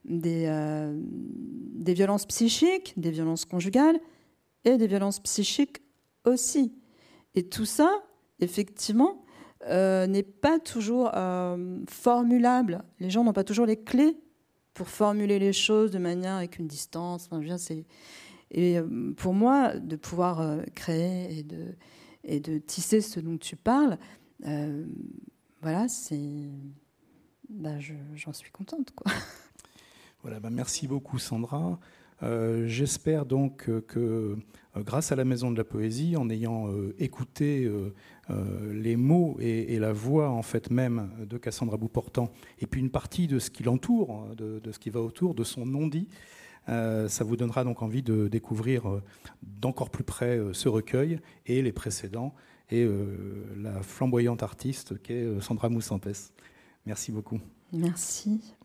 des 0.08 1.94
violences 1.94 2.26
psychiques, 2.26 2.94
des 2.98 3.12
violences 3.12 3.46
conjugales 3.46 4.00
et 4.64 4.78
des 4.78 4.88
violences 4.88 5.20
psychiques 5.20 5.82
aussi. 6.26 6.74
Et 7.34 7.44
tout 7.44 7.66
ça, 7.66 7.92
effectivement, 8.40 9.25
euh, 9.64 10.06
n'est 10.06 10.24
pas 10.24 10.60
toujours 10.60 11.12
euh, 11.16 11.80
formulable. 11.88 12.84
Les 13.00 13.10
gens 13.10 13.24
n'ont 13.24 13.34
pas 13.34 13.44
toujours 13.44 13.66
les 13.66 13.82
clés 13.82 14.18
pour 14.74 14.90
formuler 14.90 15.40
les 15.40 15.54
choses 15.54 15.92
de 15.92 15.98
manière 15.98 16.36
avec 16.36 16.60
une 16.60 16.68
distance. 16.68 17.30
Enfin. 17.32 17.42
Et 18.52 18.78
euh, 18.78 19.14
pour 19.16 19.34
moi, 19.34 19.78
de 19.78 19.96
pouvoir 19.96 20.58
créer 20.76 21.40
et 21.40 21.44
de, 21.44 21.74
et 22.24 22.40
de 22.40 22.58
tisser 22.58 23.02
ce 23.02 23.20
dont 23.20 23.38
tu 23.38 23.56
parles, 23.56 23.98
voilà, 25.62 25.88
c'est. 25.88 26.50
Bah, 27.50 27.80
j'en 28.16 28.34
suis 28.34 28.52
contente. 28.52 28.92
Quoi. 28.96 29.12
Voilà, 30.22 30.40
bah, 30.40 30.50
merci 30.50 30.88
beaucoup, 30.88 31.20
Sandra. 31.20 31.80
J'espère 32.24 33.28
donc 33.28 33.70
que, 33.86 34.38
grâce 34.76 35.12
à 35.12 35.16
la 35.16 35.24
Maison 35.24 35.52
de 35.52 35.58
la 35.58 35.64
Poésie, 35.64 36.18
en 36.18 36.32
ayant 36.32 36.68
écouté 36.98 37.70
les 38.30 38.96
mots 38.96 39.38
et, 39.40 39.78
la 39.80 39.94
voix 39.94 40.30
en 40.30 40.42
fait 40.42 40.72
même 40.72 41.12
de 41.30 41.38
Cassandra 41.38 41.78
Bouportant, 41.78 42.32
et 42.60 42.66
puis 42.66 42.82
une 42.82 42.90
partie 42.90 43.28
de 43.28 43.40
ce 43.40 43.50
qui 43.50 43.64
l'entoure, 43.64 44.12
hein, 44.12 44.36
de, 44.36 44.72
ce 44.72 44.80
qui 44.80 44.90
va 44.90 45.02
autour, 45.02 45.36
de 45.36 45.44
son 45.44 45.66
non-dit. 45.66 46.08
Euh, 46.68 47.08
ça 47.08 47.24
vous 47.24 47.36
donnera 47.36 47.64
donc 47.64 47.84
envie 47.84 48.02
de 48.02 48.28
découvrir 48.28 48.90
euh, 48.90 49.04
d'encore 49.44 49.92
plus 49.92 50.04
près 50.04 50.40
ce 50.54 50.68
recueil 50.68 51.20
et 51.46 51.62
les 51.62 51.72
précédents 51.72 52.34
et 52.72 52.90
la 53.58 53.84
flamboyante 53.84 54.42
artiste 54.42 55.00
qu'est 55.04 55.40
Sandra 55.40 55.70
Moussantes. 55.70 56.32
Merci 56.88 57.12
beaucoup. 57.12 57.40
Merci. 57.72 58.56